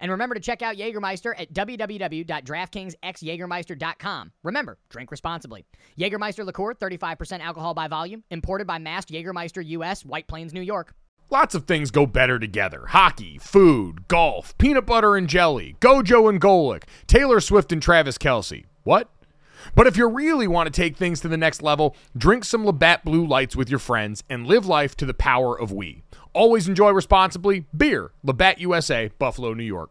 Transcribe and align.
And 0.00 0.10
remember 0.10 0.34
to 0.34 0.40
check 0.40 0.62
out 0.62 0.76
Jägermeister 0.76 1.38
at 1.38 1.52
www.draftkingsxjagermeister.com. 1.52 4.32
Remember, 4.42 4.78
drink 4.88 5.10
responsibly. 5.10 5.66
Jägermeister 5.98 6.46
liqueur, 6.46 6.72
35% 6.74 7.40
alcohol 7.40 7.74
by 7.74 7.86
volume, 7.86 8.24
imported 8.30 8.66
by 8.66 8.78
Mast 8.78 9.10
Jägermeister 9.10 9.62
US, 9.66 10.02
White 10.04 10.26
Plains, 10.26 10.54
New 10.54 10.62
York. 10.62 10.94
Lots 11.32 11.54
of 11.54 11.66
things 11.66 11.92
go 11.92 12.06
better 12.06 12.40
together 12.40 12.86
hockey, 12.88 13.38
food, 13.38 14.08
golf, 14.08 14.58
peanut 14.58 14.86
butter 14.86 15.16
and 15.16 15.28
jelly, 15.28 15.76
Gojo 15.80 16.28
and 16.28 16.40
Golic, 16.40 16.82
Taylor 17.06 17.38
Swift 17.38 17.70
and 17.70 17.80
Travis 17.80 18.18
Kelce. 18.18 18.64
What? 18.82 19.08
But 19.74 19.86
if 19.86 19.96
you 19.96 20.08
really 20.08 20.48
want 20.48 20.66
to 20.66 20.72
take 20.72 20.96
things 20.96 21.20
to 21.20 21.28
the 21.28 21.36
next 21.36 21.62
level, 21.62 21.94
drink 22.16 22.44
some 22.44 22.64
Labatt 22.64 23.04
Blue 23.04 23.24
Lights 23.24 23.54
with 23.54 23.70
your 23.70 23.78
friends 23.78 24.24
and 24.28 24.46
live 24.46 24.66
life 24.66 24.96
to 24.96 25.06
the 25.06 25.14
power 25.14 25.58
of 25.58 25.70
we. 25.70 26.02
Always 26.32 26.68
enjoy 26.68 26.90
responsibly. 26.90 27.66
Beer, 27.76 28.12
Labatt 28.22 28.60
USA, 28.60 29.10
Buffalo, 29.18 29.54
New 29.54 29.64
York. 29.64 29.90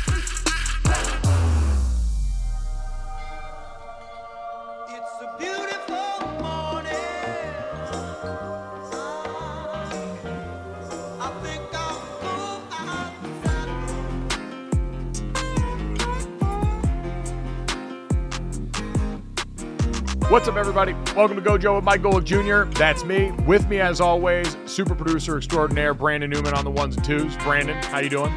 What's 20.31 20.47
up, 20.47 20.55
everybody? 20.55 20.93
Welcome 21.13 21.35
to 21.35 21.41
Gojo 21.41 21.75
with 21.75 21.83
Mike 21.83 22.01
Golic 22.01 22.23
Jr. 22.23 22.73
That's 22.79 23.03
me. 23.03 23.31
With 23.45 23.67
me, 23.67 23.81
as 23.81 23.99
always, 23.99 24.55
super 24.65 24.95
producer 24.95 25.35
extraordinaire 25.35 25.93
Brandon 25.93 26.29
Newman 26.29 26.53
on 26.53 26.63
the 26.63 26.71
ones 26.71 26.95
and 26.95 27.03
twos. 27.03 27.35
Brandon, 27.39 27.75
how 27.83 27.99
you 27.99 28.07
doing? 28.07 28.31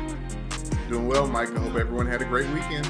Doing 0.89 1.07
well, 1.07 1.29
Mike. 1.29 1.51
I 1.51 1.61
hope 1.61 1.77
everyone 1.77 2.07
had 2.07 2.21
a 2.21 2.25
great 2.25 2.51
weekend. 2.51 2.85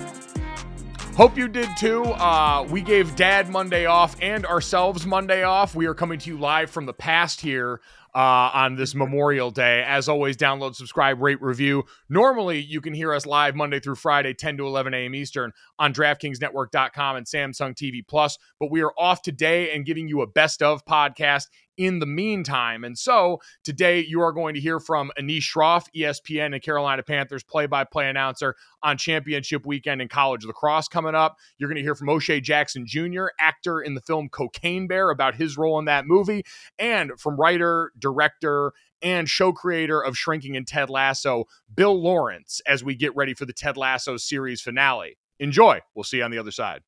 Hope 1.17 1.37
you 1.37 1.49
did 1.49 1.69
too. 1.77 2.03
Uh, 2.03 2.67
we 2.71 2.81
gave 2.81 3.15
Dad 3.15 3.51
Monday 3.51 3.85
off 3.85 4.17
and 4.23 4.47
ourselves 4.47 5.05
Monday 5.05 5.43
off. 5.43 5.75
We 5.75 5.85
are 5.85 5.95
coming 5.95 6.19
to 6.21 6.31
you 6.31 6.39
live 6.39 6.71
from 6.71 6.87
the 6.87 6.95
past 6.95 7.43
here 7.43 7.83
uh, 8.15 8.51
on 8.55 8.77
this 8.77 8.95
Memorial 8.95 9.51
Day. 9.51 9.83
As 9.87 10.09
always, 10.09 10.37
download, 10.37 10.75
subscribe, 10.75 11.21
rate, 11.21 11.43
review. 11.43 11.85
Normally, 12.09 12.61
you 12.61 12.81
can 12.81 12.95
hear 12.95 13.13
us 13.13 13.27
live 13.27 13.55
Monday 13.57 13.81
through 13.81 13.97
Friday, 13.97 14.35
10 14.35 14.59
to 14.59 14.67
11 14.67 14.95
a.m. 14.95 15.15
Eastern 15.15 15.53
on 15.79 15.93
DraftKingsNetwork.com 15.93 17.17
and 17.17 17.27
Samsung 17.27 17.75
TV 17.75 18.07
Plus. 18.07 18.39
But 18.61 18.71
we 18.71 18.83
are 18.83 18.93
off 18.99 19.23
today 19.23 19.75
and 19.75 19.85
giving 19.85 20.09
you 20.09 20.21
a 20.23 20.27
best 20.27 20.63
of 20.63 20.85
podcast 20.85 21.47
in 21.77 21.99
the 21.99 22.07
meantime. 22.07 22.85
And 22.85 22.99
so 22.99 23.41
today 23.65 24.05
you 24.05 24.21
are 24.21 24.33
going 24.33 24.55
to 24.55 24.61
hear 24.61 24.81
from 24.81 25.11
Anish 25.19 25.53
Shroff, 25.53 25.87
ESPN 25.95 26.55
and 26.55 26.63
Carolina 26.63 27.03
Panthers 27.03 27.43
play 27.43 27.67
by 27.67 27.85
play 27.85 28.09
announcer 28.09 28.57
on 28.83 28.99
championship 28.99 29.67
weekend 29.67 30.01
in 30.03 30.09
college 30.09 30.45
lacrosse 30.45 30.89
coming 30.89 31.15
up. 31.15 31.37
You're 31.59 31.69
going 31.69 31.77
to 31.77 31.83
hear 31.83 31.95
from 31.95 32.09
O'Shea 32.09 32.41
Jackson 32.41 32.87
Jr., 32.87 33.27
actor 33.41 33.81
in 33.81 33.95
the 33.95 34.01
film 34.01 34.29
Cocaine 34.29 34.87
Bear, 34.87 35.11
about 35.11 35.35
his 35.35 35.57
role 35.57 35.79
in 35.79 35.85
that 35.87 36.07
movie, 36.07 36.45
and 36.79 37.13
from 37.19 37.37
writer, 37.37 37.93
director, 37.99 38.73
and 39.03 39.29
show 39.29 39.53
creator 39.53 40.01
of 40.01 40.17
Shrinking 40.17 40.57
and 40.57 40.67
Ted 40.67 40.91
Lasso, 40.91 41.45
Bill 41.75 42.01
Lawrence, 42.01 42.61
as 42.67 42.83
we 42.83 42.95
get 42.95 43.15
ready 43.15 43.35
for 43.35 43.45
the 43.45 43.53
Ted 43.53 43.77
Lasso 43.77 44.17
series 44.17 44.61
finale. 44.61 45.19
Enjoy. 45.39 45.81
We'll 45.95 46.05
see 46.05 46.19
you 46.19 46.25
on 46.25 46.31
the 46.31 46.39
other 46.39 46.53
side. 46.53 46.81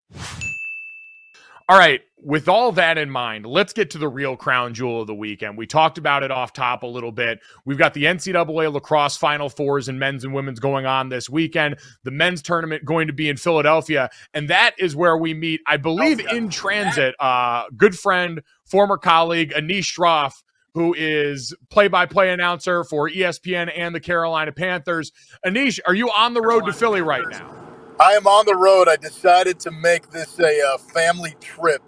All 1.69 1.77
right, 1.77 2.01
with 2.23 2.49
all 2.49 2.71
that 2.73 2.97
in 2.97 3.11
mind, 3.11 3.45
let's 3.45 3.73
get 3.73 3.91
to 3.91 3.99
the 3.99 4.09
real 4.09 4.37
crown 4.37 4.73
jewel 4.73 5.01
of 5.01 5.09
the 5.09 5.15
weekend. 5.15 5.59
We 5.59 5.67
talked 5.67 5.99
about 5.99 6.23
it 6.23 6.31
off 6.31 6.53
top 6.53 6.85
a 6.85 6.87
little 6.87 7.11
bit. 7.11 7.41
We've 7.65 7.77
got 7.77 7.93
the 7.93 8.05
NCAA 8.05 8.73
lacrosse 8.73 9.17
Final 9.17 9.49
Fours 9.49 9.89
and 9.89 9.99
men's 9.99 10.23
and 10.23 10.33
women's 10.33 10.61
going 10.61 10.87
on 10.87 11.09
this 11.09 11.29
weekend. 11.29 11.79
The 12.05 12.13
men's 12.13 12.41
tournament 12.41 12.85
going 12.85 13.09
to 13.09 13.13
be 13.13 13.29
in 13.29 13.37
Philadelphia, 13.37 14.11
and 14.33 14.49
that 14.49 14.77
is 14.79 14.95
where 14.95 15.17
we 15.17 15.35
meet, 15.35 15.61
I 15.67 15.77
believe, 15.77 16.21
oh, 16.31 16.37
in 16.37 16.51
transit. 16.51 17.17
Uh, 17.19 17.65
good 17.77 17.99
friend, 17.99 18.43
former 18.65 18.97
colleague 18.97 19.53
Anish 19.57 19.93
Shroff, 19.93 20.45
who 20.75 20.95
is 20.97 21.53
play-by-play 21.71 22.31
announcer 22.31 22.85
for 22.85 23.11
ESPN 23.11 23.73
and 23.77 23.93
the 23.93 24.01
Carolina 24.01 24.53
Panthers. 24.53 25.11
Anish, 25.45 25.81
are 25.85 25.95
you 25.95 26.11
on 26.11 26.33
the 26.33 26.43
road 26.43 26.65
to 26.67 26.73
Philly 26.73 27.03
right 27.03 27.25
now? 27.29 27.66
I 27.99 28.13
am 28.13 28.27
on 28.27 28.45
the 28.45 28.55
road. 28.57 28.89
I 28.89 28.97
decided 28.97 29.59
to 29.61 29.71
make 29.71 30.11
this 30.11 30.39
a 30.39 30.61
uh, 30.63 30.77
family 30.77 31.35
trip. 31.41 31.83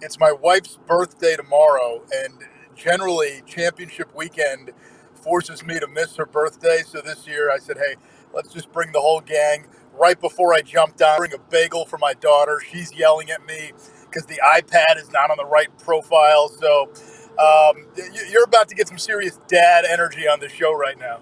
It's 0.00 0.18
my 0.20 0.30
wife's 0.30 0.78
birthday 0.86 1.34
tomorrow, 1.34 2.04
and 2.14 2.34
generally, 2.76 3.42
championship 3.46 4.14
weekend 4.14 4.70
forces 5.16 5.64
me 5.64 5.80
to 5.80 5.88
miss 5.88 6.14
her 6.16 6.26
birthday. 6.26 6.82
So 6.86 7.00
this 7.00 7.26
year, 7.26 7.50
I 7.50 7.58
said, 7.58 7.78
hey, 7.78 7.96
let's 8.32 8.52
just 8.52 8.70
bring 8.72 8.92
the 8.92 9.00
whole 9.00 9.20
gang. 9.20 9.66
Right 9.98 10.20
before 10.20 10.54
I 10.54 10.62
jumped 10.62 10.98
down, 10.98 11.18
bring 11.18 11.34
a 11.34 11.38
bagel 11.38 11.84
for 11.84 11.98
my 11.98 12.14
daughter. 12.14 12.62
She's 12.70 12.94
yelling 12.94 13.30
at 13.30 13.44
me, 13.44 13.72
because 14.04 14.26
the 14.26 14.40
iPad 14.54 14.98
is 14.98 15.10
not 15.10 15.32
on 15.32 15.36
the 15.36 15.46
right 15.46 15.76
profile. 15.80 16.48
So 16.48 16.92
um, 17.40 17.88
you're 18.30 18.44
about 18.44 18.68
to 18.68 18.76
get 18.76 18.86
some 18.86 18.98
serious 18.98 19.40
dad 19.48 19.84
energy 19.84 20.28
on 20.28 20.38
the 20.38 20.48
show 20.48 20.72
right 20.72 20.98
now. 20.98 21.20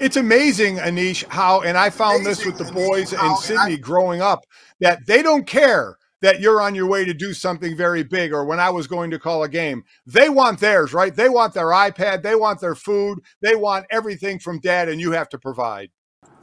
It's 0.00 0.16
amazing, 0.16 0.76
Anish, 0.76 1.24
how, 1.28 1.62
and 1.62 1.78
I 1.78 1.90
found 1.90 2.26
amazing, 2.26 2.52
this 2.52 2.58
with 2.58 2.66
the 2.66 2.72
boys 2.72 3.12
Anish, 3.12 3.30
in 3.30 3.36
Sydney 3.36 3.74
I, 3.74 3.76
growing 3.76 4.20
up, 4.20 4.44
that 4.80 5.06
they 5.06 5.22
don't 5.22 5.46
care 5.46 5.96
that 6.20 6.40
you're 6.40 6.60
on 6.60 6.74
your 6.74 6.86
way 6.86 7.04
to 7.04 7.14
do 7.14 7.34
something 7.34 7.76
very 7.76 8.02
big 8.02 8.32
or 8.32 8.44
when 8.44 8.58
I 8.58 8.70
was 8.70 8.86
going 8.86 9.10
to 9.10 9.18
call 9.18 9.42
a 9.42 9.48
game. 9.48 9.84
They 10.06 10.28
want 10.28 10.58
theirs, 10.58 10.94
right? 10.94 11.14
They 11.14 11.28
want 11.28 11.54
their 11.54 11.66
iPad, 11.66 12.22
they 12.22 12.34
want 12.34 12.60
their 12.60 12.74
food, 12.74 13.20
they 13.42 13.54
want 13.54 13.86
everything 13.90 14.38
from 14.38 14.58
dad, 14.58 14.88
and 14.88 15.00
you 15.00 15.12
have 15.12 15.28
to 15.30 15.38
provide. 15.38 15.90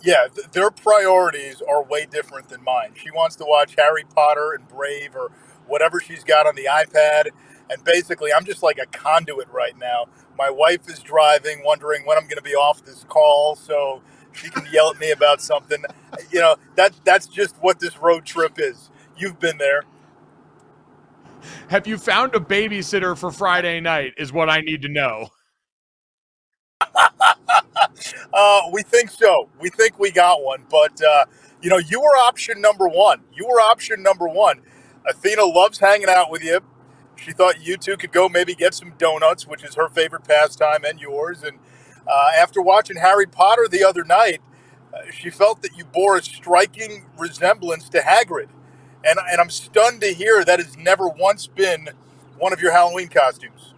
Yeah, 0.03 0.27
th- 0.33 0.47
their 0.51 0.71
priorities 0.71 1.61
are 1.67 1.83
way 1.83 2.05
different 2.05 2.49
than 2.49 2.63
mine. 2.63 2.93
She 2.95 3.11
wants 3.11 3.35
to 3.37 3.45
watch 3.45 3.75
Harry 3.77 4.03
Potter 4.15 4.53
and 4.53 4.67
Brave 4.67 5.15
or 5.15 5.31
whatever 5.67 5.99
she's 5.99 6.23
got 6.23 6.47
on 6.47 6.55
the 6.55 6.65
iPad. 6.65 7.29
And 7.71 7.83
basically, 7.85 8.33
I'm 8.33 8.43
just 8.43 8.61
like 8.61 8.77
a 8.77 8.85
conduit 8.85 9.47
right 9.49 9.77
now. 9.79 10.07
My 10.37 10.49
wife 10.49 10.89
is 10.89 10.99
driving, 10.99 11.63
wondering 11.63 12.05
when 12.05 12.17
I'm 12.17 12.25
going 12.25 12.35
to 12.37 12.43
be 12.43 12.53
off 12.53 12.83
this 12.83 13.05
call 13.05 13.55
so 13.55 14.01
she 14.33 14.49
can 14.49 14.67
yell 14.71 14.91
at 14.91 14.99
me 14.99 15.11
about 15.11 15.41
something. 15.41 15.83
You 16.31 16.41
know, 16.41 16.55
that 16.75 16.93
that's 17.05 17.27
just 17.27 17.55
what 17.61 17.79
this 17.79 17.97
road 17.97 18.25
trip 18.25 18.55
is. 18.57 18.89
You've 19.17 19.39
been 19.39 19.57
there. 19.57 19.83
Have 21.69 21.87
you 21.87 21.97
found 21.97 22.35
a 22.35 22.39
babysitter 22.39 23.17
for 23.17 23.31
Friday 23.31 23.79
night? 23.79 24.13
Is 24.17 24.33
what 24.33 24.49
I 24.49 24.59
need 24.59 24.81
to 24.81 24.89
know. 24.89 25.29
uh, 28.33 28.61
we 28.73 28.83
think 28.83 29.09
so. 29.09 29.49
We 29.59 29.69
think 29.69 29.97
we 29.97 30.11
got 30.11 30.43
one, 30.43 30.65
but 30.69 31.01
uh, 31.01 31.25
you 31.61 31.69
know, 31.69 31.77
you 31.77 32.01
were 32.01 32.17
option 32.17 32.59
number 32.59 32.87
one. 32.89 33.21
You 33.33 33.47
were 33.47 33.61
option 33.61 34.03
number 34.03 34.27
one. 34.27 34.61
Athena 35.09 35.45
loves 35.45 35.79
hanging 35.79 36.09
out 36.09 36.29
with 36.29 36.43
you. 36.43 36.59
She 37.23 37.33
thought 37.33 37.61
you 37.61 37.77
two 37.77 37.97
could 37.97 38.11
go 38.11 38.27
maybe 38.27 38.55
get 38.55 38.73
some 38.73 38.93
donuts, 38.97 39.45
which 39.45 39.63
is 39.63 39.75
her 39.75 39.87
favorite 39.89 40.23
pastime 40.23 40.83
and 40.83 40.99
yours. 40.99 41.43
And 41.43 41.59
uh, 42.07 42.31
after 42.37 42.61
watching 42.61 42.97
Harry 42.97 43.27
Potter 43.27 43.67
the 43.67 43.83
other 43.83 44.03
night, 44.03 44.41
uh, 44.93 45.11
she 45.11 45.29
felt 45.29 45.61
that 45.61 45.77
you 45.77 45.85
bore 45.85 46.17
a 46.17 46.23
striking 46.23 47.05
resemblance 47.17 47.89
to 47.89 47.99
Hagrid. 47.99 48.49
And, 49.05 49.19
and 49.31 49.39
I'm 49.39 49.49
stunned 49.49 50.01
to 50.01 50.13
hear 50.13 50.43
that 50.43 50.59
has 50.59 50.77
never 50.77 51.07
once 51.07 51.47
been 51.47 51.89
one 52.37 52.53
of 52.53 52.61
your 52.61 52.71
Halloween 52.71 53.07
costumes. 53.07 53.75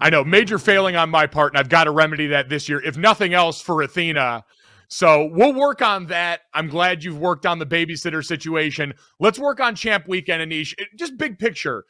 I 0.00 0.10
know, 0.10 0.22
major 0.22 0.58
failing 0.58 0.96
on 0.96 1.08
my 1.08 1.26
part, 1.26 1.52
and 1.52 1.58
I've 1.58 1.70
got 1.70 1.84
to 1.84 1.90
remedy 1.90 2.26
that 2.28 2.50
this 2.50 2.68
year. 2.68 2.80
If 2.82 2.98
nothing 2.98 3.32
else, 3.32 3.60
for 3.60 3.80
Athena, 3.80 4.44
so 4.88 5.28
we'll 5.32 5.54
work 5.54 5.82
on 5.82 6.06
that. 6.06 6.42
I'm 6.52 6.68
glad 6.68 7.04
you've 7.04 7.18
worked 7.18 7.46
on 7.46 7.58
the 7.58 7.66
babysitter 7.66 8.24
situation. 8.24 8.94
Let's 9.20 9.38
work 9.38 9.60
on 9.60 9.74
Champ 9.74 10.06
Weekend, 10.08 10.50
Anish. 10.50 10.74
Just 10.96 11.16
big 11.16 11.38
picture. 11.38 11.84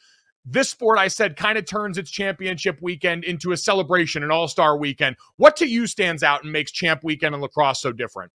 This 0.47 0.69
sport, 0.69 0.99
I 0.99 1.09
said, 1.09 1.37
kind 1.37 1.57
of 1.57 1.65
turns 1.65 1.97
its 1.97 2.11
championship 2.11 2.79
weekend 2.83 3.25
into 3.25 3.53
a 3.53 3.57
celebration, 3.57 4.23
an 4.23 4.31
all 4.31 4.47
star 4.47 4.77
weekend. 4.77 5.17
What 5.37 5.57
to 5.57 5.67
you 5.67 5.87
stands 5.87 6.23
out 6.23 6.43
and 6.45 6.53
makes 6.53 6.71
Champ 6.71 7.03
Weekend 7.03 7.35
and 7.35 7.43
lacrosse 7.43 7.81
so 7.81 7.93
different? 7.93 8.31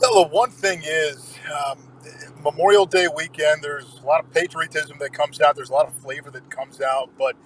Well, 0.00 0.28
one 0.28 0.50
thing 0.50 0.82
is 0.84 1.34
um, 1.54 1.78
Memorial 2.42 2.86
Day 2.86 3.06
weekend, 3.14 3.62
there's 3.62 4.00
a 4.02 4.06
lot 4.06 4.24
of 4.24 4.32
patriotism 4.32 4.98
that 4.98 5.12
comes 5.12 5.40
out, 5.40 5.54
there's 5.54 5.70
a 5.70 5.72
lot 5.72 5.86
of 5.86 5.94
flavor 5.94 6.30
that 6.32 6.50
comes 6.50 6.80
out, 6.80 7.10
but 7.16 7.36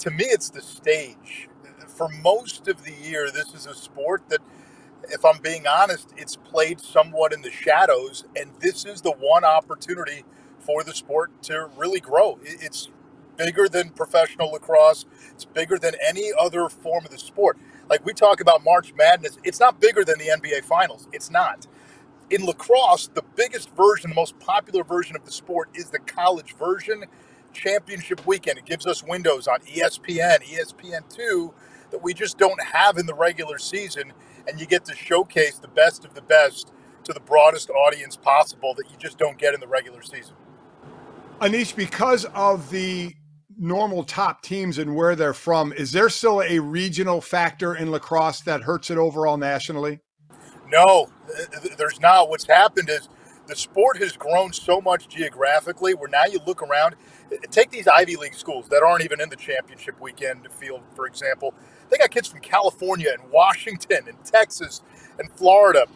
to 0.00 0.10
me, 0.10 0.24
it's 0.24 0.48
the 0.48 0.62
stage. 0.62 1.48
For 1.86 2.08
most 2.08 2.68
of 2.68 2.84
the 2.84 2.92
year, 2.92 3.30
this 3.30 3.52
is 3.54 3.66
a 3.66 3.74
sport 3.74 4.22
that 4.28 4.40
if 5.04 5.24
I'm 5.24 5.38
being 5.38 5.66
honest, 5.66 6.12
it's 6.16 6.36
played 6.36 6.80
somewhat 6.80 7.32
in 7.32 7.42
the 7.42 7.50
shadows, 7.50 8.24
and 8.36 8.50
this 8.60 8.84
is 8.84 9.00
the 9.00 9.12
one 9.12 9.44
opportunity 9.44 10.24
for 10.60 10.82
the 10.84 10.94
sport 10.94 11.42
to 11.44 11.68
really 11.76 12.00
grow. 12.00 12.38
It's 12.42 12.88
bigger 13.36 13.68
than 13.68 13.90
professional 13.90 14.52
lacrosse. 14.52 15.06
It's 15.30 15.44
bigger 15.44 15.78
than 15.78 15.94
any 16.06 16.30
other 16.38 16.68
form 16.68 17.04
of 17.04 17.10
the 17.10 17.18
sport. 17.18 17.58
Like 17.88 18.04
we 18.04 18.12
talk 18.12 18.40
about 18.40 18.64
March 18.64 18.92
Madness, 18.94 19.38
it's 19.44 19.60
not 19.60 19.80
bigger 19.80 20.04
than 20.04 20.18
the 20.18 20.26
NBA 20.28 20.64
Finals. 20.64 21.08
It's 21.12 21.30
not. 21.30 21.66
In 22.30 22.44
lacrosse, 22.44 23.08
the 23.14 23.24
biggest 23.36 23.70
version, 23.74 24.10
the 24.10 24.16
most 24.16 24.38
popular 24.38 24.84
version 24.84 25.16
of 25.16 25.24
the 25.24 25.32
sport 25.32 25.70
is 25.74 25.90
the 25.90 25.98
college 26.00 26.54
version 26.56 27.04
championship 27.52 28.26
weekend. 28.26 28.58
It 28.58 28.66
gives 28.66 28.86
us 28.86 29.02
windows 29.02 29.48
on 29.48 29.60
ESPN, 29.60 30.42
ESPN2 30.42 31.52
that 31.90 32.02
we 32.02 32.12
just 32.12 32.36
don't 32.36 32.62
have 32.62 32.98
in 32.98 33.06
the 33.06 33.14
regular 33.14 33.58
season 33.58 34.12
and 34.48 34.58
you 34.58 34.66
get 34.66 34.84
to 34.86 34.96
showcase 34.96 35.58
the 35.58 35.68
best 35.68 36.04
of 36.04 36.14
the 36.14 36.22
best 36.22 36.72
to 37.04 37.12
the 37.12 37.20
broadest 37.20 37.70
audience 37.70 38.16
possible 38.16 38.74
that 38.74 38.90
you 38.90 38.96
just 38.98 39.18
don't 39.18 39.38
get 39.38 39.54
in 39.54 39.60
the 39.60 39.68
regular 39.68 40.02
season. 40.02 40.34
Anish, 41.40 41.76
because 41.76 42.24
of 42.34 42.68
the 42.70 43.14
normal 43.56 44.04
top 44.04 44.42
teams 44.42 44.78
and 44.78 44.94
where 44.94 45.14
they're 45.14 45.34
from, 45.34 45.72
is 45.72 45.92
there 45.92 46.08
still 46.08 46.42
a 46.42 46.58
regional 46.58 47.20
factor 47.20 47.74
in 47.74 47.90
lacrosse 47.90 48.40
that 48.40 48.62
hurts 48.62 48.90
it 48.90 48.98
overall 48.98 49.36
nationally? 49.36 50.00
No, 50.70 51.08
there's 51.76 52.00
not. 52.00 52.28
What's 52.28 52.46
happened 52.46 52.88
is 52.90 53.08
the 53.46 53.56
sport 53.56 53.96
has 53.98 54.12
grown 54.12 54.52
so 54.52 54.80
much 54.80 55.08
geographically 55.08 55.94
where 55.94 56.08
now 56.08 56.26
you 56.26 56.38
look 56.46 56.62
around, 56.62 56.96
take 57.50 57.70
these 57.70 57.88
Ivy 57.88 58.16
League 58.16 58.34
schools 58.34 58.68
that 58.68 58.82
aren't 58.82 59.04
even 59.04 59.20
in 59.20 59.30
the 59.30 59.36
championship 59.36 60.00
weekend 60.00 60.48
field, 60.52 60.82
for 60.94 61.06
example. 61.06 61.54
They 61.90 61.98
got 61.98 62.10
kids 62.10 62.28
from 62.28 62.40
California 62.40 63.10
and 63.18 63.30
Washington 63.32 64.08
and 64.08 64.24
Texas 64.24 64.82
and 65.18 65.30
Florida. 65.32 65.86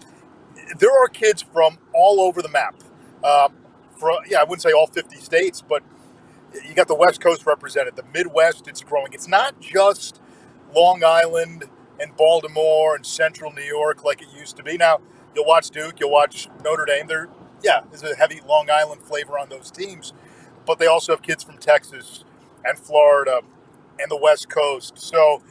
There 0.79 0.93
are 0.93 1.09
kids 1.09 1.43
from 1.43 1.79
all 1.95 2.21
over 2.21 2.43
the 2.43 2.49
map. 2.49 2.77
Uh, 3.23 3.49
from, 3.97 4.19
yeah, 4.29 4.41
I 4.41 4.45
wouldn't 4.45 4.63
say 4.63 4.73
all 4.73 4.87
50 4.87 5.17
states, 5.17 5.63
but 5.63 5.83
you 6.67 6.75
got 6.75 6.89
the 6.89 6.95
West 6.95 7.21
Coast 7.21 7.47
represented. 7.47 7.97
The 7.97 8.05
Midwest, 8.13 8.69
it's 8.69 8.83
growing. 8.83 9.13
It's 9.13 9.29
not 9.29 9.61
just 9.61 10.21
Long 10.75 11.05
Island 11.05 11.65
and 12.01 12.17
Baltimore 12.17 12.95
and 12.97 13.07
Central 13.07 13.53
New 13.53 13.63
York 13.63 14.05
like 14.05 14.23
it 14.23 14.29
used 14.37 14.57
to 14.57 14.63
be. 14.63 14.77
Now, 14.77 15.01
you'll 15.35 15.47
watch 15.47 15.71
Duke, 15.71 16.01
you'll 16.01 16.11
watch 16.11 16.49
Notre 16.65 16.85
Dame. 16.85 17.07
There, 17.07 17.29
yeah, 17.63 17.81
there's 17.91 18.03
a 18.03 18.17
heavy 18.17 18.41
Long 18.47 18.69
Island 18.71 19.03
flavor 19.03 19.39
on 19.39 19.49
those 19.49 19.71
teams, 19.71 20.13
but 20.67 20.79
they 20.79 20.87
also 20.87 21.13
have 21.13 21.23
kids 21.23 21.45
from 21.45 21.59
Texas 21.59 22.25
and 22.65 22.79
Florida 22.79 23.41
and 23.99 24.11
the 24.11 24.17
West 24.17 24.49
Coast. 24.49 24.99
So 24.99 25.43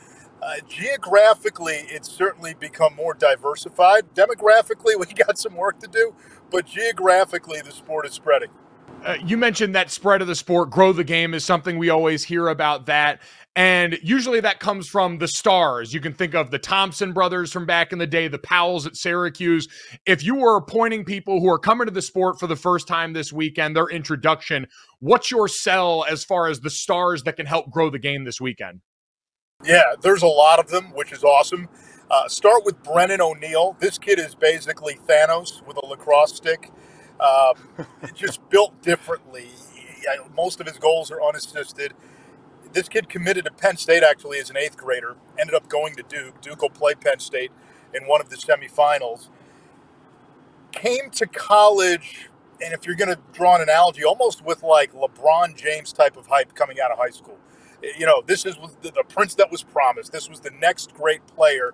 uh, 0.42 0.56
geographically, 0.68 1.86
it's 1.90 2.10
certainly 2.10 2.54
become 2.54 2.96
more 2.96 3.14
diversified. 3.14 4.14
Demographically, 4.16 4.96
we 5.00 5.06
got 5.14 5.38
some 5.38 5.56
work 5.56 5.80
to 5.80 5.88
do, 5.88 6.14
but 6.50 6.66
geographically, 6.66 7.62
the 7.62 7.72
sport 7.72 8.06
is 8.06 8.14
spreading. 8.14 8.50
Uh, 9.06 9.18
you 9.26 9.36
mentioned 9.36 9.74
that 9.74 9.90
spread 9.90 10.22
of 10.22 10.28
the 10.28 10.36
sport, 10.36 10.70
grow 10.70 10.94
the 10.94 11.04
game 11.04 11.34
is 11.34 11.44
something 11.44 11.80
we 11.80 11.90
always 11.90 12.24
hear 12.24 12.50
about 12.50 12.86
that. 12.86 13.20
And 13.56 13.98
usually 14.04 14.40
that 14.42 14.60
comes 14.60 14.88
from 14.88 15.18
the 15.18 15.28
stars. 15.28 15.94
You 15.94 16.00
can 16.00 16.14
think 16.14 16.36
of 16.36 16.52
the 16.52 16.60
Thompson 16.60 17.12
brothers 17.12 17.52
from 17.52 17.66
back 17.66 17.92
in 17.92 18.00
the 18.00 18.08
day, 18.08 18.28
the 18.28 18.38
Powells 18.38 18.86
at 18.86 18.96
Syracuse. 18.96 19.68
If 20.06 20.24
you 20.24 20.36
were 20.36 20.56
appointing 20.56 21.04
people 21.04 21.40
who 21.40 21.50
are 21.50 21.60
coming 21.60 21.88
to 21.88 21.92
the 21.92 22.02
sport 22.02 22.40
for 22.40 22.48
the 22.48 22.56
first 22.56 22.88
time 22.88 23.14
this 23.14 23.34
weekend, 23.34 23.76
their 23.76 23.90
introduction, 23.90 24.68
what's 25.00 25.32
your 25.32 25.48
sell 25.48 26.06
as 26.08 26.24
far 26.24 26.48
as 26.48 26.62
the 26.62 26.70
stars 26.70 27.24
that 27.24 27.38
can 27.38 27.48
help 27.48 27.72
grow 27.72 27.90
the 27.90 28.00
game 28.00 28.24
this 28.24 28.40
weekend? 28.40 28.82
Yeah, 29.66 29.96
there's 30.02 30.24
a 30.24 30.28
lot 30.28 30.60
of 30.60 30.70
them, 30.70 30.86
which 30.96 31.12
is 31.14 31.24
awesome. 31.24 31.70
Uh, 32.10 32.28
start 32.30 32.66
with 32.66 32.84
Brennan 32.84 33.22
O'Neill. 33.22 33.78
This 33.80 34.00
kid 34.00 34.20
is 34.20 34.36
basically 34.36 34.96
Thanos 35.08 35.66
with 35.68 35.78
a 35.78 35.86
lacrosse 35.86 36.36
stick, 36.36 36.72
um, 37.20 37.56
just 38.16 38.48
built 38.52 38.82
differently. 38.82 39.50
Most 40.36 40.62
of 40.62 40.68
his 40.68 40.80
goals 40.80 41.12
are 41.12 41.22
unassisted. 41.22 41.94
This 42.74 42.90
kid 42.90 43.10
committed 43.10 43.46
to 43.46 43.52
Penn 43.52 43.78
State 43.78 44.04
actually 44.04 44.40
as 44.40 44.50
an 44.50 44.58
eighth 44.58 44.78
grader, 44.78 45.18
ended 45.40 45.56
up 45.56 45.70
going 45.70 45.96
to 45.96 46.04
Duke. 46.04 46.42
Duke 46.42 46.62
will 46.62 46.70
play 46.72 46.96
Penn 46.96 47.20
State 47.20 47.52
in 47.94 48.06
one 48.08 48.22
of 48.22 48.30
the 48.30 48.38
semifinals. 48.38 49.30
Came 50.72 51.12
to 51.12 51.28
college, 51.28 52.30
and 52.64 52.74
if 52.74 52.86
you're 52.86 52.96
going 52.96 53.16
to 53.16 53.20
draw 53.34 53.56
an 53.56 53.62
analogy, 53.62 54.04
almost 54.06 54.44
with 54.46 54.64
like 54.64 54.94
LeBron 54.94 55.56
James 55.58 55.94
type 55.94 56.18
of 56.18 56.28
hype 56.28 56.56
coming 56.56 56.80
out 56.82 56.92
of 56.92 56.98
high 57.00 57.12
school 57.12 57.38
you 57.98 58.06
know, 58.06 58.22
this 58.26 58.46
is 58.46 58.56
the, 58.82 58.92
the 58.92 59.04
prince 59.10 59.36
that 59.36 59.52
was 59.52 59.64
promised. 59.64 60.12
This 60.12 60.30
was 60.30 60.40
the 60.40 60.52
next 60.52 60.94
great 60.94 61.26
player. 61.28 61.72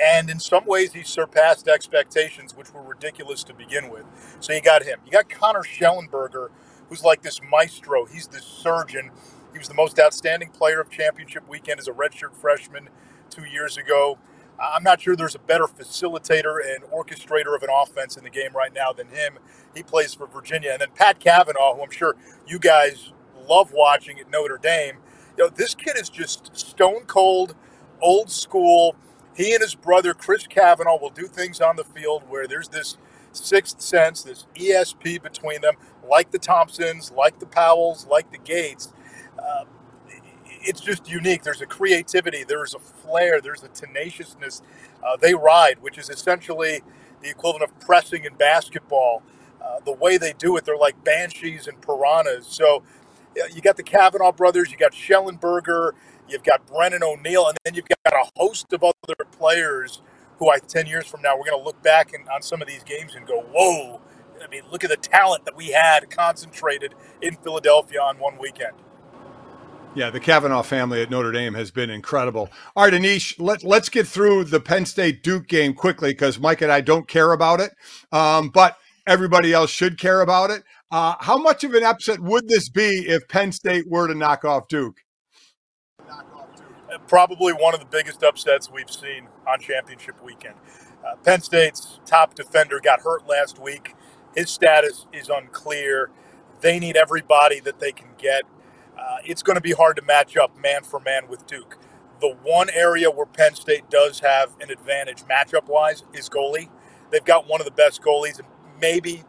And 0.00 0.28
in 0.28 0.40
some 0.40 0.66
ways, 0.66 0.92
he 0.92 1.02
surpassed 1.02 1.68
expectations, 1.68 2.56
which 2.56 2.72
were 2.74 2.82
ridiculous 2.82 3.44
to 3.44 3.54
begin 3.54 3.90
with. 3.90 4.04
So 4.40 4.52
you 4.52 4.60
got 4.60 4.82
him. 4.82 4.98
You 5.04 5.12
got 5.12 5.28
Connor 5.28 5.62
Shellenberger, 5.62 6.48
who's 6.88 7.04
like 7.04 7.22
this 7.22 7.40
maestro. 7.50 8.04
He's 8.04 8.26
the 8.26 8.40
surgeon. 8.40 9.10
He 9.52 9.58
was 9.58 9.68
the 9.68 9.74
most 9.74 10.00
outstanding 10.00 10.50
player 10.50 10.80
of 10.80 10.90
championship 10.90 11.48
weekend 11.48 11.78
as 11.78 11.86
a 11.86 11.92
redshirt 11.92 12.34
freshman 12.34 12.88
two 13.30 13.44
years 13.44 13.76
ago. 13.76 14.18
I'm 14.58 14.82
not 14.82 15.00
sure 15.00 15.16
there's 15.16 15.34
a 15.34 15.40
better 15.40 15.64
facilitator 15.64 16.56
and 16.64 16.84
orchestrator 16.84 17.54
of 17.56 17.62
an 17.62 17.70
offense 17.72 18.16
in 18.16 18.24
the 18.24 18.30
game 18.30 18.52
right 18.54 18.72
now 18.72 18.92
than 18.92 19.08
him. 19.08 19.38
He 19.74 19.82
plays 19.82 20.14
for 20.14 20.26
Virginia. 20.26 20.70
And 20.72 20.80
then 20.80 20.88
Pat 20.94 21.20
Kavanagh, 21.20 21.74
who 21.74 21.82
I'm 21.82 21.90
sure 21.90 22.16
you 22.46 22.58
guys 22.58 23.12
love 23.48 23.72
watching 23.72 24.18
at 24.20 24.30
Notre 24.30 24.58
Dame, 24.58 24.98
you 25.36 25.44
know, 25.44 25.50
this 25.50 25.74
kid 25.74 25.96
is 25.98 26.08
just 26.08 26.56
stone 26.56 27.04
cold, 27.06 27.54
old 28.00 28.30
school. 28.30 28.96
He 29.36 29.54
and 29.54 29.62
his 29.62 29.74
brother 29.74 30.14
Chris 30.14 30.46
Kavanagh 30.46 30.98
will 31.00 31.10
do 31.10 31.26
things 31.26 31.60
on 31.60 31.76
the 31.76 31.84
field 31.84 32.24
where 32.28 32.46
there's 32.46 32.68
this 32.68 32.96
sixth 33.32 33.80
sense, 33.80 34.22
this 34.22 34.46
ESP 34.54 35.22
between 35.22 35.60
them, 35.62 35.74
like 36.08 36.30
the 36.30 36.38
Thompsons, 36.38 37.12
like 37.12 37.40
the 37.40 37.46
Powells, 37.46 38.06
like 38.08 38.30
the 38.30 38.38
Gaits. 38.38 38.92
Uh, 39.38 39.64
it's 40.46 40.80
just 40.80 41.08
unique. 41.08 41.42
There's 41.42 41.60
a 41.60 41.66
creativity, 41.66 42.44
there's 42.44 42.74
a 42.74 42.78
flair, 42.78 43.40
there's 43.40 43.62
a 43.62 43.68
tenaciousness. 43.68 44.62
Uh, 45.04 45.16
they 45.16 45.34
ride, 45.34 45.82
which 45.82 45.98
is 45.98 46.10
essentially 46.10 46.82
the 47.22 47.30
equivalent 47.30 47.64
of 47.64 47.80
pressing 47.80 48.24
in 48.24 48.34
basketball. 48.34 49.22
Uh, 49.62 49.80
the 49.84 49.92
way 49.92 50.18
they 50.18 50.32
do 50.34 50.56
it, 50.56 50.64
they're 50.64 50.76
like 50.76 51.02
banshees 51.04 51.66
and 51.66 51.80
piranhas. 51.82 52.46
So 52.46 52.82
you 53.54 53.60
got 53.60 53.76
the 53.76 53.82
Kavanagh 53.82 54.32
brothers, 54.32 54.70
you 54.70 54.76
got 54.76 54.92
Shellenberger, 54.92 55.92
you've 56.28 56.44
got 56.44 56.66
Brennan 56.66 57.02
O'Neill, 57.02 57.48
and 57.48 57.56
then 57.64 57.74
you've 57.74 57.88
got 57.88 58.14
a 58.14 58.30
host 58.36 58.72
of 58.72 58.82
other 58.84 59.24
players 59.32 60.02
who 60.38 60.50
I 60.50 60.58
10 60.58 60.86
years 60.86 61.06
from 61.06 61.22
now, 61.22 61.36
we're 61.36 61.44
going 61.44 61.58
to 61.58 61.64
look 61.64 61.80
back 61.82 62.12
and, 62.12 62.28
on 62.28 62.42
some 62.42 62.60
of 62.60 62.68
these 62.68 62.82
games 62.82 63.14
and 63.14 63.26
go, 63.26 63.40
whoa, 63.52 64.00
I 64.42 64.48
mean, 64.48 64.62
look 64.70 64.84
at 64.84 64.90
the 64.90 64.96
talent 64.96 65.44
that 65.44 65.56
we 65.56 65.68
had 65.68 66.10
concentrated 66.10 66.94
in 67.22 67.36
Philadelphia 67.36 68.00
on 68.00 68.18
one 68.18 68.36
weekend. 68.38 68.74
Yeah, 69.94 70.10
the 70.10 70.18
Kavanagh 70.18 70.62
family 70.62 71.02
at 71.02 71.10
Notre 71.10 71.30
Dame 71.30 71.54
has 71.54 71.70
been 71.70 71.88
incredible. 71.88 72.50
All 72.74 72.84
right, 72.84 72.92
Anish, 72.92 73.36
let, 73.38 73.62
let's 73.62 73.88
get 73.88 74.08
through 74.08 74.44
the 74.44 74.58
Penn 74.58 74.86
State 74.86 75.22
Duke 75.22 75.46
game 75.46 75.72
quickly 75.72 76.10
because 76.10 76.38
Mike 76.38 76.62
and 76.62 76.72
I 76.72 76.80
don't 76.80 77.06
care 77.06 77.32
about 77.32 77.60
it, 77.60 77.70
um, 78.10 78.48
but 78.48 78.76
everybody 79.06 79.52
else 79.52 79.70
should 79.70 79.96
care 79.96 80.20
about 80.20 80.50
it. 80.50 80.64
Uh, 80.90 81.14
how 81.20 81.38
much 81.38 81.64
of 81.64 81.74
an 81.74 81.82
upset 81.82 82.20
would 82.20 82.48
this 82.48 82.68
be 82.68 83.04
if 83.08 83.26
Penn 83.28 83.52
State 83.52 83.84
were 83.88 84.06
to 84.06 84.14
knock 84.14 84.44
off 84.44 84.68
Duke? 84.68 84.98
Probably 87.08 87.52
one 87.52 87.74
of 87.74 87.80
the 87.80 87.86
biggest 87.86 88.22
upsets 88.22 88.70
we've 88.70 88.90
seen 88.90 89.28
on 89.48 89.58
championship 89.60 90.22
weekend. 90.22 90.54
Uh, 91.04 91.16
Penn 91.16 91.40
State's 91.40 92.00
top 92.06 92.34
defender 92.34 92.80
got 92.82 93.00
hurt 93.00 93.26
last 93.26 93.58
week. 93.58 93.94
His 94.36 94.50
status 94.50 95.06
is 95.12 95.28
unclear. 95.28 96.10
They 96.60 96.78
need 96.78 96.96
everybody 96.96 97.60
that 97.60 97.80
they 97.80 97.92
can 97.92 98.08
get. 98.16 98.44
Uh, 98.98 99.16
it's 99.24 99.42
going 99.42 99.56
to 99.56 99.60
be 99.60 99.72
hard 99.72 99.96
to 99.96 100.02
match 100.02 100.36
up 100.36 100.56
man 100.58 100.82
for 100.82 101.00
man 101.00 101.28
with 101.28 101.46
Duke. 101.46 101.78
The 102.20 102.36
one 102.42 102.70
area 102.70 103.10
where 103.10 103.26
Penn 103.26 103.54
State 103.54 103.90
does 103.90 104.20
have 104.20 104.54
an 104.60 104.70
advantage 104.70 105.24
matchup 105.24 105.66
wise 105.66 106.04
is 106.14 106.28
goalie. 106.28 106.68
They've 107.10 107.24
got 107.24 107.48
one 107.48 107.60
of 107.60 107.64
the 107.64 107.72
best 107.72 108.00
goalies, 108.02 108.38
and 108.38 108.48
maybe 108.80 109.24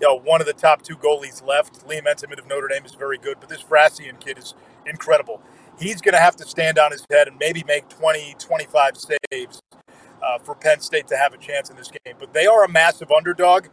you 0.00 0.06
know, 0.06 0.14
one 0.18 0.40
of 0.40 0.46
the 0.46 0.52
top 0.52 0.82
two 0.82 0.96
goalies 0.96 1.44
left. 1.46 1.86
Liam 1.88 2.04
Entenmann 2.04 2.38
of 2.38 2.46
Notre 2.46 2.68
Dame 2.68 2.84
is 2.84 2.94
very 2.94 3.18
good, 3.18 3.38
but 3.40 3.48
this 3.48 3.62
Frassian 3.62 4.20
kid 4.20 4.38
is 4.38 4.54
incredible. 4.84 5.42
He's 5.78 6.00
going 6.00 6.14
to 6.14 6.20
have 6.20 6.36
to 6.36 6.46
stand 6.46 6.78
on 6.78 6.92
his 6.92 7.04
head 7.10 7.28
and 7.28 7.36
maybe 7.38 7.64
make 7.66 7.88
20, 7.88 8.36
25 8.38 8.96
saves 9.30 9.62
uh, 10.22 10.38
for 10.38 10.54
Penn 10.54 10.80
State 10.80 11.06
to 11.08 11.16
have 11.16 11.32
a 11.34 11.38
chance 11.38 11.70
in 11.70 11.76
this 11.76 11.90
game. 11.90 12.16
But 12.18 12.32
they 12.32 12.46
are 12.46 12.64
a 12.64 12.68
massive 12.68 13.10
underdog. 13.10 13.66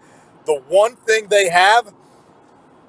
The 0.45 0.59
one 0.67 0.95
thing 0.95 1.27
they 1.27 1.49
have, 1.49 1.93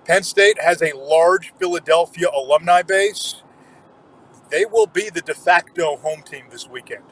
Penn 0.04 0.22
State 0.22 0.60
has 0.60 0.82
a 0.82 0.96
large 0.96 1.52
Philadelphia 1.54 2.28
alumni 2.34 2.82
base. 2.82 3.42
They 4.50 4.64
will 4.64 4.86
be 4.86 5.10
the 5.10 5.20
de 5.20 5.34
facto 5.34 5.96
home 5.96 6.22
team 6.22 6.46
this 6.50 6.68
weekend 6.68 7.04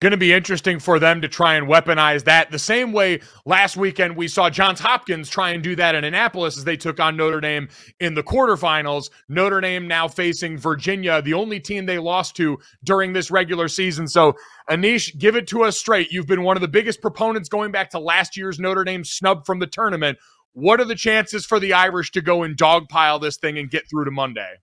going 0.00 0.12
to 0.12 0.16
be 0.16 0.32
interesting 0.32 0.78
for 0.78 0.98
them 0.98 1.20
to 1.20 1.28
try 1.28 1.56
and 1.56 1.66
weaponize 1.66 2.24
that 2.24 2.50
the 2.50 2.58
same 2.58 2.90
way 2.90 3.20
last 3.44 3.76
weekend 3.76 4.16
we 4.16 4.26
saw 4.26 4.48
Johns 4.48 4.80
Hopkins 4.80 5.28
try 5.28 5.50
and 5.50 5.62
do 5.62 5.76
that 5.76 5.94
in 5.94 6.04
Annapolis 6.04 6.56
as 6.56 6.64
they 6.64 6.76
took 6.76 6.98
on 6.98 7.18
Notre 7.18 7.40
Dame 7.40 7.68
in 8.00 8.14
the 8.14 8.22
quarterfinals. 8.22 9.10
Notre 9.28 9.60
Dame 9.60 9.86
now 9.86 10.08
facing 10.08 10.56
Virginia, 10.56 11.20
the 11.20 11.34
only 11.34 11.60
team 11.60 11.84
they 11.84 11.98
lost 11.98 12.34
to 12.36 12.58
during 12.82 13.12
this 13.12 13.30
regular 13.30 13.68
season. 13.68 14.08
So, 14.08 14.32
Anish, 14.70 15.16
give 15.18 15.36
it 15.36 15.46
to 15.48 15.64
us 15.64 15.78
straight. 15.78 16.10
You've 16.10 16.26
been 16.26 16.44
one 16.44 16.56
of 16.56 16.62
the 16.62 16.68
biggest 16.68 17.02
proponents 17.02 17.50
going 17.50 17.70
back 17.70 17.90
to 17.90 17.98
last 17.98 18.38
year's 18.38 18.58
Notre 18.58 18.84
Dame 18.84 19.04
snub 19.04 19.44
from 19.44 19.58
the 19.58 19.66
tournament. 19.66 20.18
What 20.54 20.80
are 20.80 20.86
the 20.86 20.94
chances 20.94 21.44
for 21.44 21.60
the 21.60 21.74
Irish 21.74 22.10
to 22.12 22.22
go 22.22 22.42
and 22.42 22.56
dogpile 22.56 23.20
this 23.20 23.36
thing 23.36 23.58
and 23.58 23.70
get 23.70 23.88
through 23.90 24.06
to 24.06 24.10
Monday? 24.10 24.54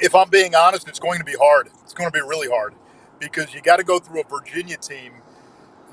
If 0.00 0.14
I'm 0.14 0.28
being 0.28 0.54
honest, 0.54 0.86
it's 0.86 0.98
going 0.98 1.18
to 1.18 1.24
be 1.24 1.34
hard. 1.40 1.70
It's 1.82 1.94
going 1.94 2.10
to 2.10 2.12
be 2.12 2.20
really 2.20 2.48
hard 2.48 2.74
because 3.22 3.54
you 3.54 3.62
got 3.62 3.76
to 3.76 3.84
go 3.84 4.00
through 4.00 4.20
a 4.20 4.24
Virginia 4.24 4.76
team 4.76 5.12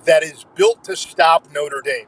that 0.06 0.24
is 0.24 0.46
built 0.56 0.84
to 0.86 0.96
stop 0.96 1.48
Notre 1.54 1.82
Dame. 1.82 2.08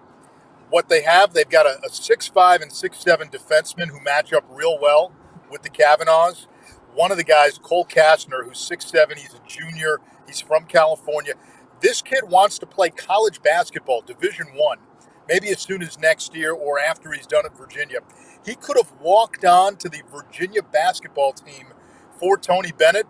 What 0.71 0.89
they 0.89 1.03
have, 1.03 1.33
they've 1.33 1.47
got 1.47 1.67
a, 1.67 1.79
a 1.85 1.89
six-five 1.89 2.61
and 2.61 2.71
six-seven 2.71 3.29
defenseman 3.29 3.89
who 3.89 4.01
match 4.01 4.33
up 4.33 4.43
real 4.49 4.79
well 4.81 5.11
with 5.51 5.61
the 5.61 5.69
Kavanaghs. 5.69 6.47
One 6.95 7.11
of 7.11 7.17
the 7.17 7.23
guys, 7.23 7.59
Cole 7.59 7.85
Kastner, 7.85 8.43
who's 8.43 8.57
six-seven, 8.57 9.17
he's 9.17 9.35
a 9.35 9.47
junior, 9.47 9.99
he's 10.25 10.41
from 10.41 10.65
California. 10.65 11.33
This 11.81 12.01
kid 12.01 12.23
wants 12.27 12.57
to 12.59 12.65
play 12.65 12.89
college 12.89 13.41
basketball, 13.43 14.01
Division 14.01 14.47
One, 14.55 14.79
maybe 15.27 15.49
as 15.49 15.61
soon 15.61 15.83
as 15.83 15.99
next 15.99 16.35
year 16.35 16.51
or 16.53 16.79
after 16.79 17.11
he's 17.11 17.27
done 17.27 17.45
at 17.45 17.55
Virginia. 17.55 17.99
He 18.43 18.55
could 18.55 18.77
have 18.77 18.91
walked 18.99 19.45
on 19.45 19.75
to 19.77 19.89
the 19.89 20.01
Virginia 20.11 20.63
basketball 20.63 21.33
team 21.33 21.67
for 22.19 22.37
Tony 22.37 22.71
Bennett 22.71 23.05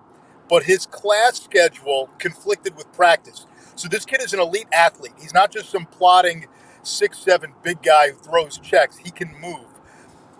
but 0.51 0.65
his 0.65 0.86
class 0.88 1.41
schedule 1.41 2.12
conflicted 2.20 2.77
with 2.77 2.93
practice. 2.93 3.48
So 3.77 3.89
this 3.89 4.05
kid 4.05 4.22
is 4.22 4.34
an 4.34 4.41
elite 4.41 4.67
athlete. 4.74 5.13
He's 5.20 5.34
not 5.34 5.51
just 5.51 5.72
some 5.72 5.88
plotting 5.88 6.48
six 6.84 7.20
seven 7.20 7.53
big 7.63 7.81
guy 7.81 8.12
who 8.12 8.17
throws 8.17 8.60
checks. 8.60 8.98
He 9.00 9.12
can 9.12 9.34
move. 9.41 9.65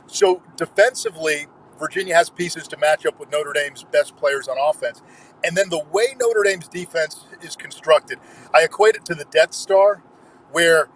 So 0.08 0.44
defensively, 0.58 1.48
Virginia 1.80 2.15
has 2.15 2.30
pieces 2.30 2.68
to 2.70 2.77
match 2.77 3.08
up 3.08 3.20
with 3.20 3.32
Notre 3.32 3.53
Dame's 3.53 3.86
best 3.86 4.18
players 4.18 4.50
on 4.50 4.58
offense. 4.60 5.01
And 5.46 5.58
then 5.58 5.70
the 5.70 5.84
way 5.91 6.15
Notre 6.20 6.44
Dame's 6.44 6.68
defense 6.68 7.25
is 7.41 7.56
constructed, 7.56 8.20
I 8.53 8.63
equate 8.63 8.96
it 8.96 9.06
to 9.06 9.15
the 9.15 9.25
Death 9.32 9.53
Star, 9.53 10.03
where 10.51 10.89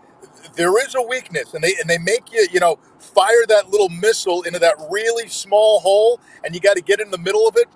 there 0.55 0.77
is 0.85 0.95
a 0.95 1.01
weakness, 1.01 1.53
and 1.53 1.63
they 1.63 1.75
and 1.79 1.89
they 1.89 1.97
make 1.99 2.33
you, 2.33 2.47
you 2.51 2.59
know, 2.59 2.79
fire 2.99 3.45
that 3.47 3.69
little 3.71 3.89
missile 3.89 4.43
into 4.43 4.59
that 4.59 4.75
really 4.91 5.29
small 5.29 5.79
hole, 5.79 6.19
and 6.43 6.53
you 6.55 6.61
got 6.61 6.75
to 6.75 6.83
get 6.83 6.99
in 6.99 7.11
the 7.11 7.17
middle 7.17 7.47
of 7.47 7.55
it. 7.57 7.67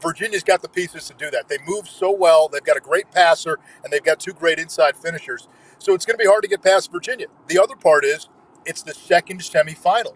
Virginia's 0.00 0.42
got 0.44 0.62
the 0.62 0.68
pieces 0.68 1.06
to 1.08 1.14
do 1.14 1.30
that. 1.30 1.48
They 1.48 1.58
move 1.66 1.88
so 1.88 2.10
well. 2.10 2.48
They've 2.48 2.64
got 2.64 2.76
a 2.76 2.80
great 2.80 3.10
passer, 3.10 3.58
and 3.82 3.92
they've 3.92 4.02
got 4.02 4.20
two 4.20 4.32
great 4.32 4.58
inside 4.58 4.96
finishers. 4.96 5.48
So 5.78 5.94
it's 5.94 6.06
going 6.06 6.18
to 6.18 6.22
be 6.22 6.28
hard 6.28 6.42
to 6.42 6.48
get 6.48 6.62
past 6.62 6.92
Virginia. 6.92 7.26
The 7.48 7.58
other 7.58 7.76
part 7.76 8.04
is 8.04 8.28
it's 8.66 8.82
the 8.82 8.94
second 8.94 9.40
semifinal. 9.40 10.14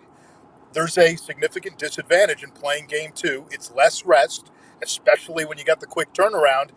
There's 0.72 0.98
a 0.98 1.16
significant 1.16 1.78
disadvantage 1.78 2.42
in 2.42 2.50
playing 2.50 2.86
game 2.86 3.12
two. 3.14 3.46
It's 3.50 3.72
less 3.72 4.04
rest, 4.04 4.50
especially 4.82 5.44
when 5.44 5.58
you 5.58 5.64
got 5.64 5.80
the 5.80 5.86
quick 5.86 6.12
turnaround. 6.12 6.70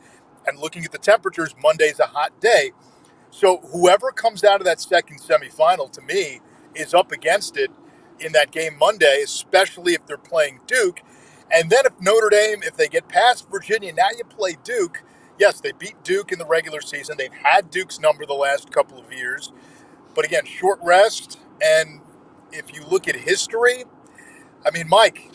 And 0.47 0.57
looking 0.59 0.85
at 0.85 0.91
the 0.91 0.97
temperatures, 0.97 1.55
Monday's 1.61 1.99
a 1.99 2.07
hot 2.07 2.39
day. 2.39 2.71
So 3.29 3.57
whoever 3.71 4.11
comes 4.11 4.43
out 4.43 4.61
of 4.61 4.65
that 4.65 4.81
second 4.81 5.21
semifinal, 5.21 5.91
to 5.91 6.01
me, 6.01 6.41
is 6.75 6.93
up 6.93 7.11
against 7.11 7.57
it 7.57 7.71
in 8.19 8.31
that 8.33 8.51
game 8.51 8.77
Monday, 8.77 9.21
especially 9.23 9.93
if 9.93 10.05
they're 10.05 10.17
playing 10.17 10.59
Duke. 10.67 11.01
And 11.53 11.69
then 11.69 11.85
if 11.85 11.93
Notre 12.01 12.29
Dame, 12.29 12.63
if 12.63 12.77
they 12.77 12.87
get 12.87 13.07
past 13.07 13.49
Virginia, 13.49 13.93
now 13.93 14.09
you 14.17 14.23
play 14.23 14.57
Duke. 14.63 15.03
Yes, 15.39 15.61
they 15.61 15.71
beat 15.73 16.03
Duke 16.03 16.31
in 16.31 16.39
the 16.39 16.45
regular 16.45 16.81
season. 16.81 17.17
They've 17.17 17.33
had 17.33 17.69
Duke's 17.69 17.99
number 17.99 18.25
the 18.25 18.33
last 18.33 18.71
couple 18.71 18.99
of 18.99 19.11
years. 19.13 19.51
But 20.15 20.25
again, 20.25 20.45
short 20.45 20.79
rest. 20.83 21.39
And 21.61 22.01
if 22.51 22.73
you 22.73 22.83
look 22.85 23.07
at 23.07 23.15
history, 23.15 23.85
I 24.65 24.71
mean, 24.71 24.87
Mike, 24.89 25.31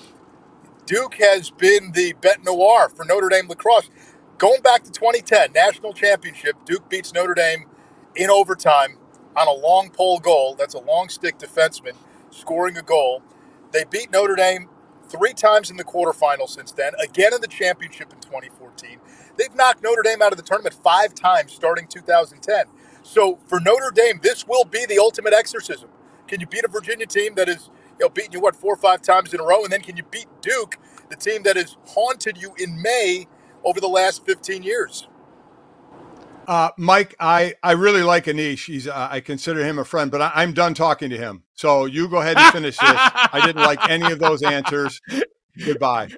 Duke 0.86 1.14
has 1.16 1.50
been 1.50 1.92
the 1.92 2.14
bet 2.20 2.44
noir 2.44 2.88
for 2.88 3.04
Notre 3.04 3.28
Dame 3.28 3.48
lacrosse. 3.48 3.90
Going 4.38 4.62
back 4.62 4.84
to 4.84 4.90
2010, 4.90 5.52
national 5.52 5.92
championship, 5.94 6.56
Duke 6.66 6.88
beats 6.90 7.12
Notre 7.14 7.34
Dame 7.34 7.66
in 8.14 8.30
overtime 8.30 8.98
on 9.36 9.48
a 9.48 9.52
long 9.52 9.90
pole 9.90 10.18
goal. 10.20 10.54
That's 10.58 10.74
a 10.74 10.80
long 10.80 11.08
stick 11.08 11.38
defenseman 11.38 11.94
scoring 12.30 12.76
a 12.76 12.82
goal. 12.82 13.22
They 13.72 13.84
beat 13.84 14.10
Notre 14.12 14.36
Dame 14.36 14.68
three 15.16 15.34
times 15.34 15.70
in 15.70 15.76
the 15.76 15.84
quarterfinal 15.84 16.48
since 16.48 16.72
then, 16.72 16.92
again 17.02 17.34
in 17.34 17.40
the 17.40 17.48
championship 17.48 18.12
in 18.12 18.20
2014. 18.20 18.98
They've 19.38 19.54
knocked 19.54 19.82
Notre 19.82 20.02
Dame 20.02 20.22
out 20.22 20.32
of 20.32 20.38
the 20.38 20.44
tournament 20.44 20.76
five 20.84 21.14
times 21.14 21.52
starting 21.52 21.86
2010. 21.88 22.66
So 23.02 23.38
for 23.46 23.60
Notre 23.60 23.90
Dame, 23.92 24.20
this 24.22 24.46
will 24.46 24.64
be 24.64 24.86
the 24.86 24.98
ultimate 24.98 25.34
exorcism. 25.34 25.88
Can 26.28 26.40
you 26.40 26.46
beat 26.46 26.64
a 26.64 26.68
Virginia 26.68 27.06
team 27.06 27.34
that 27.36 27.48
is 27.48 27.70
you 27.98 28.06
know, 28.06 28.08
beating 28.10 28.32
you, 28.32 28.40
what, 28.40 28.56
four 28.56 28.74
or 28.74 28.78
five 28.78 29.02
times 29.02 29.32
in 29.34 29.40
a 29.40 29.44
row? 29.44 29.64
And 29.64 29.72
then 29.72 29.80
can 29.82 29.96
you 29.96 30.04
beat 30.10 30.26
Duke, 30.42 30.78
the 31.10 31.16
team 31.16 31.42
that 31.44 31.56
has 31.56 31.76
haunted 31.86 32.38
you 32.38 32.54
in 32.58 32.80
May 32.82 33.26
over 33.64 33.80
the 33.80 33.88
last 33.88 34.26
15 34.26 34.62
years? 34.62 35.08
Uh, 36.46 36.70
Mike, 36.76 37.14
I, 37.18 37.54
I 37.62 37.72
really 37.72 38.02
like 38.02 38.26
Anish. 38.26 38.66
He's 38.66 38.86
uh, 38.86 39.08
I 39.10 39.20
consider 39.20 39.64
him 39.64 39.78
a 39.78 39.84
friend, 39.84 40.10
but 40.10 40.22
I, 40.22 40.42
am 40.42 40.52
done 40.52 40.74
talking 40.74 41.10
to 41.10 41.16
him. 41.16 41.42
So 41.54 41.86
you 41.86 42.08
go 42.08 42.20
ahead 42.20 42.36
and 42.36 42.52
finish 42.52 42.76
this. 42.78 42.90
I 42.90 43.42
didn't 43.44 43.62
like 43.62 43.88
any 43.88 44.10
of 44.12 44.18
those 44.18 44.42
answers. 44.42 45.00
Goodbye. 45.64 46.10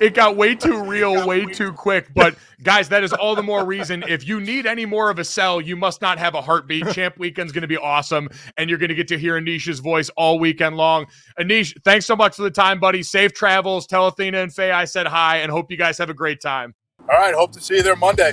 It 0.00 0.12
got 0.12 0.36
way 0.36 0.56
too 0.56 0.82
real, 0.82 1.26
way 1.26 1.44
too 1.46 1.72
quick. 1.72 2.08
But 2.14 2.36
guys, 2.62 2.88
that 2.88 3.04
is 3.04 3.12
all 3.12 3.34
the 3.34 3.42
more 3.42 3.64
reason. 3.64 4.04
If 4.08 4.26
you 4.26 4.40
need 4.40 4.66
any 4.66 4.86
more 4.86 5.10
of 5.10 5.18
a 5.18 5.24
sell, 5.24 5.60
you 5.60 5.76
must 5.76 6.00
not 6.00 6.18
have 6.18 6.34
a 6.34 6.40
heartbeat. 6.40 6.88
Champ 6.92 7.18
Weekend's 7.18 7.52
going 7.52 7.62
to 7.62 7.68
be 7.68 7.76
awesome, 7.76 8.28
and 8.56 8.70
you're 8.70 8.78
going 8.78 8.88
to 8.88 8.94
get 8.94 9.08
to 9.08 9.18
hear 9.18 9.38
Anish's 9.38 9.80
voice 9.80 10.10
all 10.16 10.38
weekend 10.38 10.76
long. 10.76 11.06
Anish, 11.38 11.74
thanks 11.84 12.06
so 12.06 12.16
much 12.16 12.36
for 12.36 12.42
the 12.42 12.50
time, 12.50 12.80
buddy. 12.80 13.02
Safe 13.02 13.32
travels. 13.34 13.86
Tell 13.86 14.06
Athena 14.06 14.38
and 14.38 14.52
Faye 14.52 14.70
I 14.70 14.84
said 14.84 15.06
hi, 15.06 15.38
and 15.38 15.50
hope 15.50 15.70
you 15.70 15.76
guys 15.76 15.98
have 15.98 16.10
a 16.10 16.14
great 16.14 16.40
time. 16.40 16.74
All 17.00 17.18
right, 17.18 17.34
hope 17.34 17.52
to 17.52 17.60
see 17.60 17.76
you 17.76 17.82
there 17.82 17.96
Monday. 17.96 18.32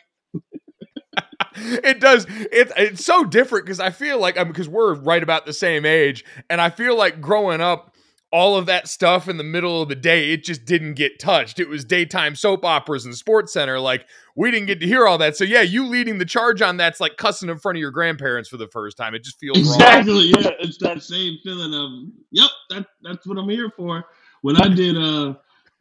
it 1.83 1.99
does 1.99 2.25
it, 2.29 2.71
it's 2.77 3.05
so 3.05 3.23
different 3.23 3.65
because 3.65 3.79
i 3.79 3.89
feel 3.89 4.19
like 4.19 4.37
i'm 4.37 4.47
because 4.47 4.69
we're 4.69 4.95
right 4.95 5.23
about 5.23 5.45
the 5.45 5.53
same 5.53 5.85
age 5.85 6.23
and 6.49 6.59
i 6.59 6.69
feel 6.69 6.97
like 6.97 7.21
growing 7.21 7.61
up 7.61 7.93
all 8.33 8.55
of 8.57 8.65
that 8.65 8.87
stuff 8.87 9.29
in 9.29 9.37
the 9.37 9.43
middle 9.43 9.83
of 9.83 9.89
the 9.89 9.95
day 9.95 10.33
it 10.33 10.43
just 10.43 10.65
didn't 10.65 10.95
get 10.95 11.19
touched. 11.19 11.59
It 11.59 11.69
was 11.69 11.85
daytime 11.85 12.35
soap 12.35 12.65
operas 12.65 13.05
and 13.05 13.15
sports 13.15 13.53
center 13.53 13.79
like 13.79 14.07
we 14.35 14.49
didn't 14.49 14.65
get 14.65 14.79
to 14.79 14.87
hear 14.87 15.07
all 15.07 15.19
that. 15.19 15.37
So 15.37 15.43
yeah 15.43 15.61
you 15.61 15.85
leading 15.85 16.17
the 16.17 16.25
charge 16.25 16.59
on 16.59 16.75
that's 16.75 16.99
like 16.99 17.15
cussing 17.17 17.47
in 17.47 17.59
front 17.59 17.77
of 17.77 17.79
your 17.79 17.91
grandparents 17.91 18.49
for 18.49 18.57
the 18.57 18.67
first 18.67 18.97
time 18.97 19.13
it 19.13 19.23
just 19.23 19.39
feels 19.39 19.59
exactly 19.59 20.33
wrong. 20.33 20.43
yeah 20.45 20.51
it's 20.59 20.79
that 20.79 21.03
same 21.03 21.37
feeling 21.43 21.75
of 21.75 22.11
yep 22.31 22.49
that, 22.71 22.87
that's 23.03 23.27
what 23.27 23.37
i'm 23.37 23.49
here 23.49 23.71
for. 23.77 24.03
When 24.41 24.59
i 24.59 24.67
did 24.67 24.97
uh 24.97 25.35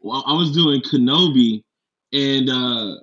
i 0.04 0.34
was 0.34 0.52
doing 0.52 0.82
kenobi 0.82 1.64
and 2.12 2.50
uh 2.50 2.96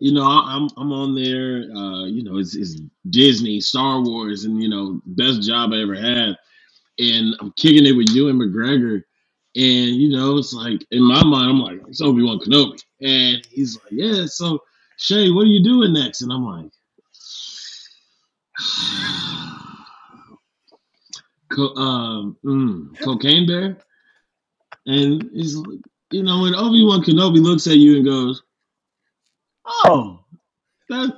you 0.00 0.12
know, 0.12 0.24
I'm 0.26 0.68
I'm 0.78 0.92
on 0.92 1.14
there. 1.14 1.64
Uh, 1.76 2.06
you 2.06 2.24
know, 2.24 2.38
it's, 2.38 2.56
it's 2.56 2.80
Disney, 3.10 3.60
Star 3.60 4.00
Wars, 4.00 4.44
and 4.44 4.60
you 4.60 4.68
know, 4.68 5.00
best 5.04 5.42
job 5.42 5.72
I 5.72 5.82
ever 5.82 5.94
had. 5.94 6.36
And 6.98 7.36
I'm 7.38 7.52
kicking 7.52 7.86
it 7.86 7.92
with 7.92 8.08
Ewan 8.10 8.38
McGregor, 8.38 9.02
and 9.54 9.96
you 9.96 10.08
know, 10.08 10.38
it's 10.38 10.54
like 10.54 10.84
in 10.90 11.02
my 11.02 11.22
mind, 11.22 11.50
I'm 11.50 11.60
like, 11.60 11.82
it's 11.86 12.00
Obi 12.00 12.22
Wan 12.22 12.38
Kenobi, 12.40 12.82
and 13.02 13.46
he's 13.50 13.76
like, 13.76 13.92
yeah. 13.92 14.24
So 14.26 14.60
Shay, 14.96 15.30
what 15.30 15.42
are 15.42 15.50
you 15.50 15.62
doing 15.62 15.92
next? 15.92 16.22
And 16.22 16.32
I'm 16.32 16.46
like, 16.46 16.72
Co- 21.50 21.74
um, 21.74 22.36
mm, 22.44 22.98
cocaine 23.00 23.46
bear, 23.46 23.76
and 24.86 25.30
he's 25.34 25.56
you 26.10 26.22
know, 26.22 26.40
when 26.40 26.54
Obi 26.54 26.84
Wan 26.84 27.02
Kenobi 27.02 27.42
looks 27.42 27.66
at 27.66 27.76
you 27.76 27.96
and 27.96 28.04
goes 28.04 28.42
Oh, 29.84 30.20
that 30.88 31.14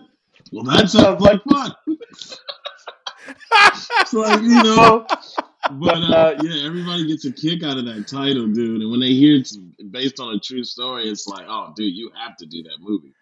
well, 0.53 0.65
that 0.65 0.91
sounds 0.91 1.21
like 1.21 1.43
fun. 1.45 1.75
it's 4.01 4.13
like 4.13 4.43
you 4.43 4.63
know, 4.63 5.07
but 5.73 5.97
uh, 5.97 6.35
yeah, 6.43 6.67
everybody 6.67 7.07
gets 7.07 7.25
a 7.25 7.33
kick 7.33 7.63
out 7.63 7.79
of 7.79 7.87
that 7.87 8.07
title, 8.09 8.49
dude. 8.49 8.83
And 8.83 8.91
when 8.91 9.01
they 9.01 9.13
hear 9.13 9.37
it's 9.37 9.57
based 9.91 10.21
on 10.21 10.35
a 10.35 10.41
true 10.41 10.65
story, 10.65 11.09
it's 11.09 11.27
like, 11.27 11.47
oh, 11.49 11.73
dude, 11.77 11.95
you 11.95 12.11
have 12.17 12.37
to 12.39 12.47
do 12.47 12.63
that 12.65 12.79
movie. 12.81 13.15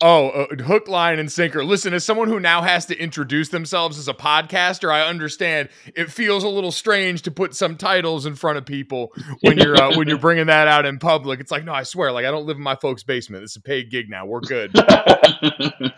Oh, 0.00 0.30
uh, 0.30 0.62
hook, 0.64 0.88
line, 0.88 1.20
and 1.20 1.30
sinker. 1.30 1.64
Listen, 1.64 1.94
as 1.94 2.04
someone 2.04 2.28
who 2.28 2.40
now 2.40 2.62
has 2.62 2.84
to 2.86 2.98
introduce 2.98 3.50
themselves 3.50 3.96
as 3.96 4.08
a 4.08 4.12
podcaster, 4.12 4.92
I 4.92 5.06
understand 5.06 5.68
it 5.94 6.10
feels 6.10 6.42
a 6.42 6.48
little 6.48 6.72
strange 6.72 7.22
to 7.22 7.30
put 7.30 7.54
some 7.54 7.76
titles 7.76 8.26
in 8.26 8.34
front 8.34 8.58
of 8.58 8.66
people 8.66 9.12
when 9.42 9.56
you're 9.56 9.80
uh, 9.80 9.96
when 9.96 10.08
you're 10.08 10.18
bringing 10.18 10.46
that 10.46 10.66
out 10.66 10.84
in 10.84 10.98
public. 10.98 11.38
It's 11.38 11.52
like, 11.52 11.64
no, 11.64 11.72
I 11.72 11.84
swear, 11.84 12.10
like 12.10 12.26
I 12.26 12.32
don't 12.32 12.44
live 12.44 12.56
in 12.56 12.62
my 12.62 12.74
folks' 12.74 13.04
basement. 13.04 13.44
This 13.44 13.52
is 13.52 13.58
a 13.58 13.62
paid 13.62 13.90
gig 13.90 14.10
now. 14.10 14.26
We're 14.26 14.40
good. 14.40 14.74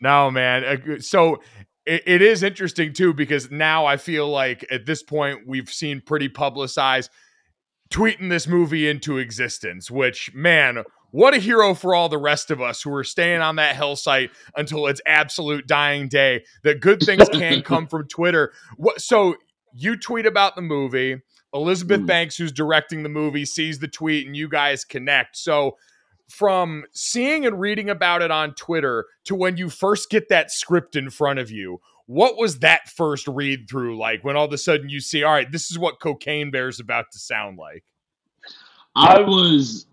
no, 0.00 0.30
man. 0.32 0.64
Uh, 0.64 0.98
so 0.98 1.40
it, 1.86 2.02
it 2.06 2.22
is 2.22 2.42
interesting 2.42 2.92
too 2.92 3.14
because 3.14 3.52
now 3.52 3.86
I 3.86 3.98
feel 3.98 4.28
like 4.28 4.66
at 4.70 4.84
this 4.84 5.04
point 5.04 5.46
we've 5.46 5.70
seen 5.70 6.02
pretty 6.04 6.28
publicized 6.28 7.10
tweeting 7.90 8.30
this 8.30 8.48
movie 8.48 8.88
into 8.88 9.18
existence, 9.18 9.90
which 9.90 10.34
man 10.34 10.82
what 11.10 11.34
a 11.34 11.38
hero 11.38 11.74
for 11.74 11.94
all 11.94 12.08
the 12.08 12.18
rest 12.18 12.50
of 12.50 12.60
us 12.60 12.82
who 12.82 12.92
are 12.94 13.04
staying 13.04 13.40
on 13.40 13.56
that 13.56 13.76
hell 13.76 13.96
site 13.96 14.30
until 14.56 14.86
its 14.86 15.00
absolute 15.06 15.66
dying 15.66 16.08
day. 16.08 16.44
That 16.62 16.80
good 16.80 17.00
things 17.00 17.28
can 17.28 17.62
come 17.64 17.86
from 17.86 18.06
Twitter. 18.08 18.52
What, 18.76 19.00
so 19.00 19.36
you 19.72 19.96
tweet 19.96 20.26
about 20.26 20.56
the 20.56 20.62
movie. 20.62 21.22
Elizabeth 21.54 22.00
mm. 22.00 22.06
Banks, 22.06 22.36
who's 22.36 22.52
directing 22.52 23.02
the 23.02 23.08
movie, 23.08 23.44
sees 23.44 23.78
the 23.78 23.88
tweet 23.88 24.26
and 24.26 24.36
you 24.36 24.48
guys 24.48 24.84
connect. 24.84 25.36
So 25.36 25.76
from 26.28 26.84
seeing 26.92 27.46
and 27.46 27.60
reading 27.60 27.88
about 27.88 28.22
it 28.22 28.30
on 28.30 28.54
Twitter 28.54 29.06
to 29.24 29.34
when 29.34 29.56
you 29.56 29.70
first 29.70 30.10
get 30.10 30.28
that 30.28 30.50
script 30.50 30.96
in 30.96 31.10
front 31.10 31.38
of 31.38 31.50
you, 31.50 31.80
what 32.06 32.36
was 32.36 32.60
that 32.60 32.88
first 32.88 33.26
read 33.26 33.68
through 33.68 33.98
like 33.98 34.22
when 34.24 34.36
all 34.36 34.44
of 34.44 34.52
a 34.52 34.58
sudden 34.58 34.88
you 34.88 35.00
see, 35.00 35.22
all 35.22 35.32
right, 35.32 35.50
this 35.50 35.70
is 35.70 35.78
what 35.78 36.00
Cocaine 36.00 36.50
Bear's 36.50 36.80
about 36.80 37.06
to 37.12 37.18
sound 37.18 37.58
like? 37.58 37.84
I 38.94 39.20
was 39.20 39.86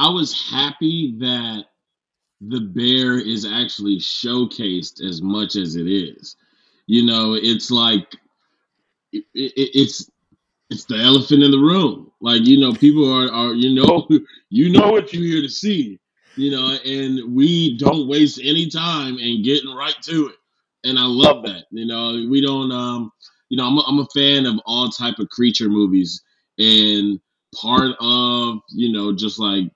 I 0.00 0.08
was 0.08 0.48
happy 0.50 1.14
that 1.18 1.66
the 2.40 2.60
bear 2.60 3.18
is 3.18 3.44
actually 3.44 3.98
showcased 3.98 5.06
as 5.06 5.20
much 5.20 5.56
as 5.56 5.76
it 5.76 5.86
is. 5.86 6.36
You 6.86 7.04
know, 7.04 7.34
it's 7.34 7.70
like 7.70 8.06
it, 9.12 9.24
it, 9.34 9.52
it's 9.74 10.10
it's 10.70 10.86
the 10.86 10.96
elephant 10.96 11.42
in 11.42 11.50
the 11.50 11.58
room. 11.58 12.12
Like 12.22 12.46
you 12.46 12.58
know, 12.58 12.72
people 12.72 13.12
are 13.12 13.30
are 13.30 13.52
you 13.52 13.74
know 13.74 14.08
you 14.48 14.70
know 14.72 14.90
what 14.90 15.12
you're 15.12 15.22
here 15.22 15.42
to 15.42 15.50
see. 15.50 15.98
You 16.34 16.50
know, 16.52 16.78
and 16.86 17.36
we 17.36 17.76
don't 17.76 18.08
waste 18.08 18.40
any 18.42 18.70
time 18.70 19.18
in 19.18 19.42
getting 19.42 19.74
right 19.74 20.00
to 20.04 20.28
it. 20.28 20.36
And 20.88 20.98
I 20.98 21.04
love 21.04 21.44
that. 21.44 21.64
You 21.72 21.84
know, 21.84 22.26
we 22.30 22.40
don't. 22.40 22.72
um 22.72 23.12
You 23.50 23.58
know, 23.58 23.66
I'm 23.66 23.76
a, 23.76 23.82
I'm 23.82 23.98
a 23.98 24.06
fan 24.14 24.46
of 24.46 24.58
all 24.64 24.88
type 24.88 25.18
of 25.18 25.28
creature 25.28 25.68
movies, 25.68 26.22
and 26.58 27.20
part 27.54 27.90
of 28.00 28.60
you 28.70 28.92
know 28.92 29.12
just 29.14 29.38
like 29.38 29.70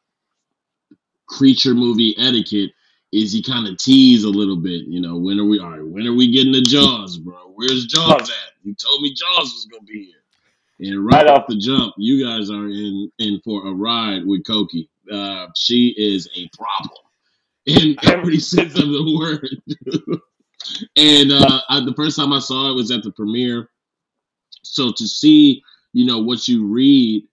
creature 1.26 1.74
movie 1.74 2.14
etiquette 2.18 2.72
is 3.12 3.34
you 3.34 3.42
kind 3.42 3.68
of 3.68 3.78
tease 3.78 4.24
a 4.24 4.28
little 4.28 4.56
bit. 4.56 4.86
You 4.86 5.00
know, 5.00 5.16
when 5.16 5.38
are 5.38 5.44
we? 5.44 5.60
All 5.60 5.70
right, 5.70 5.86
when 5.86 6.06
are 6.06 6.14
we 6.14 6.30
getting 6.32 6.52
the 6.52 6.62
Jaws, 6.62 7.18
bro? 7.18 7.52
Where's 7.54 7.86
Jaws 7.86 8.28
at? 8.28 8.52
You 8.62 8.74
told 8.74 9.02
me 9.02 9.14
Jaws 9.14 9.52
was 9.52 9.68
gonna 9.70 9.84
be 9.84 10.06
here. 10.06 10.90
And 10.90 11.06
right 11.06 11.26
off 11.26 11.46
the 11.46 11.56
jump, 11.56 11.94
you 11.96 12.24
guys 12.24 12.50
are 12.50 12.66
in 12.68 13.10
in 13.18 13.40
for 13.44 13.66
a 13.66 13.72
ride 13.72 14.26
with 14.26 14.46
Koki. 14.46 14.90
Uh, 15.10 15.46
she 15.54 15.94
is 15.96 16.28
a 16.36 16.48
problem 16.56 16.98
in 17.66 17.96
every 18.04 18.38
sense 18.40 18.78
of 18.78 18.88
the 18.88 19.16
word. 19.18 19.48
and 20.96 21.32
uh, 21.32 21.60
I, 21.68 21.80
the 21.84 21.94
first 21.94 22.16
time 22.16 22.32
I 22.32 22.40
saw 22.40 22.70
it 22.70 22.74
was 22.74 22.90
at 22.90 23.02
the 23.02 23.12
premiere. 23.12 23.68
So 24.62 24.92
to 24.92 25.06
see, 25.06 25.62
you 25.92 26.06
know, 26.06 26.18
what 26.20 26.48
you 26.48 26.66
read 26.66 27.24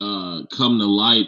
uh, 0.00 0.44
come 0.50 0.78
to 0.78 0.86
light 0.86 1.26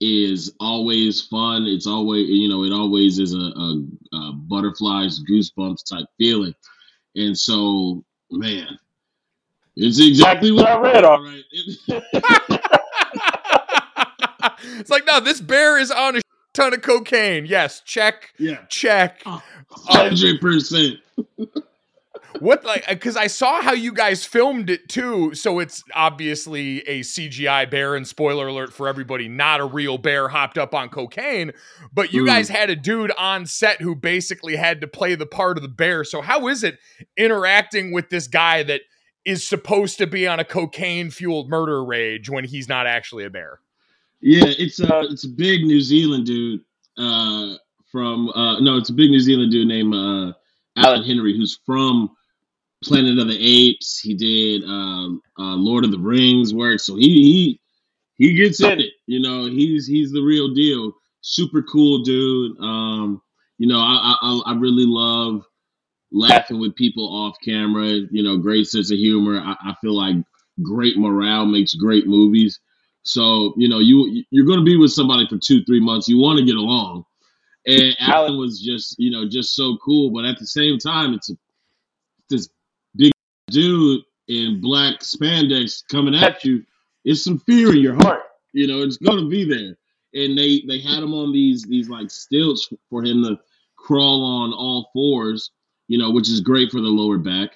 is 0.00 0.54
always 0.60 1.20
fun. 1.20 1.66
It's 1.66 1.86
always, 1.86 2.28
you 2.28 2.48
know, 2.48 2.64
it 2.64 2.72
always 2.72 3.18
is 3.18 3.34
a, 3.34 3.38
a, 3.38 3.84
a 4.14 4.32
butterflies, 4.32 5.20
goosebumps 5.30 5.84
type 5.88 6.06
feeling. 6.18 6.54
And 7.16 7.36
so, 7.36 8.04
man, 8.30 8.78
it's 9.76 10.00
exactly 10.00 10.52
what 10.52 10.66
I 10.66 10.78
read. 10.78 11.04
All 11.04 11.22
right. 11.22 11.42
it's 14.78 14.90
like, 14.90 15.06
no, 15.06 15.20
this 15.20 15.40
bear 15.40 15.78
is 15.78 15.90
on 15.90 16.16
a 16.16 16.20
ton 16.54 16.72
of 16.74 16.82
cocaine. 16.82 17.46
Yes, 17.46 17.82
check. 17.84 18.30
Yeah, 18.38 18.64
check. 18.68 19.22
Hundred 19.70 20.40
percent. 20.40 20.98
What 22.38 22.64
like 22.64 22.86
because 22.88 23.16
I 23.16 23.26
saw 23.26 23.60
how 23.60 23.72
you 23.72 23.92
guys 23.92 24.24
filmed 24.24 24.70
it 24.70 24.88
too, 24.88 25.34
so 25.34 25.58
it's 25.58 25.82
obviously 25.94 26.80
a 26.82 27.00
CGI 27.00 27.68
bear. 27.68 27.96
And 27.96 28.06
spoiler 28.06 28.46
alert 28.46 28.72
for 28.72 28.88
everybody, 28.88 29.28
not 29.28 29.60
a 29.60 29.64
real 29.64 29.98
bear 29.98 30.28
hopped 30.28 30.56
up 30.56 30.74
on 30.74 30.88
cocaine. 30.88 31.52
But 31.92 32.12
you 32.12 32.22
mm. 32.22 32.26
guys 32.26 32.48
had 32.48 32.70
a 32.70 32.76
dude 32.76 33.12
on 33.18 33.46
set 33.46 33.80
who 33.80 33.94
basically 33.94 34.56
had 34.56 34.80
to 34.80 34.86
play 34.86 35.14
the 35.14 35.26
part 35.26 35.58
of 35.58 35.62
the 35.62 35.68
bear. 35.68 36.04
So 36.04 36.20
how 36.20 36.46
is 36.48 36.62
it 36.62 36.78
interacting 37.16 37.92
with 37.92 38.10
this 38.10 38.28
guy 38.28 38.62
that 38.62 38.82
is 39.24 39.46
supposed 39.46 39.98
to 39.98 40.06
be 40.06 40.26
on 40.26 40.40
a 40.40 40.44
cocaine 40.44 41.10
fueled 41.10 41.50
murder 41.50 41.84
rage 41.84 42.30
when 42.30 42.44
he's 42.44 42.68
not 42.68 42.86
actually 42.86 43.24
a 43.24 43.30
bear? 43.30 43.60
Yeah, 44.20 44.44
it's 44.46 44.80
a 44.80 45.00
it's 45.10 45.24
a 45.24 45.28
big 45.28 45.62
New 45.62 45.80
Zealand 45.80 46.26
dude 46.26 46.60
uh, 46.96 47.54
from 47.90 48.28
uh, 48.30 48.60
no, 48.60 48.76
it's 48.76 48.90
a 48.90 48.94
big 48.94 49.10
New 49.10 49.20
Zealand 49.20 49.50
dude 49.50 49.66
named 49.66 49.94
uh, 49.94 50.32
Allan 50.76 51.04
Henry 51.04 51.36
who's 51.36 51.58
from 51.64 52.10
Planet 52.84 53.18
of 53.18 53.28
the 53.28 53.38
Apes. 53.38 53.98
He 54.00 54.14
did 54.14 54.64
um, 54.64 55.22
uh, 55.38 55.54
Lord 55.54 55.84
of 55.84 55.90
the 55.90 55.98
Rings 55.98 56.54
work, 56.54 56.80
so 56.80 56.96
he 56.96 57.02
he 57.02 57.60
he 58.16 58.34
gets 58.34 58.62
in 58.62 58.80
it. 58.80 58.92
You 59.06 59.20
know, 59.20 59.46
he's 59.46 59.86
he's 59.86 60.12
the 60.12 60.22
real 60.22 60.54
deal. 60.54 60.92
Super 61.20 61.62
cool 61.62 62.02
dude. 62.02 62.58
Um, 62.60 63.20
you 63.58 63.66
know, 63.66 63.78
I, 63.78 64.16
I 64.22 64.42
I 64.46 64.54
really 64.54 64.86
love 64.86 65.42
laughing 66.10 66.58
with 66.58 66.74
people 66.74 67.06
off 67.06 67.36
camera. 67.44 67.86
You 68.10 68.22
know, 68.22 68.38
great 68.38 68.66
sense 68.66 68.90
of 68.90 68.98
humor. 68.98 69.38
I, 69.38 69.54
I 69.70 69.74
feel 69.80 69.94
like 69.94 70.16
great 70.62 70.98
morale 70.98 71.46
makes 71.46 71.74
great 71.74 72.06
movies. 72.06 72.58
So 73.02 73.54
you 73.56 73.68
know, 73.68 73.78
you 73.78 74.24
you're 74.30 74.46
going 74.46 74.58
to 74.58 74.64
be 74.64 74.76
with 74.76 74.92
somebody 74.92 75.26
for 75.28 75.38
two 75.38 75.64
three 75.64 75.80
months. 75.80 76.08
You 76.08 76.18
want 76.18 76.38
to 76.38 76.44
get 76.44 76.56
along. 76.56 77.04
And 77.66 77.94
Allan 78.00 78.38
was 78.38 78.60
just 78.62 78.96
you 78.98 79.10
know 79.10 79.28
just 79.28 79.54
so 79.54 79.76
cool, 79.84 80.10
but 80.10 80.24
at 80.24 80.38
the 80.38 80.46
same 80.46 80.78
time, 80.78 81.12
it's 81.12 81.30
a 81.30 81.34
this 82.30 82.48
dude 83.50 84.02
in 84.28 84.60
black 84.60 85.00
spandex 85.00 85.82
coming 85.88 86.14
at 86.14 86.44
you, 86.44 86.64
it's 87.04 87.24
some 87.24 87.38
fear 87.38 87.72
in 87.72 87.82
your 87.82 87.94
heart. 87.96 88.22
You 88.52 88.66
know, 88.66 88.82
it's 88.82 88.96
gonna 88.96 89.26
be 89.26 89.44
there. 89.44 89.76
And 90.14 90.36
they 90.36 90.62
they 90.66 90.80
had 90.80 91.02
him 91.02 91.14
on 91.14 91.32
these 91.32 91.64
these 91.64 91.88
like 91.88 92.10
stilts 92.10 92.68
for 92.88 93.04
him 93.04 93.22
to 93.24 93.38
crawl 93.76 94.24
on 94.24 94.52
all 94.52 94.90
fours, 94.92 95.50
you 95.88 95.98
know, 95.98 96.10
which 96.10 96.28
is 96.28 96.40
great 96.40 96.70
for 96.70 96.80
the 96.80 96.88
lower 96.88 97.18
back. 97.18 97.50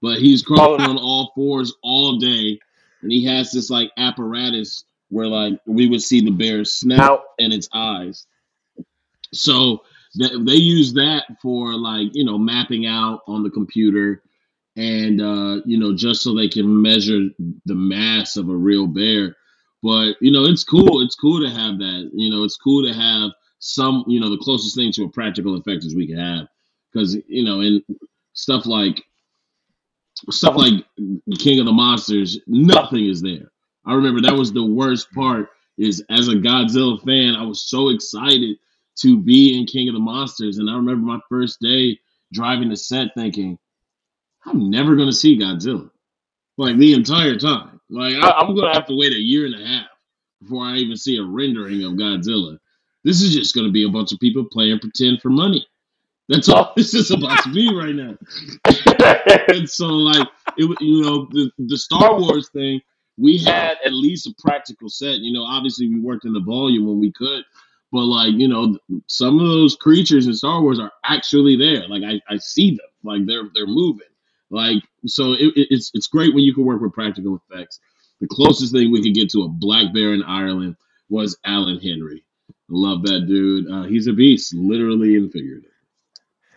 But 0.00 0.18
he's 0.18 0.42
crawling 0.42 0.80
oh. 0.80 0.90
on 0.90 0.98
all 0.98 1.32
fours 1.34 1.74
all 1.82 2.18
day, 2.18 2.58
and 3.02 3.12
he 3.12 3.24
has 3.26 3.52
this 3.52 3.70
like 3.70 3.92
apparatus 3.96 4.84
where 5.10 5.26
like 5.26 5.60
we 5.66 5.88
would 5.88 6.02
see 6.02 6.20
the 6.20 6.30
bear's 6.30 6.72
snout 6.72 7.22
and 7.38 7.52
its 7.52 7.68
eyes. 7.72 8.26
So 9.32 9.82
th- 10.18 10.40
they 10.40 10.56
use 10.56 10.92
that 10.94 11.24
for 11.40 11.74
like 11.74 12.08
you 12.14 12.24
know 12.24 12.38
mapping 12.38 12.86
out 12.86 13.20
on 13.26 13.42
the 13.42 13.50
computer 13.50 14.22
and 14.76 15.20
uh, 15.20 15.60
you 15.64 15.78
know, 15.78 15.94
just 15.94 16.22
so 16.22 16.34
they 16.34 16.48
can 16.48 16.80
measure 16.80 17.28
the 17.66 17.74
mass 17.74 18.36
of 18.36 18.48
a 18.48 18.56
real 18.56 18.86
bear. 18.86 19.36
But 19.82 20.14
you 20.20 20.30
know, 20.30 20.44
it's 20.44 20.64
cool. 20.64 21.02
It's 21.02 21.14
cool 21.14 21.40
to 21.40 21.50
have 21.50 21.78
that. 21.78 22.10
You 22.14 22.30
know, 22.30 22.44
it's 22.44 22.56
cool 22.56 22.86
to 22.86 22.94
have 22.94 23.30
some. 23.58 24.04
You 24.06 24.20
know, 24.20 24.30
the 24.30 24.42
closest 24.42 24.76
thing 24.76 24.92
to 24.92 25.04
a 25.04 25.10
practical 25.10 25.56
effect 25.56 25.84
as 25.84 25.94
we 25.94 26.06
can 26.06 26.18
have, 26.18 26.46
because 26.92 27.16
you 27.28 27.44
know, 27.44 27.60
and 27.60 27.82
stuff 28.32 28.66
like 28.66 29.02
stuff 30.30 30.56
like 30.56 30.84
King 31.38 31.60
of 31.60 31.66
the 31.66 31.72
Monsters, 31.72 32.38
nothing 32.46 33.06
is 33.06 33.20
there. 33.20 33.50
I 33.84 33.94
remember 33.94 34.20
that 34.22 34.36
was 34.36 34.52
the 34.52 34.64
worst 34.64 35.12
part. 35.12 35.48
Is 35.78 36.04
as 36.10 36.28
a 36.28 36.32
Godzilla 36.32 37.02
fan, 37.02 37.34
I 37.34 37.44
was 37.44 37.68
so 37.68 37.88
excited 37.88 38.56
to 39.00 39.18
be 39.18 39.58
in 39.58 39.66
King 39.66 39.88
of 39.88 39.94
the 39.94 40.00
Monsters, 40.00 40.58
and 40.58 40.70
I 40.70 40.74
remember 40.74 41.04
my 41.06 41.18
first 41.28 41.60
day 41.60 41.98
driving 42.32 42.68
the 42.68 42.76
set 42.76 43.08
thinking, 43.16 43.58
I'm 44.46 44.70
never 44.70 44.96
gonna 44.96 45.12
see 45.12 45.38
Godzilla. 45.38 45.90
Like 46.58 46.76
the 46.76 46.94
entire 46.94 47.36
time. 47.36 47.80
Like 47.90 48.14
I, 48.16 48.40
am 48.40 48.54
gonna 48.54 48.74
have 48.74 48.86
to 48.86 48.96
wait 48.96 49.12
a 49.12 49.20
year 49.20 49.46
and 49.46 49.54
a 49.54 49.66
half 49.66 49.86
before 50.40 50.64
I 50.64 50.76
even 50.76 50.96
see 50.96 51.18
a 51.18 51.24
rendering 51.24 51.84
of 51.84 51.92
Godzilla. 51.92 52.58
This 53.04 53.22
is 53.22 53.34
just 53.34 53.54
gonna 53.54 53.70
be 53.70 53.84
a 53.84 53.90
bunch 53.90 54.12
of 54.12 54.20
people 54.20 54.44
playing 54.44 54.78
pretend 54.78 55.20
for 55.20 55.30
money. 55.30 55.66
That's 56.28 56.48
all 56.48 56.72
this 56.76 56.94
is 56.94 57.10
about 57.10 57.42
to 57.44 57.52
be 57.52 57.74
right 57.74 57.94
now. 57.94 58.16
and 59.54 59.68
so, 59.68 59.86
like, 59.86 60.26
it, 60.56 60.80
you 60.80 61.02
know, 61.02 61.28
the, 61.30 61.50
the 61.58 61.78
Star 61.78 62.18
Wars 62.18 62.48
thing, 62.50 62.80
we 63.18 63.38
had 63.38 63.76
at 63.84 63.92
least 63.92 64.26
a 64.26 64.34
practical 64.38 64.88
set. 64.88 65.18
You 65.18 65.32
know, 65.32 65.44
obviously 65.44 65.88
we 65.88 66.00
worked 66.00 66.24
in 66.24 66.32
the 66.32 66.40
volume 66.40 66.86
when 66.86 67.00
we 67.00 67.12
could, 67.12 67.44
but 67.90 68.04
like, 68.04 68.32
you 68.34 68.48
know, 68.48 68.78
some 69.06 69.38
of 69.38 69.46
those 69.46 69.76
creatures 69.76 70.26
in 70.26 70.34
Star 70.34 70.62
Wars 70.62 70.78
are 70.78 70.92
actually 71.04 71.56
there. 71.56 71.86
Like, 71.88 72.02
I, 72.02 72.20
I 72.32 72.38
see 72.38 72.70
them. 72.70 72.86
Like, 73.04 73.26
they're 73.26 73.50
they're 73.54 73.66
moving. 73.66 74.06
Like, 74.52 74.82
so 75.06 75.32
it, 75.32 75.52
it's 75.56 75.90
it's 75.94 76.06
great 76.06 76.34
when 76.34 76.44
you 76.44 76.54
can 76.54 76.64
work 76.64 76.82
with 76.82 76.92
practical 76.92 77.42
effects. 77.50 77.80
The 78.20 78.28
closest 78.28 78.72
thing 78.72 78.92
we 78.92 79.02
could 79.02 79.14
get 79.14 79.30
to 79.30 79.44
a 79.44 79.48
black 79.48 79.92
bear 79.94 80.12
in 80.12 80.22
Ireland 80.22 80.76
was 81.08 81.38
Allan 81.44 81.80
Henry. 81.80 82.22
Love 82.68 83.02
that 83.04 83.26
dude. 83.26 83.70
Uh, 83.70 83.84
he's 83.84 84.06
a 84.06 84.12
beast, 84.12 84.54
literally 84.54 85.16
and 85.16 85.32
figuratively. 85.32 85.70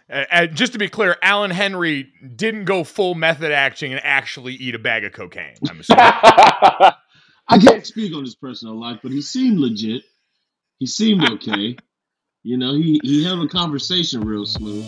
And 0.08 0.56
just 0.56 0.74
to 0.74 0.80
be 0.80 0.88
clear, 0.88 1.18
Alan 1.24 1.50
Henry 1.50 2.12
didn't 2.36 2.66
go 2.66 2.84
full 2.84 3.16
method 3.16 3.52
acting 3.52 3.92
and 3.92 4.02
actually 4.04 4.54
eat 4.54 4.76
a 4.76 4.80
bag 4.80 5.04
of 5.04 5.14
cocaine. 5.14 5.56
I'm 5.68 5.80
assuming. 5.80 6.04
I 7.48 7.58
can't 7.60 7.86
speak 7.86 8.14
on 8.14 8.24
his 8.24 8.36
personal 8.36 8.80
life, 8.80 9.00
but 9.02 9.12
he 9.12 9.22
seemed 9.22 9.58
legit. 9.58 10.04
He 10.78 10.86
seemed 10.86 11.24
okay. 11.24 11.78
you 12.44 12.58
know, 12.58 12.76
he, 12.76 13.00
he 13.04 13.24
held 13.24 13.44
a 13.44 13.48
conversation 13.48 14.24
real 14.24 14.46
smooth. 14.46 14.88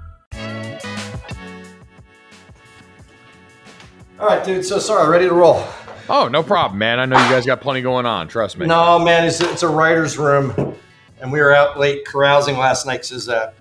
All 4.21 4.27
right, 4.27 4.45
dude. 4.45 4.63
So 4.63 4.77
sorry, 4.77 5.09
ready 5.09 5.27
to 5.27 5.33
roll. 5.33 5.65
Oh, 6.07 6.27
no 6.27 6.43
problem, 6.43 6.77
man. 6.77 6.99
I 6.99 7.05
know 7.05 7.17
you 7.17 7.27
guys 7.27 7.43
got 7.43 7.59
plenty 7.59 7.81
going 7.81 8.05
on. 8.05 8.27
Trust 8.27 8.55
me. 8.55 8.67
No, 8.67 8.99
man. 8.99 9.25
It's, 9.25 9.41
it's 9.41 9.63
a 9.63 9.67
writer's 9.67 10.15
room, 10.15 10.75
and 11.19 11.31
we 11.31 11.39
were 11.39 11.51
out 11.55 11.79
late 11.79 12.05
carousing 12.05 12.55
last 12.55 12.85
night 12.85 13.01
because 13.01 13.27
a 13.27 13.51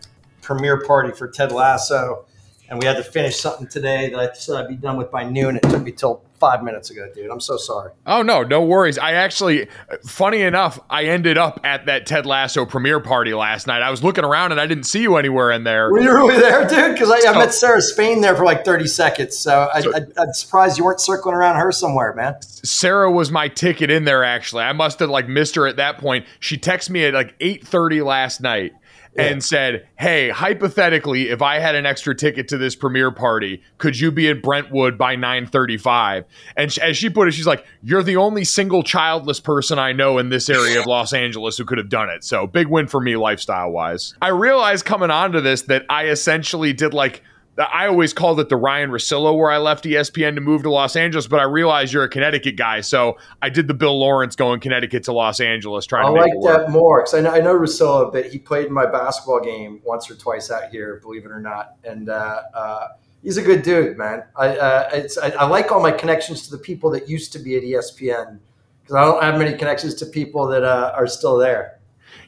premiere 0.43 0.83
party 0.83 1.13
for 1.13 1.29
Ted 1.29 1.51
Lasso, 1.51 2.27
and 2.71 2.79
we 2.79 2.87
had 2.87 2.97
to 2.97 3.03
finish 3.03 3.37
something 3.37 3.67
today 3.67 4.11
that 4.11 4.19
I 4.19 4.33
said 4.33 4.57
I'd 4.57 4.69
be 4.69 4.77
done 4.77 4.97
with 4.97 5.11
by 5.11 5.25
noon. 5.25 5.57
It 5.57 5.63
took 5.65 5.83
me 5.83 5.91
till 5.91 6.23
five 6.39 6.63
minutes 6.63 6.89
ago, 6.89 7.11
dude. 7.13 7.31
I'm 7.31 7.41
so 7.41 7.57
sorry. 7.57 7.91
Oh 8.07 8.23
no, 8.23 8.45
no 8.45 8.63
worries. 8.63 8.97
I 8.97 9.13
actually, 9.13 9.69
funny 10.07 10.41
enough, 10.41 10.79
I 10.89 11.05
ended 11.05 11.37
up 11.37 11.61
at 11.65 11.87
that 11.87 12.07
Ted 12.07 12.27
Lasso 12.27 12.65
premiere 12.65 13.01
party 13.01 13.35
last 13.35 13.67
night. 13.67 13.83
I 13.83 13.91
was 13.91 14.05
looking 14.05 14.25
around 14.25 14.53
and 14.53 14.61
I 14.61 14.67
didn't 14.67 14.85
see 14.85 15.03
you 15.03 15.17
anywhere 15.17 15.51
in 15.51 15.65
there. 15.65 15.91
Were 15.91 16.01
you 16.01 16.15
really 16.15 16.39
there, 16.39 16.67
dude? 16.67 16.95
Because 16.95 17.11
I, 17.11 17.29
I, 17.29 17.35
oh. 17.35 17.39
met 17.39 17.53
Sarah 17.53 17.83
Spain 17.83 18.21
there 18.21 18.37
for 18.37 18.45
like 18.45 18.65
30 18.65 18.87
seconds. 18.87 19.37
So, 19.37 19.69
I, 19.75 19.81
so 19.81 19.93
I, 19.95 20.01
I'm 20.17 20.33
surprised 20.33 20.79
you 20.79 20.85
weren't 20.85 21.01
circling 21.01 21.35
around 21.35 21.57
her 21.57 21.73
somewhere, 21.73 22.15
man. 22.15 22.41
Sarah 22.41 23.11
was 23.11 23.33
my 23.33 23.49
ticket 23.49 23.91
in 23.91 24.05
there. 24.05 24.23
Actually, 24.23 24.63
I 24.63 24.73
must 24.73 25.01
have 25.01 25.11
like 25.11 25.29
missed 25.29 25.57
her 25.57 25.67
at 25.67 25.77
that 25.77 25.99
point. 25.99 26.25
She 26.39 26.57
texted 26.57 26.91
me 26.91 27.05
at 27.05 27.15
like 27.15 27.39
8:30 27.41 28.05
last 28.05 28.41
night 28.41 28.73
and 29.17 29.43
said, 29.43 29.87
Hey, 29.97 30.31
hypothetically, 30.31 31.31
if 31.31 31.43
I 31.43 31.59
had 31.59 31.75
an 31.75 31.87
extra 31.87 32.15
ticket 32.15 32.49
to 32.49 32.59
this 32.59 32.75
premiere 32.77 33.11
party, 33.11 33.63
could 33.79 33.99
you 33.99 34.11
be 34.11 34.29
in 34.29 34.41
Brentwood 34.41 34.97
by 34.97 35.17
935? 35.17 36.25
And 36.57 36.77
as 36.79 36.97
she 36.97 37.11
put 37.11 37.29
it, 37.29 37.33
she's 37.33 37.47
like, 37.47 37.65
You're 37.83 38.03
the 38.03 38.17
only 38.17 38.45
single 38.45 38.83
childless 38.83 39.41
person 39.41 39.79
I 39.79 39.93
know 39.93 40.19
in 40.19 40.29
this 40.29 40.49
area 40.49 40.81
of 40.81 40.87
Los 40.87 41.13
Angeles 41.13 41.59
who 41.59 41.65
could 41.65 41.79
have 41.79 41.89
done 41.89 42.09
it. 42.09 42.25
So 42.25 42.47
big 42.47 42.69
win 42.69 42.87
for 42.87 43.01
me 43.01 43.17
lifestyle 43.17 43.71
wise. 43.71 44.15
I 44.23 44.29
realized 44.29 44.85
coming 44.85 45.11
onto 45.11 45.41
this 45.41 45.63
that 45.63 45.85
I 45.89 46.09
essentially 46.09 46.73
did 46.73 46.95
like 46.95 47.23
I 47.61 47.87
always 47.87 48.13
called 48.13 48.41
it 48.41 48.49
the 48.49 48.57
Ryan 48.57 48.91
Russillo 48.91 49.37
where 49.37 49.51
I 49.51 49.59
left 49.59 49.85
ESPN 49.85 50.35
to 50.37 50.41
move 50.41 50.63
to 50.63 50.71
Los 50.71 50.97
Angeles, 50.97 51.27
but 51.27 51.41
I 51.41 51.45
realized 51.45 51.93
you're 51.93 52.05
a 52.05 52.09
Connecticut 52.09 52.57
guy, 52.57 52.81
so 52.81 53.19
I 53.43 53.51
did 53.51 53.69
the 53.69 53.75
Bill 53.75 53.99
Lawrence 53.99 54.37
going 54.37 54.61
Connecticut 54.61 55.05
to 55.05 55.13
Los 55.13 55.41
Angeles 55.41 55.87
trying 55.87 56.07
I 56.07 56.09
to 56.09 56.15
like 56.15 56.33
that 56.45 56.71
more 56.71 57.01
because 57.01 57.15
I 57.15 57.21
know, 57.21 57.31
I 57.31 57.41
know 57.41 57.59
Russillo, 57.59 58.13
but 58.13 58.27
he 58.27 58.39
played 58.39 58.67
in 58.67 58.73
my 58.73 58.87
basketball 58.87 59.41
game 59.41 59.81
once 59.85 60.11
or 60.11 60.15
twice 60.15 60.51
out 60.51 60.71
here, 60.71 61.01
believe 61.03 61.25
it 61.25 61.31
or 61.31 61.41
not, 61.41 61.75
and 61.85 62.09
uh, 62.09 62.43
uh, 62.55 62.89
he's 63.23 63.37
a 63.37 63.43
good 63.43 63.63
dude, 63.63 63.99
man. 63.99 64.25
I, 64.37 64.57
uh, 64.57 65.07
I, 65.23 65.31
I 65.31 65.47
like 65.47 65.73
all 65.73 65.83
my 65.83 65.93
connections 65.93 66.43
to 66.43 66.51
the 66.51 66.63
people 66.63 66.91
that 66.91 67.09
used 67.09 67.33
to 67.33 67.39
be 67.39 67.57
at 67.57 67.63
ESPN 67.63 68.39
because 68.83 68.95
I 68.95 69.05
don't 69.05 69.23
have 69.23 69.39
many 69.39 69.57
connections 69.57 69.95
to 69.97 70.07
people 70.07 70.47
that 70.49 70.65
uh, 70.65 70.93
are 70.97 71.07
still 71.07 71.37
there. 71.37 71.80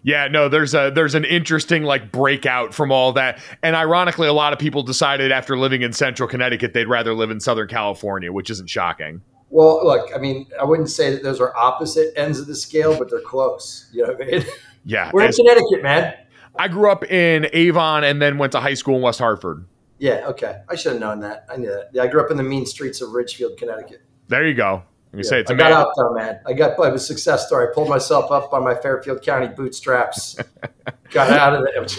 Yeah, 0.05 0.27
no, 0.29 0.49
there's 0.49 0.75
a 0.75 0.91
there's 0.93 1.15
an 1.15 1.25
interesting 1.25 1.85
like 1.85 2.11
breakout 2.11 2.75
from 2.75 2.91
all 2.91 3.13
that. 3.13 3.41
And 3.63 3.77
ironically, 3.77 4.27
a 4.27 4.33
lot 4.33 4.53
of 4.53 4.59
people 4.59 4.83
decided 4.83 5.31
after 5.31 5.57
living 5.57 5.83
in 5.83 5.93
central 5.93 6.29
Connecticut 6.29 6.73
they'd 6.73 6.89
rather 6.89 7.15
live 7.15 7.31
in 7.31 7.39
Southern 7.39 7.69
California, 7.69 8.33
which 8.33 8.51
isn't 8.51 8.69
shocking. 8.69 9.23
Well, 9.51 9.85
look, 9.85 10.11
I 10.15 10.19
mean, 10.19 10.47
I 10.59 10.65
wouldn't 10.65 10.91
say 10.91 11.11
that 11.11 11.23
those 11.23 11.39
are 11.39 11.55
opposite 11.57 12.13
ends 12.17 12.41
of 12.41 12.47
the 12.47 12.57
scale, 12.57 12.99
but 12.99 13.11
they're 13.11 13.21
close. 13.21 13.89
You 13.93 14.07
know 14.07 14.15
what 14.15 14.23
I 14.23 14.31
mean? 14.31 14.45
Yeah. 14.85 15.11
We're 15.15 15.25
in 15.25 15.33
Connecticut, 15.33 15.83
man. 15.83 16.15
I 16.59 16.69
grew 16.69 16.91
up 16.91 17.05
in 17.05 17.49
Avon 17.53 18.03
and 18.03 18.21
then 18.21 18.39
went 18.39 18.53
to 18.53 18.61
high 18.61 18.75
school 18.75 18.97
in 18.97 19.03
West 19.03 19.19
Hartford. 19.19 19.67
Yeah, 19.99 20.27
okay. 20.29 20.63
I 20.69 20.75
should 20.75 20.93
have 20.93 21.01
known 21.01 21.21
that. 21.21 21.47
I 21.51 21.57
knew 21.57 21.69
that. 21.69 21.91
Yeah, 21.93 22.03
I 22.03 22.07
grew 22.09 22.21
up 22.21 22.31
in 22.31 22.37
the 22.37 22.43
mean 22.43 22.67
streets 22.67 23.01
of 23.01 23.13
Ridgefield, 23.13 23.57
Connecticut. 23.59 24.03
There 24.29 24.47
you 24.47 24.55
go. 24.55 24.83
You 25.13 25.19
yeah, 25.19 25.23
say 25.29 25.41
it's 25.41 25.51
I 25.51 25.55
got 25.55 25.73
out 25.73 25.89
though, 25.97 26.15
man. 26.15 26.41
I 26.47 26.55
got 26.55 26.79
I 26.79 26.89
was 26.89 27.03
a 27.03 27.07
success 27.07 27.47
story. 27.47 27.69
I 27.69 27.75
pulled 27.75 27.89
myself 27.89 28.31
up 28.31 28.51
by 28.51 28.61
my 28.61 28.75
Fairfield 28.75 29.21
County 29.21 29.49
bootstraps. 29.49 30.37
got 31.11 31.31
out 31.31 31.55
of 31.55 31.67
it. 31.67 31.99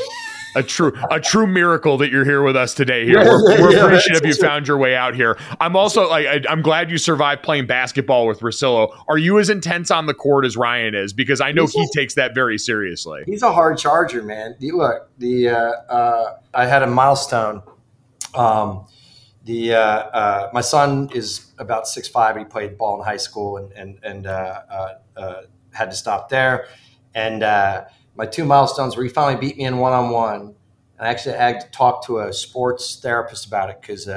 a 0.56 0.64
true 0.64 0.94
a 1.12 1.20
true 1.20 1.48
miracle 1.48 1.98
that 1.98 2.12
you're 2.12 2.26
here 2.26 2.44
with 2.44 2.56
us 2.56 2.74
today 2.74 3.06
here 3.06 3.24
we're, 3.24 3.60
we're 3.60 3.72
yeah, 3.72 3.86
appreciative 3.86 4.26
you 4.26 4.36
found 4.36 4.68
your 4.68 4.78
way 4.78 4.96
out 4.96 5.16
here 5.16 5.36
i'm 5.60 5.76
also 5.76 6.08
like 6.08 6.28
I, 6.28 6.52
am 6.52 6.62
glad 6.62 6.92
you 6.92 7.00
survived 7.00 7.42
playing 7.42 7.66
basketball 7.66 8.28
with 8.28 8.42
Russillo. 8.42 8.96
are 9.08 9.18
you 9.18 9.40
as 9.40 9.50
intense 9.50 9.90
on 9.90 10.06
the 10.06 10.14
court 10.14 10.46
as 10.46 10.56
ryan 10.56 10.94
is 10.94 11.12
because 11.12 11.42
i 11.42 11.52
know 11.52 11.64
he's 11.64 11.74
he 11.74 11.84
a, 11.84 11.88
takes 11.96 12.14
that 12.16 12.36
very 12.36 12.60
seriously 12.60 13.24
he's 13.26 13.42
a 13.42 13.52
hard 13.52 13.78
charger 13.80 14.22
man 14.22 14.56
look 14.60 15.10
the 15.18 15.50
uh, 15.50 15.56
uh, 15.90 16.38
i 16.54 16.66
had 16.68 16.84
a 16.84 16.88
milestone 16.88 17.64
um, 18.36 18.86
the 19.46 19.74
uh, 19.74 19.80
uh, 19.80 20.50
my 20.54 20.62
son 20.62 21.10
is 21.14 21.52
about 21.58 21.88
six 21.88 22.08
five. 22.08 22.38
He 22.38 22.46
played 22.46 22.78
ball 22.78 22.98
in 23.00 23.06
high 23.06 23.18
school 23.18 23.58
and 23.58 23.72
and 23.74 24.00
and 24.04 24.28
uh, 24.28 24.62
uh, 24.70 24.94
uh 25.18 25.42
had 25.72 25.90
to 25.92 25.96
stop 25.96 26.30
there. 26.30 26.68
And 27.14 27.44
uh, 27.44 27.86
my 28.16 28.26
two 28.26 28.46
milestones 28.46 28.96
where 28.96 29.06
he 29.06 29.12
finally 29.12 29.40
beat 29.40 29.58
me 29.58 29.66
in 29.66 29.78
one 29.78 29.94
on 29.94 30.12
one. 30.12 30.56
And 30.98 31.08
I 31.08 31.10
actually 31.10 31.36
had 31.36 31.60
to 31.62 31.68
talk 31.72 32.06
to 32.06 32.20
a 32.20 32.32
sports 32.32 33.00
therapist 33.02 33.48
about 33.48 33.70
it 33.70 33.82
because 33.82 34.08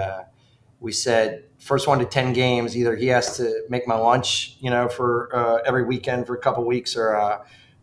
we 0.78 0.92
said 0.92 1.44
first 1.58 1.88
one 1.88 1.98
to 1.98 2.04
ten 2.04 2.32
games, 2.32 2.76
either 2.76 2.94
he 2.94 3.06
has 3.08 3.36
to 3.38 3.62
make 3.68 3.88
my 3.88 3.96
lunch, 3.96 4.56
you 4.60 4.70
know, 4.70 4.88
for 4.88 5.62
every 5.66 5.84
weekend 5.84 6.26
for 6.26 6.36
a 6.36 6.38
couple 6.38 6.64
weeks, 6.64 6.94
or 6.94 7.16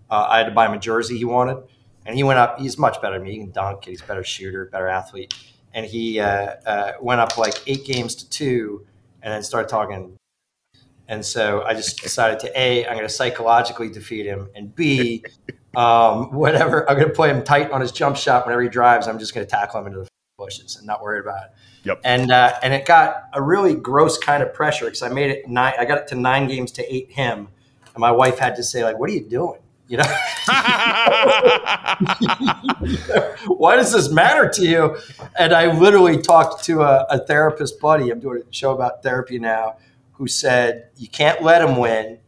I 0.09 0.37
had 0.37 0.45
to 0.45 0.51
buy 0.51 0.67
him 0.67 0.73
a 0.73 0.79
jersey 0.79 1.17
he 1.17 1.25
wanted. 1.25 1.57
And 2.05 2.15
he 2.15 2.23
went 2.23 2.37
up. 2.37 2.59
He's 2.59 2.77
much 2.77 3.01
better 3.01 3.15
than 3.15 3.23
me. 3.23 3.31
He 3.31 3.37
can 3.37 3.51
dunk. 3.51 3.85
He's 3.85 4.01
a 4.01 4.05
better 4.05 4.23
shooter, 4.23 4.65
better 4.65 4.87
athlete 4.87 5.33
and 5.73 5.85
he 5.85 6.19
uh, 6.19 6.55
uh, 6.65 6.91
went 7.01 7.21
up 7.21 7.37
like 7.37 7.55
eight 7.67 7.85
games 7.85 8.15
to 8.15 8.29
two, 8.29 8.85
and 9.21 9.33
then 9.33 9.43
started 9.43 9.69
talking. 9.69 10.17
And 11.07 11.25
so 11.25 11.63
I 11.63 11.73
just 11.73 12.01
decided 12.01 12.39
to 12.41 12.59
a, 12.59 12.85
I'm 12.85 12.93
going 12.93 13.07
to 13.07 13.13
psychologically 13.13 13.89
defeat 13.89 14.25
him, 14.25 14.49
and 14.55 14.73
b, 14.75 15.23
um, 15.75 16.31
whatever, 16.31 16.89
I'm 16.89 16.97
going 16.97 17.09
to 17.09 17.13
play 17.13 17.29
him 17.29 17.43
tight 17.43 17.71
on 17.71 17.81
his 17.81 17.91
jump 17.91 18.15
shot 18.15 18.45
whenever 18.45 18.61
he 18.61 18.69
drives. 18.69 19.07
I'm 19.07 19.19
just 19.19 19.33
going 19.33 19.45
to 19.45 19.49
tackle 19.49 19.81
him 19.81 19.87
into 19.87 19.99
the 19.99 20.07
bushes 20.37 20.77
and 20.77 20.87
not 20.87 21.01
worried 21.01 21.21
about 21.21 21.43
it. 21.45 21.51
Yep. 21.85 22.01
And 22.03 22.31
uh, 22.31 22.53
and 22.63 22.73
it 22.73 22.85
got 22.85 23.23
a 23.33 23.41
really 23.41 23.75
gross 23.75 24.17
kind 24.17 24.41
of 24.41 24.53
pressure 24.53 24.85
because 24.85 25.01
I 25.01 25.09
made 25.09 25.31
it 25.31 25.47
nine. 25.47 25.73
I 25.77 25.85
got 25.85 25.97
it 25.97 26.07
to 26.09 26.15
nine 26.15 26.47
games 26.47 26.71
to 26.73 26.93
eight 26.93 27.11
him, 27.11 27.49
and 27.93 27.97
my 27.97 28.11
wife 28.11 28.39
had 28.39 28.55
to 28.55 28.63
say 28.63 28.83
like, 28.83 28.97
"What 28.97 29.09
are 29.09 29.13
you 29.13 29.27
doing?" 29.27 29.59
You 29.87 29.97
know, 29.97 30.03
why 33.47 33.75
does 33.75 33.91
this 33.91 34.09
matter 34.09 34.49
to 34.49 34.65
you? 34.65 34.97
And 35.37 35.53
I 35.53 35.77
literally 35.77 36.21
talked 36.21 36.63
to 36.65 36.81
a, 36.81 37.05
a, 37.09 37.19
therapist 37.19 37.81
buddy. 37.81 38.09
I'm 38.09 38.21
doing 38.21 38.43
a 38.49 38.53
show 38.53 38.71
about 38.73 39.03
therapy 39.03 39.39
now, 39.39 39.75
who 40.13 40.27
said 40.27 40.87
you 40.95 41.09
can't 41.09 41.43
let 41.43 41.61
him 41.61 41.77
win, 41.77 42.19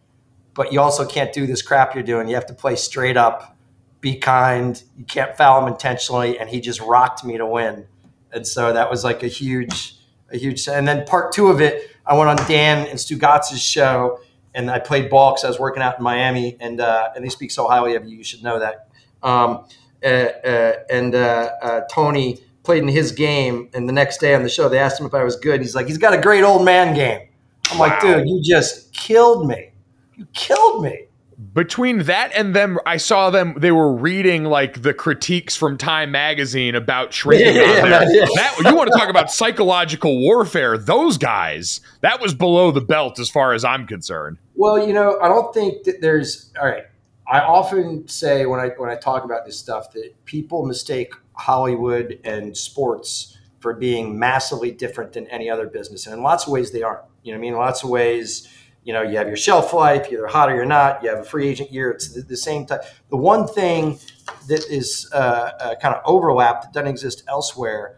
but 0.54 0.74
you 0.74 0.82
also 0.82 1.06
can't 1.06 1.32
do 1.32 1.48
this 1.48 1.62
crap 1.62 1.96
you're 1.96 2.04
doing. 2.04 2.28
You 2.28 2.36
have 2.36 2.46
to 2.48 2.54
play 2.54 2.76
straight 2.76 3.16
up, 3.16 3.56
be 4.02 4.18
kind. 4.18 4.84
You 4.98 5.06
can't 5.06 5.36
foul 5.38 5.62
him 5.66 5.72
intentionally, 5.72 6.38
and 6.38 6.50
he 6.50 6.60
just 6.60 6.82
rocked 6.82 7.24
me 7.24 7.38
to 7.38 7.46
win. 7.46 7.88
And 8.34 8.46
so 8.46 8.74
that 8.74 8.92
was 8.92 9.06
like 9.06 9.24
a 9.24 9.28
huge, 9.28 9.96
a 10.30 10.38
huge. 10.38 10.68
And 10.68 10.86
then 10.86 11.06
part 11.06 11.32
two 11.32 11.48
of 11.48 11.62
it, 11.62 11.90
I 12.06 12.18
went 12.18 12.30
on 12.30 12.48
Dan 12.48 12.86
and 12.88 13.00
Stugotz's 13.00 13.62
show 13.62 14.20
and 14.56 14.72
I 14.72 14.80
played 14.80 15.10
ball 15.10 15.34
because 15.34 15.44
I 15.44 15.48
was 15.50 15.60
working 15.60 15.84
out 15.84 15.98
in 15.98 16.04
Miami, 16.04 16.58
and 16.60 16.82
uh, 16.82 17.10
and 17.16 17.24
they 17.24 17.30
speak 17.30 17.52
so 17.52 17.68
highly 17.68 17.96
of 17.96 18.06
you. 18.06 18.18
You 18.18 18.24
should 18.24 18.44
know 18.44 18.60
that. 18.60 18.88
Um, 19.22 19.66
uh, 20.04 20.08
uh, 20.08 20.74
and 20.90 21.14
uh, 21.14 21.52
uh, 21.62 21.82
Tony 21.92 22.40
played 22.64 22.82
in 22.84 22.90
his 22.90 23.12
game, 23.12 23.70
and 23.74 23.88
the 23.88 23.94
next 23.94 24.20
day 24.20 24.34
on 24.34 24.44
the 24.44 24.50
show, 24.50 24.70
they 24.70 24.80
asked 24.80 25.00
him 25.00 25.06
if 25.06 25.14
I 25.14 25.24
was 25.24 25.36
good. 25.36 25.62
He's 25.62 25.76
like, 25.76 25.88
he's 25.88 25.98
got 25.98 26.14
a 26.14 26.22
great 26.22 26.44
old 26.44 26.64
man 26.66 26.96
game. 26.96 27.28
I'm 27.72 27.78
wow. 27.78 27.88
like, 27.88 28.02
dude, 28.02 28.28
you 28.28 28.42
just 28.44 28.94
killed 28.94 29.48
me. 29.48 29.72
You 30.16 30.26
killed 30.34 30.84
me 30.84 31.08
between 31.54 32.04
that 32.04 32.32
and 32.34 32.56
them, 32.56 32.80
I 32.86 32.98
saw 32.98 33.30
them. 33.30 33.56
They 33.58 33.72
were 33.72 33.92
reading 33.92 34.46
like 34.46 34.82
the 34.82 34.94
critiques 34.94 35.56
from 35.56 35.78
Time 35.78 36.12
Magazine 36.12 36.76
about 36.76 37.14
shrinking. 37.14 37.56
Yeah, 37.56 37.86
yeah, 37.86 38.06
yeah. 38.10 38.26
That, 38.36 38.62
you 38.66 38.76
want 38.76 38.92
to 38.92 38.98
talk 38.98 39.10
about 39.10 39.32
psychological 39.32 40.20
warfare? 40.20 40.78
Those 40.78 41.18
guys, 41.18 41.82
that 42.02 42.22
was 42.22 42.34
below 42.34 42.72
the 42.72 42.82
belt 42.82 43.20
as 43.20 43.30
far 43.30 43.54
as 43.54 43.66
I'm 43.66 43.86
concerned. 43.86 44.38
Well, 44.56 44.86
you 44.86 44.94
know, 44.94 45.20
I 45.22 45.28
don't 45.28 45.54
think 45.54 45.84
that 45.84 46.02
there's. 46.02 46.52
All 46.60 46.68
right, 46.68 46.86
I 47.28 47.42
often 47.42 48.08
say 48.08 48.46
when 48.46 48.60
I 48.60 48.70
when 48.78 48.90
I 48.90 48.96
talk 48.96 49.24
about 49.26 49.46
this 49.46 49.60
stuff 49.60 49.92
that 49.92 50.14
people 50.26 50.66
mistake 50.66 51.14
Hollywood 51.34 52.20
and 52.24 52.56
sports 52.56 53.38
for 53.60 53.74
being 53.74 54.18
massively 54.18 54.72
different 54.72 55.14
than 55.14 55.28
any 55.28 55.50
other 55.50 55.68
business, 55.68 56.06
and 56.06 56.16
in 56.16 56.24
lots 56.24 56.46
of 56.46 56.54
ways 56.54 56.72
they 56.72 56.84
aren't. 56.84 57.02
You 57.24 57.34
know, 57.34 57.40
I 57.40 57.42
mean, 57.42 57.54
in 57.54 57.60
lots 57.60 57.84
of 57.84 57.90
ways 57.90 58.48
you 58.86 58.94
know, 58.94 59.02
you 59.02 59.18
have 59.18 59.28
your 59.28 59.36
shelf 59.36 59.74
life, 59.74 60.10
you're 60.10 60.22
either 60.22 60.32
hot 60.32 60.50
or 60.50 60.56
you're 60.56 60.66
not. 60.66 61.04
You 61.04 61.10
have 61.10 61.20
a 61.20 61.24
free 61.24 61.48
agent 61.48 61.72
year. 61.72 61.90
It's 61.90 62.14
the, 62.14 62.22
the 62.22 62.38
same 62.38 62.68
type. 62.68 62.84
The 63.10 63.18
one 63.18 63.48
thing 63.48 64.00
that 64.48 64.64
is 64.70 65.10
uh, 65.12 65.18
uh, 65.60 65.76
kind 65.82 65.96
of 65.96 66.02
overlap 66.06 66.62
that 66.62 66.72
doesn't 66.72 66.88
exist 66.88 67.24
elsewhere 67.28 67.98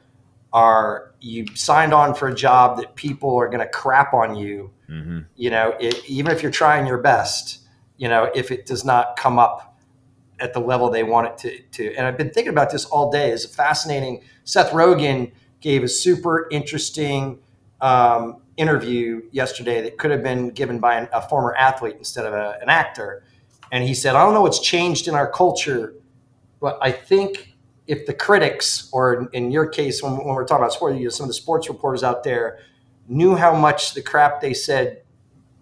are 0.53 1.13
you 1.19 1.45
signed 1.55 1.93
on 1.93 2.15
for 2.15 2.29
a 2.29 2.33
job 2.33 2.77
that 2.77 2.95
people 2.95 3.35
are 3.35 3.47
going 3.47 3.59
to 3.59 3.67
crap 3.67 4.13
on 4.13 4.35
you. 4.35 4.71
Mm-hmm. 4.89 5.19
You 5.35 5.49
know, 5.49 5.75
it, 5.77 6.01
even 6.07 6.31
if 6.31 6.41
you're 6.41 6.51
trying 6.51 6.87
your 6.87 6.99
best, 6.99 7.59
you 7.97 8.07
know, 8.07 8.31
if 8.33 8.49
it 8.49 8.65
does 8.65 8.85
not 8.85 9.17
come 9.17 9.37
up 9.37 9.77
at 10.39 10.53
the 10.53 10.59
level 10.59 10.89
they 10.89 11.03
want 11.03 11.27
it 11.27 11.37
to. 11.39 11.61
to. 11.83 11.95
And 11.95 12.07
I've 12.07 12.17
been 12.17 12.29
thinking 12.29 12.51
about 12.51 12.71
this 12.71 12.85
all 12.85 13.11
day. 13.11 13.31
It's 13.31 13.45
fascinating. 13.45 14.21
Seth 14.45 14.71
Rogen 14.71 15.31
gave 15.59 15.83
a 15.83 15.89
super 15.89 16.47
interesting 16.49 17.39
um, 17.81 18.41
interview 18.57 19.21
yesterday 19.31 19.81
that 19.81 19.97
could 19.97 20.11
have 20.11 20.23
been 20.23 20.49
given 20.49 20.79
by 20.79 20.95
an, 20.95 21.07
a 21.13 21.21
former 21.21 21.55
athlete 21.55 21.95
instead 21.97 22.25
of 22.25 22.33
a, 22.33 22.57
an 22.61 22.69
actor. 22.69 23.23
And 23.71 23.83
he 23.83 23.93
said, 23.93 24.15
I 24.15 24.23
don't 24.23 24.33
know 24.33 24.41
what's 24.41 24.59
changed 24.59 25.07
in 25.07 25.13
our 25.13 25.29
culture, 25.29 25.93
but 26.59 26.77
I 26.81 26.91
think 26.91 27.55
if 27.85 28.05
the 28.05 28.13
critics, 28.13 28.89
or 28.91 29.29
in 29.31 29.51
your 29.51 29.67
case, 29.67 30.03
when, 30.03 30.17
when 30.17 30.27
we're 30.27 30.45
talking 30.45 30.63
about 30.63 30.73
sports, 30.73 30.97
you 30.97 31.05
know, 31.05 31.09
some 31.09 31.25
of 31.25 31.29
the 31.29 31.33
sports 31.33 31.69
reporters 31.69 32.03
out 32.03 32.23
there 32.23 32.59
knew 33.07 33.35
how 33.35 33.55
much 33.55 33.93
the 33.93 34.01
crap 34.01 34.41
they 34.41 34.53
said 34.53 35.03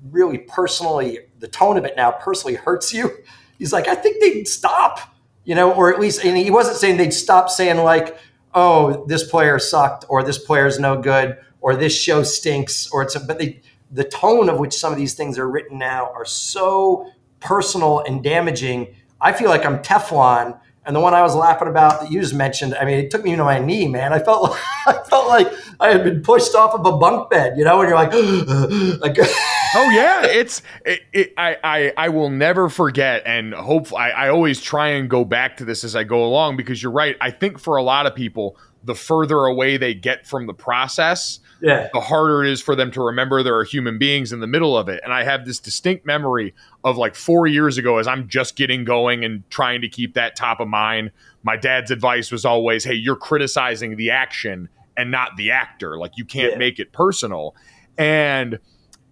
really 0.09 0.37
personally, 0.37 1.19
the 1.39 1.47
tone 1.47 1.77
of 1.77 1.85
it 1.85 1.95
now 1.95 2.11
personally 2.11 2.55
hurts 2.55 2.93
you. 2.93 3.11
He's 3.57 3.71
like, 3.71 3.87
I 3.87 3.95
think 3.95 4.21
they'd 4.21 4.47
stop, 4.47 4.99
you 5.45 5.55
know, 5.55 5.71
or 5.71 5.93
at 5.93 5.99
least, 5.99 6.25
and 6.25 6.37
he 6.37 6.51
wasn't 6.51 6.77
saying 6.77 6.97
they'd 6.97 7.13
stop 7.13 7.49
saying 7.49 7.77
like, 7.77 8.17
oh, 8.53 9.05
this 9.07 9.29
player 9.29 9.59
sucked 9.59 10.05
or 10.09 10.23
this 10.23 10.37
player's 10.37 10.77
no 10.79 11.01
good 11.01 11.37
or 11.65 11.75
this 11.75 11.99
show 11.99 12.21
stinks 12.21 12.87
or 12.91 13.01
it's 13.01 13.15
a, 13.15 13.19
but 13.19 13.39
they 13.39 13.59
the 13.89 14.03
tone 14.03 14.49
of 14.49 14.59
which 14.59 14.71
some 14.71 14.93
of 14.93 14.99
these 14.99 15.15
things 15.15 15.39
are 15.39 15.49
written 15.49 15.79
now 15.79 16.11
are 16.13 16.23
so 16.23 17.09
personal 17.39 18.01
and 18.01 18.23
damaging. 18.23 18.93
I 19.19 19.33
feel 19.33 19.49
like 19.49 19.65
I'm 19.65 19.79
Teflon. 19.79 20.59
And 20.85 20.95
the 20.95 20.99
one 20.99 21.15
I 21.15 21.23
was 21.23 21.33
laughing 21.33 21.67
about 21.67 22.01
that 22.01 22.11
you 22.11 22.21
just 22.21 22.35
mentioned, 22.35 22.75
I 22.75 22.85
mean, 22.85 22.99
it 22.99 23.09
took 23.09 23.23
me 23.23 23.35
to 23.35 23.43
my 23.43 23.57
knee, 23.57 23.87
man. 23.87 24.13
I 24.13 24.19
felt 24.19 24.51
like, 24.51 24.61
I 24.85 24.93
felt 25.09 25.27
like 25.27 25.51
I 25.79 25.89
had 25.89 26.03
been 26.03 26.21
pushed 26.21 26.53
off 26.53 26.75
of 26.75 26.85
a 26.85 26.95
bunk 26.97 27.31
bed, 27.31 27.57
you 27.57 27.63
know, 27.63 27.81
and 27.81 27.89
you're 27.89 27.97
like, 27.97 28.13
like 29.01 29.17
oh 29.75 29.89
yeah, 29.89 30.23
it's 30.23 30.61
it, 30.85 31.01
it, 31.13 31.33
I, 31.35 31.57
I 31.63 31.93
I 31.97 32.09
will 32.09 32.29
never 32.29 32.69
forget, 32.69 33.23
and 33.25 33.55
hope 33.55 33.91
I, 33.91 34.11
I 34.11 34.29
always 34.29 34.61
try 34.61 34.89
and 34.89 35.09
go 35.09 35.25
back 35.25 35.57
to 35.57 35.65
this 35.65 35.83
as 35.83 35.95
I 35.95 36.03
go 36.03 36.23
along 36.23 36.57
because 36.57 36.83
you're 36.83 36.91
right. 36.91 37.15
I 37.19 37.31
think 37.31 37.57
for 37.57 37.77
a 37.77 37.81
lot 37.81 38.05
of 38.05 38.13
people, 38.13 38.55
the 38.83 38.93
further 38.93 39.39
away 39.45 39.77
they 39.77 39.95
get 39.95 40.27
from 40.27 40.45
the 40.45 40.53
process, 40.53 41.39
yeah. 41.61 41.89
the 41.93 41.99
harder 42.01 42.43
it 42.43 42.51
is 42.51 42.61
for 42.61 42.75
them 42.75 42.91
to 42.91 43.01
remember 43.01 43.41
there 43.43 43.55
are 43.57 43.63
human 43.63 43.97
beings 43.97 44.31
in 44.33 44.39
the 44.39 44.47
middle 44.47 44.77
of 44.77 44.89
it. 44.89 45.01
And 45.03 45.13
I 45.13 45.23
have 45.23 45.45
this 45.45 45.59
distinct 45.59 46.05
memory 46.05 46.53
of 46.83 46.97
like 46.97 47.15
four 47.15 47.47
years 47.47 47.77
ago 47.77 47.97
as 47.97 48.07
I'm 48.07 48.27
just 48.27 48.55
getting 48.55 48.83
going 48.83 49.23
and 49.23 49.49
trying 49.49 49.81
to 49.81 49.89
keep 49.89 50.13
that 50.15 50.35
top 50.35 50.59
of 50.59 50.67
mind. 50.67 51.11
My 51.43 51.57
dad's 51.57 51.91
advice 51.91 52.31
was 52.31 52.45
always, 52.45 52.83
hey, 52.83 52.93
you're 52.93 53.15
criticizing 53.15 53.95
the 53.97 54.11
action 54.11 54.69
and 54.97 55.11
not 55.11 55.35
the 55.37 55.51
actor. 55.51 55.97
Like 55.97 56.17
you 56.17 56.25
can't 56.25 56.53
Yeah. 56.53 56.57
make 56.57 56.79
it 56.79 56.91
personal. 56.91 57.55
And 57.97 58.59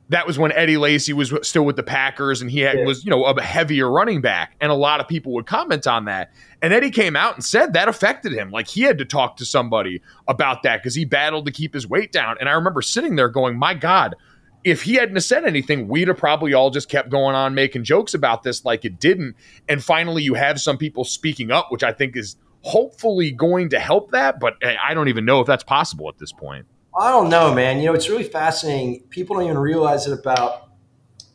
that 0.10 0.28
was 0.28 0.38
when 0.38 0.52
Eddie 0.52 0.78
Lacy 0.78 1.14
was 1.14 1.34
still 1.44 1.64
with 1.66 1.76
the 1.76 1.84
Packers 1.84 2.42
and 2.42 2.52
he 2.52 2.60
had, 2.60 2.78
Yeah. 2.78 2.86
was, 2.86 3.04
you 3.06 3.10
know, 3.10 3.24
a 3.24 3.42
heavier 3.42 3.90
running 3.90 4.22
back. 4.22 4.56
And 4.60 4.72
a 4.72 4.76
lot 4.76 5.00
of 5.00 5.08
people 5.08 5.32
would 5.34 5.46
comment 5.46 5.88
on 5.88 6.06
that. 6.06 6.32
And 6.62 6.74
Eddie 6.74 6.92
came 6.92 7.16
out 7.16 7.36
and 7.36 7.44
said 7.44 7.74
that 7.74 7.88
affected 7.88 8.34
him. 8.34 8.52
Like 8.52 8.68
he 8.68 8.82
had 8.82 8.98
to 8.98 9.06
talk 9.06 9.38
to 9.38 9.46
somebody 9.46 10.02
about 10.28 10.64
that 10.64 10.82
because 10.84 10.94
he 10.94 11.06
battled 11.06 11.46
to 11.46 11.52
keep 11.52 11.74
his 11.74 11.88
weight 11.88 12.12
down. 12.12 12.36
And 12.40 12.50
I 12.50 12.52
remember 12.54 12.82
sitting 12.82 13.16
there 13.16 13.30
going, 13.30 13.58
my 13.58 13.74
God, 13.74 14.16
if 14.64 14.84
he 14.84 14.96
hadn't 14.96 15.20
said 15.22 15.46
anything, 15.46 15.88
we'd 15.88 16.08
have 16.10 16.18
probably 16.18 16.54
all 16.54 16.70
just 16.70 16.90
kept 16.90 17.10
going 17.10 17.36
on 17.36 17.54
making 17.56 17.84
jokes 17.84 18.14
about 18.14 18.44
this 18.44 18.64
like 18.66 18.86
it 18.86 19.00
didn't. 19.00 19.36
And 19.68 19.84
finally, 19.84 20.22
you 20.24 20.36
have 20.36 20.60
some 20.62 20.78
people 20.78 21.04
speaking 21.06 21.52
up, 21.52 21.68
which 21.70 21.84
I 21.84 21.92
think 21.92 22.16
is 22.16 22.36
hopefully 22.62 23.32
going 23.32 23.70
to 23.70 23.80
help 23.80 24.12
that. 24.12 24.40
But 24.40 24.56
eh, 24.62 24.76
I 24.82 24.94
don't 24.94 25.10
even 25.10 25.26
know 25.26 25.42
if 25.42 25.48
that's 25.48 25.64
possible 25.64 26.08
at 26.10 26.18
this 26.18 26.32
point. 26.32 26.66
I 26.96 27.10
don't 27.10 27.30
know, 27.30 27.54
man. 27.54 27.80
You 27.80 27.88
know, 27.88 27.94
it's 27.94 28.10
really 28.10 28.24
fascinating. 28.24 29.02
People 29.10 29.36
don't 29.36 29.46
even 29.46 29.58
realize 29.58 30.06
it 30.06 30.18
about 30.18 30.70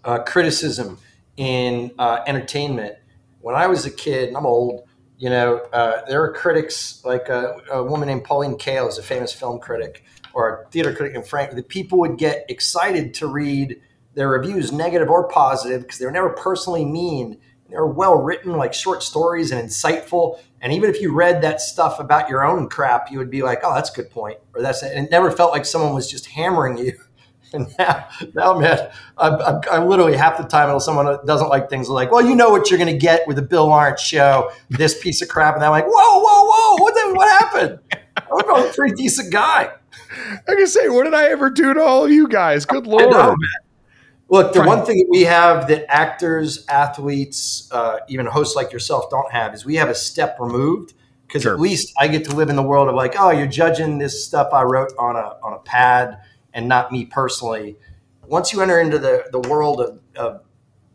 uh, 0.04 0.20
criticism 0.20 0.98
in 1.36 1.90
uh, 1.98 2.20
entertainment. 2.26 2.94
When 3.40 3.56
I 3.56 3.66
was 3.66 3.84
a 3.84 3.90
kid, 3.90 4.28
and 4.28 4.36
I'm 4.36 4.46
old, 4.46 4.82
you 5.18 5.30
know, 5.30 5.56
uh, 5.72 6.04
there 6.06 6.20
were 6.20 6.32
critics 6.32 7.02
like 7.04 7.28
a, 7.28 7.56
a 7.72 7.82
woman 7.82 8.08
named 8.08 8.22
Pauline 8.24 8.56
Kael 8.56 8.88
is 8.88 8.98
a 8.98 9.02
famous 9.02 9.32
film 9.32 9.58
critic 9.58 10.04
or 10.32 10.62
a 10.62 10.70
theater 10.70 10.94
critic 10.94 11.16
in 11.16 11.22
Frank. 11.24 11.54
The 11.54 11.62
people 11.62 11.98
would 11.98 12.18
get 12.18 12.44
excited 12.48 13.14
to 13.14 13.26
read 13.26 13.80
their 14.14 14.28
reviews, 14.28 14.70
negative 14.70 15.10
or 15.10 15.28
positive, 15.28 15.82
because 15.82 15.98
they 15.98 16.06
were 16.06 16.12
never 16.12 16.30
personally 16.30 16.84
mean. 16.84 17.38
Were 17.68 17.86
well 17.86 18.16
written, 18.16 18.56
like 18.56 18.72
short 18.72 19.02
stories 19.02 19.50
and 19.50 19.68
insightful. 19.68 20.40
And 20.60 20.72
even 20.72 20.90
if 20.90 21.00
you 21.00 21.12
read 21.12 21.42
that 21.42 21.60
stuff 21.60 22.00
about 22.00 22.28
your 22.28 22.44
own 22.44 22.68
crap, 22.68 23.10
you 23.10 23.18
would 23.18 23.30
be 23.30 23.42
like, 23.42 23.60
"Oh, 23.62 23.74
that's 23.74 23.90
a 23.90 23.94
good 23.94 24.10
point," 24.10 24.38
or 24.54 24.62
"That's," 24.62 24.82
and 24.82 25.06
it 25.06 25.10
never 25.10 25.30
felt 25.30 25.52
like 25.52 25.64
someone 25.64 25.94
was 25.94 26.10
just 26.10 26.26
hammering 26.26 26.78
you. 26.78 26.98
And 27.54 27.66
now, 27.78 28.06
now, 28.34 28.58
man, 28.58 28.90
I'm, 29.16 29.40
I'm, 29.40 29.60
I'm 29.72 29.88
literally 29.88 30.18
half 30.18 30.36
the 30.36 30.44
time, 30.44 30.68
if 30.76 30.82
someone 30.82 31.06
that 31.06 31.24
doesn't 31.24 31.48
like 31.48 31.70
things, 31.70 31.88
like, 31.88 32.12
"Well, 32.12 32.20
you 32.20 32.34
know 32.34 32.50
what 32.50 32.68
you're 32.70 32.76
going 32.76 32.92
to 32.92 32.98
get 32.98 33.26
with 33.26 33.36
the 33.36 33.42
Bill 33.42 33.68
Lawrence 33.68 34.02
show, 34.02 34.50
this 34.68 35.00
piece 35.00 35.22
of 35.22 35.28
crap," 35.28 35.54
and 35.54 35.64
I'm 35.64 35.70
like, 35.70 35.86
"Whoa, 35.86 36.20
whoa, 36.20 36.44
whoa! 36.44 36.82
What 36.82 36.92
the, 36.92 37.14
what 37.14 37.40
happened?" 37.40 37.78
I'm 38.30 38.66
a 38.66 38.72
pretty 38.74 38.96
decent 38.96 39.32
guy. 39.32 39.70
I 40.46 40.54
can 40.54 40.66
say, 40.66 40.88
what 40.88 41.04
did 41.04 41.14
I 41.14 41.30
ever 41.30 41.50
do 41.50 41.74
to 41.74 41.80
all 41.80 42.04
of 42.04 42.10
you 42.10 42.28
guys? 42.28 42.64
Good 42.64 42.86
I 42.86 42.90
lord! 42.90 43.10
know, 43.10 43.28
man. 43.28 43.67
Look, 44.30 44.52
the 44.52 44.62
one 44.62 44.84
thing 44.84 44.98
that 44.98 45.08
we 45.08 45.22
have 45.22 45.68
that 45.68 45.90
actors, 45.90 46.66
athletes, 46.68 47.68
uh, 47.72 48.00
even 48.08 48.26
hosts 48.26 48.54
like 48.54 48.72
yourself 48.72 49.08
don't 49.10 49.32
have 49.32 49.54
is 49.54 49.64
we 49.64 49.76
have 49.76 49.88
a 49.88 49.94
step 49.94 50.36
removed 50.38 50.92
because 51.26 51.46
at 51.46 51.58
least 51.58 51.94
I 51.98 52.08
get 52.08 52.24
to 52.26 52.34
live 52.34 52.50
in 52.50 52.56
the 52.56 52.62
world 52.62 52.88
of 52.88 52.94
like, 52.94 53.14
oh, 53.18 53.30
you're 53.30 53.46
judging 53.46 53.96
this 53.96 54.26
stuff 54.26 54.48
I 54.52 54.62
wrote 54.64 54.92
on 54.98 55.16
a 55.16 55.36
on 55.42 55.54
a 55.54 55.58
pad 55.60 56.18
and 56.52 56.68
not 56.68 56.92
me 56.92 57.06
personally. 57.06 57.78
Once 58.26 58.52
you 58.52 58.60
enter 58.60 58.78
into 58.80 58.98
the 58.98 59.24
the 59.32 59.40
world 59.48 59.80
of, 59.80 60.00
of 60.16 60.42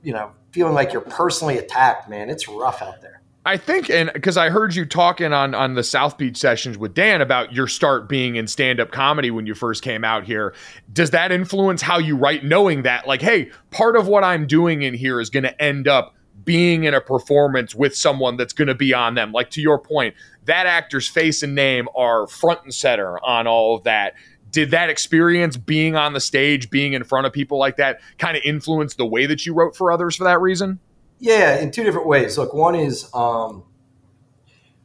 you 0.04 0.14
know 0.14 0.32
feeling 0.52 0.76
like 0.76 0.94
you're 0.94 1.02
personally 1.02 1.58
attacked, 1.58 2.08
man, 2.08 2.30
it's 2.30 2.48
rough 2.48 2.84
out 2.84 3.02
there. 3.02 3.23
I 3.46 3.58
think, 3.58 3.90
and 3.90 4.10
because 4.14 4.38
I 4.38 4.50
heard 4.50 4.74
you 4.74 4.86
talking 4.86 5.34
on 5.34 5.54
on 5.54 5.74
the 5.74 5.84
South 5.84 6.18
Beach 6.18 6.38
sessions 6.38 6.78
with 6.78 6.94
Dan 6.94 7.22
about 7.22 7.52
your 7.52 7.68
start 7.68 8.08
being 8.08 8.38
in 8.38 8.48
stand 8.48 8.80
up 8.80 8.92
comedy 8.92 9.32
when 9.32 9.46
you 9.46 9.54
first 9.54 9.84
came 9.84 10.06
out 10.06 10.24
here. 10.24 10.54
Does 10.94 11.12
that 11.12 11.32
influence 11.32 11.82
how 11.82 11.98
you 11.98 12.16
write, 12.16 12.46
knowing 12.46 12.84
that, 12.84 13.06
like, 13.06 13.22
hey, 13.22 13.52
part 13.70 13.98
of 13.98 14.08
what 14.08 14.24
I'm 14.24 14.48
doing 14.48 14.84
in 14.84 14.94
here 14.94 15.20
is 15.20 15.30
going 15.30 15.44
to 15.44 15.62
end 15.62 15.90
up 15.90 16.16
being 16.46 16.86
in 16.86 16.94
a 16.94 17.02
performance 17.02 17.76
with 17.76 17.96
someone 17.96 18.38
that's 18.38 18.54
going 18.54 18.70
to 18.70 18.76
be 18.76 18.94
on 18.94 19.16
them? 19.16 19.34
Like, 19.34 19.50
to 19.52 19.62
your 19.62 19.78
point, 19.78 20.16
that 20.46 20.66
actor's 20.66 21.10
face 21.10 21.44
and 21.44 21.54
name 21.54 21.90
are 21.98 22.28
front 22.28 22.64
and 22.64 22.74
center 22.74 23.20
on 23.26 23.46
all 23.46 23.76
of 23.76 23.84
that. 23.84 24.14
Did 24.52 24.72
that 24.72 24.90
experience 24.90 25.58
being 25.58 25.98
on 25.98 26.14
the 26.14 26.22
stage, 26.22 26.70
being 26.70 26.94
in 26.94 27.04
front 27.04 27.28
of 27.28 27.34
people 27.34 27.58
like 27.58 27.76
that, 27.76 28.00
kind 28.20 28.38
of 28.38 28.44
influence 28.46 28.96
the 28.96 29.06
way 29.06 29.26
that 29.26 29.46
you 29.46 29.54
wrote 29.54 29.76
for 29.76 29.92
others 29.92 30.16
for 30.16 30.24
that 30.24 30.40
reason? 30.40 30.80
Yeah, 31.24 31.56
in 31.60 31.72
two 31.72 31.86
different 31.86 32.06
ways. 32.06 32.38
Look, 32.38 32.54
one 32.54 32.76
is 32.76 33.10
um, 33.14 33.64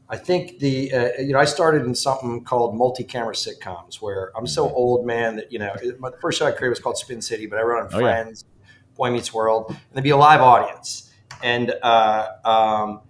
I 0.08 0.16
think 0.16 0.60
the 0.60 0.92
uh, 0.92 1.08
you 1.20 1.32
know 1.32 1.40
I 1.40 1.44
started 1.44 1.84
in 1.84 1.96
something 1.96 2.44
called 2.44 2.76
multi-camera 2.76 3.34
sitcoms 3.34 3.96
where 3.96 4.30
I'm 4.36 4.46
so 4.46 4.70
old, 4.70 5.04
man, 5.04 5.34
that 5.34 5.50
you 5.50 5.58
know 5.58 5.74
it, 5.82 5.98
my 5.98 6.10
the 6.10 6.16
first 6.18 6.38
show 6.38 6.46
I 6.46 6.52
created 6.52 6.68
was 6.68 6.78
called 6.78 6.96
Spin 6.96 7.20
City, 7.20 7.46
but 7.46 7.58
I 7.58 7.62
wrote 7.62 7.86
on 7.86 7.88
Oh, 7.92 7.98
yeah. 7.98 8.22
Friends, 8.22 8.44
Boy 8.96 9.10
Meets 9.10 9.34
World, 9.34 9.64
and 9.70 9.78
there'd 9.92 10.04
be 10.04 10.10
a 10.10 10.16
live 10.16 10.40
audience, 10.40 11.12
and 11.42 11.74
uh, 11.82 12.28
um, 12.44 13.00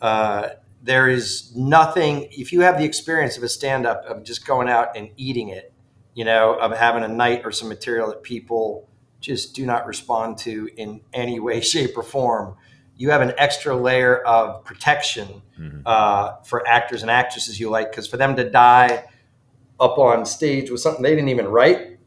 uh, 0.00 0.48
there 0.82 1.10
is 1.10 1.54
nothing 1.54 2.26
if 2.30 2.54
you 2.54 2.62
have 2.62 2.78
the 2.78 2.86
experience 2.86 3.36
of 3.36 3.42
a 3.42 3.50
stand-up 3.50 4.02
of 4.06 4.24
just 4.24 4.46
going 4.46 4.70
out 4.70 4.96
and 4.96 5.10
eating 5.18 5.50
it, 5.50 5.74
you 6.14 6.24
know, 6.24 6.54
of 6.54 6.74
having 6.74 7.04
a 7.04 7.08
night 7.08 7.42
or 7.44 7.52
some 7.52 7.68
material 7.68 8.08
that 8.08 8.22
people 8.22 8.88
just 9.20 9.54
do 9.54 9.66
not 9.66 9.86
respond 9.86 10.38
to 10.38 10.70
in 10.78 11.02
any 11.12 11.38
way, 11.38 11.60
shape, 11.74 11.94
or 11.94 12.02
form 12.02 12.56
you 12.98 13.10
have 13.10 13.22
an 13.22 13.32
extra 13.38 13.74
layer 13.74 14.18
of 14.18 14.64
protection 14.64 15.40
uh, 15.86 16.36
for 16.42 16.66
actors 16.68 17.02
and 17.02 17.10
actresses 17.10 17.58
you 17.58 17.70
like 17.70 17.90
because 17.90 18.06
for 18.06 18.16
them 18.16 18.36
to 18.36 18.48
die 18.50 19.04
up 19.80 19.96
on 19.98 20.26
stage 20.26 20.70
with 20.70 20.80
something 20.80 21.02
they 21.02 21.14
didn't 21.14 21.28
even 21.28 21.46
write 21.46 21.98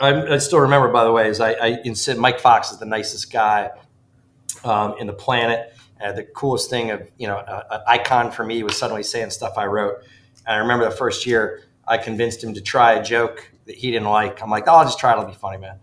I, 0.00 0.34
I 0.34 0.38
still 0.38 0.60
remember 0.60 0.88
by 0.88 1.04
the 1.04 1.12
way 1.12 1.28
is 1.28 1.40
I, 1.40 1.52
I 1.52 1.80
insist 1.84 2.18
mike 2.18 2.40
fox 2.40 2.72
is 2.72 2.78
the 2.78 2.86
nicest 2.86 3.32
guy 3.32 3.70
um, 4.64 4.94
in 4.98 5.06
the 5.06 5.12
planet. 5.12 5.74
Uh, 6.02 6.12
the 6.12 6.24
coolest 6.24 6.68
thing 6.70 6.90
of 6.90 7.08
you 7.18 7.26
know 7.26 7.38
an 7.70 7.80
icon 7.86 8.30
for 8.30 8.44
me 8.44 8.62
was 8.62 8.76
suddenly 8.76 9.02
saying 9.02 9.30
stuff 9.30 9.54
i 9.56 9.64
wrote. 9.64 9.98
And 10.46 10.56
i 10.56 10.58
remember 10.58 10.84
the 10.84 10.90
first 10.90 11.26
year 11.26 11.62
i 11.86 11.96
convinced 11.98 12.42
him 12.42 12.54
to 12.54 12.60
try 12.60 12.94
a 12.94 13.02
joke 13.02 13.50
that 13.66 13.76
he 13.76 13.90
didn't 13.90 14.08
like. 14.08 14.42
I'm 14.42 14.50
like 14.50 14.64
oh, 14.66 14.74
i'll 14.74 14.84
just 14.84 14.98
try 14.98 15.12
it. 15.12 15.18
It'll 15.18 15.26
be 15.26 15.34
funny 15.34 15.58
man. 15.58 15.78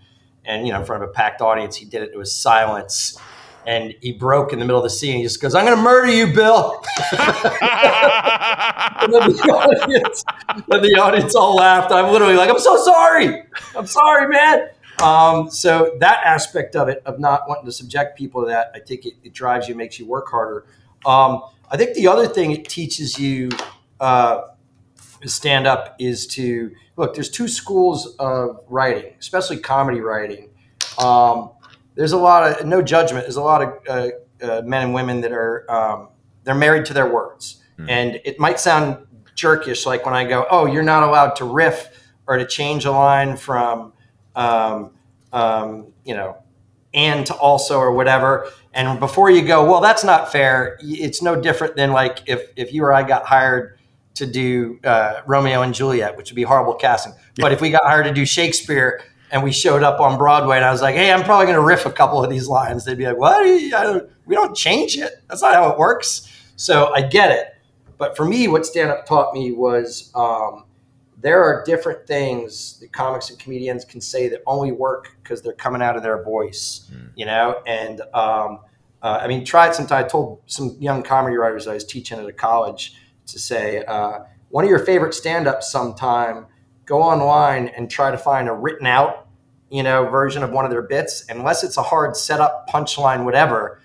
And 0.45 0.67
you 0.67 0.73
know 0.73 0.79
in 0.79 0.85
front 0.85 1.03
of 1.03 1.09
a 1.09 1.13
packed 1.13 1.41
audience 1.41 1.75
he 1.75 1.85
did 1.85 2.03
it 2.03 2.11
it 2.13 2.17
was 2.17 2.33
silence 2.33 3.17
and 3.65 3.93
he 4.01 4.11
broke 4.11 4.53
in 4.53 4.59
the 4.59 4.65
middle 4.65 4.79
of 4.79 4.83
the 4.83 4.89
scene. 4.89 5.17
He 5.17 5.23
just 5.23 5.41
goes, 5.41 5.55
"I'm 5.55 5.65
going 5.65 5.77
to 5.77 5.83
murder 5.83 6.11
you, 6.11 6.27
Bill." 6.33 6.83
and 7.11 7.21
then 9.13 9.31
the 9.31 9.41
audience, 9.53 10.23
then 10.67 10.81
the 10.81 10.95
audience 11.01 11.35
all 11.35 11.55
laughed. 11.55 11.91
I'm 11.91 12.11
literally 12.11 12.35
like, 12.35 12.49
"I'm 12.49 12.59
so 12.59 12.77
sorry. 12.77 13.43
I'm 13.75 13.87
sorry, 13.87 14.27
man." 14.27 14.69
Um, 15.01 15.49
so 15.49 15.95
that 15.99 16.21
aspect 16.25 16.75
of 16.75 16.87
it, 16.87 17.01
of 17.05 17.19
not 17.19 17.47
wanting 17.47 17.65
to 17.65 17.71
subject 17.71 18.17
people 18.17 18.41
to 18.41 18.47
that, 18.47 18.71
I 18.75 18.79
think 18.79 19.05
it, 19.05 19.13
it 19.23 19.33
drives 19.33 19.67
you, 19.67 19.75
makes 19.75 19.99
you 19.99 20.05
work 20.05 20.29
harder. 20.29 20.65
Um, 21.05 21.41
I 21.69 21.77
think 21.77 21.95
the 21.95 22.07
other 22.07 22.27
thing 22.27 22.51
it 22.51 22.67
teaches 22.69 23.17
you 23.17 23.49
uh, 23.99 24.41
stand 25.25 25.67
up 25.67 25.95
is 25.99 26.27
to 26.27 26.71
look. 26.97 27.13
There's 27.13 27.29
two 27.29 27.47
schools 27.47 28.15
of 28.17 28.59
writing, 28.67 29.13
especially 29.19 29.57
comedy 29.57 30.01
writing. 30.01 30.49
Um, 30.97 31.51
there's 31.95 32.11
a 32.11 32.17
lot 32.17 32.61
of 32.61 32.65
no 32.65 32.81
judgment. 32.81 33.25
There's 33.25 33.35
a 33.35 33.41
lot 33.41 33.61
of 33.61 33.73
uh, 33.87 34.09
uh, 34.43 34.61
men 34.65 34.83
and 34.83 34.93
women 34.93 35.21
that 35.21 35.31
are 35.31 35.69
um, 35.69 36.09
they're 36.43 36.55
married 36.55 36.85
to 36.85 36.93
their 36.93 37.11
words, 37.11 37.61
and 37.89 38.21
it 38.25 38.39
might 38.39 38.59
sound 38.59 39.05
jerkish, 39.35 39.85
like 39.85 40.05
when 40.05 40.13
I 40.13 40.23
go, 40.23 40.45
"Oh, 40.49 40.65
you're 40.65 40.83
not 40.83 41.03
allowed 41.03 41.35
to 41.37 41.45
riff 41.45 42.11
or 42.27 42.37
to 42.37 42.45
change 42.45 42.85
a 42.85 42.91
line 42.91 43.37
from." 43.37 43.93
Um, 44.35 44.91
um, 45.33 45.93
you 46.03 46.13
know, 46.13 46.37
and 46.93 47.25
to 47.25 47.33
also 47.35 47.79
or 47.79 47.91
whatever. 47.93 48.49
And 48.73 48.99
before 48.99 49.29
you 49.29 49.41
go, 49.45 49.69
well, 49.69 49.81
that's 49.81 50.03
not 50.03 50.31
fair. 50.31 50.77
It's 50.81 51.21
no 51.21 51.39
different 51.39 51.75
than 51.75 51.91
like 51.91 52.19
if 52.27 52.51
if 52.55 52.73
you 52.73 52.83
or 52.83 52.93
I 52.93 53.03
got 53.03 53.25
hired 53.25 53.77
to 54.15 54.25
do 54.25 54.79
uh, 54.83 55.21
Romeo 55.25 55.61
and 55.61 55.73
Juliet, 55.73 56.17
which 56.17 56.31
would 56.31 56.35
be 56.35 56.43
horrible 56.43 56.75
casting. 56.75 57.13
But 57.37 57.51
if 57.53 57.61
we 57.61 57.69
got 57.69 57.83
hired 57.83 58.05
to 58.05 58.13
do 58.13 58.25
Shakespeare 58.25 59.01
and 59.31 59.41
we 59.43 59.51
showed 59.51 59.83
up 59.83 59.99
on 59.99 60.17
Broadway 60.17 60.57
and 60.57 60.65
I 60.65 60.71
was 60.71 60.81
like, 60.81 60.95
hey, 60.95 61.11
I'm 61.11 61.23
probably 61.23 61.45
going 61.45 61.55
to 61.55 61.63
riff 61.63 61.85
a 61.85 61.91
couple 61.91 62.23
of 62.23 62.29
these 62.29 62.47
lines, 62.47 62.85
they'd 62.85 62.97
be 62.97 63.05
like, 63.05 63.17
what? 63.17 63.43
I 63.43 63.83
don't, 63.83 64.09
we 64.25 64.35
don't 64.35 64.55
change 64.55 64.97
it. 64.97 65.23
That's 65.27 65.41
not 65.41 65.53
how 65.53 65.69
it 65.71 65.77
works. 65.77 66.27
So 66.55 66.93
I 66.93 67.01
get 67.01 67.31
it. 67.31 67.55
But 67.97 68.17
for 68.17 68.25
me, 68.25 68.47
what 68.47 68.65
stand 68.65 68.89
up 68.89 69.05
taught 69.05 69.33
me 69.33 69.51
was 69.51 70.11
um, 70.15 70.65
there 71.21 71.43
are 71.43 71.63
different 71.65 72.07
things 72.07 72.79
that 72.79 72.91
comics 72.91 73.29
and 73.29 73.39
comedians 73.39 73.85
can 73.85 74.01
say 74.01 74.27
that 74.29 74.41
only 74.47 74.71
work 74.71 75.15
because 75.21 75.41
they're 75.41 75.53
coming 75.53 75.81
out 75.81 75.95
of 75.95 76.03
their 76.03 76.23
voice, 76.23 76.89
mm. 76.91 77.09
you 77.15 77.25
know. 77.25 77.61
And 77.67 78.01
um, 78.13 78.59
uh, 79.01 79.19
I 79.21 79.27
mean, 79.27 79.45
try 79.45 79.69
it 79.69 79.75
sometime. 79.75 80.03
I 80.03 80.07
told 80.07 80.41
some 80.47 80.75
young 80.79 81.03
comedy 81.03 81.37
writers 81.37 81.67
I 81.67 81.73
was 81.75 81.85
teaching 81.85 82.19
at 82.19 82.25
a 82.25 82.33
college 82.33 82.95
to 83.27 83.39
say, 83.39 83.83
uh, 83.85 84.21
one 84.49 84.63
of 84.63 84.69
your 84.69 84.79
favorite 84.79 85.13
stand-ups 85.13 85.71
sometime, 85.71 86.47
go 86.85 87.01
online 87.01 87.69
and 87.69 87.89
try 87.89 88.11
to 88.11 88.17
find 88.17 88.49
a 88.49 88.53
written 88.53 88.85
out, 88.85 89.20
you 89.71 89.81
know, 89.81 90.07
version 90.09 90.43
of 90.43 90.51
one 90.51 90.65
of 90.65 90.71
their 90.71 90.81
bits. 90.81 91.25
Unless 91.29 91.63
it's 91.63 91.77
a 91.77 91.81
hard 91.81 92.17
setup, 92.17 92.67
punchline, 92.69 93.23
whatever, 93.23 93.81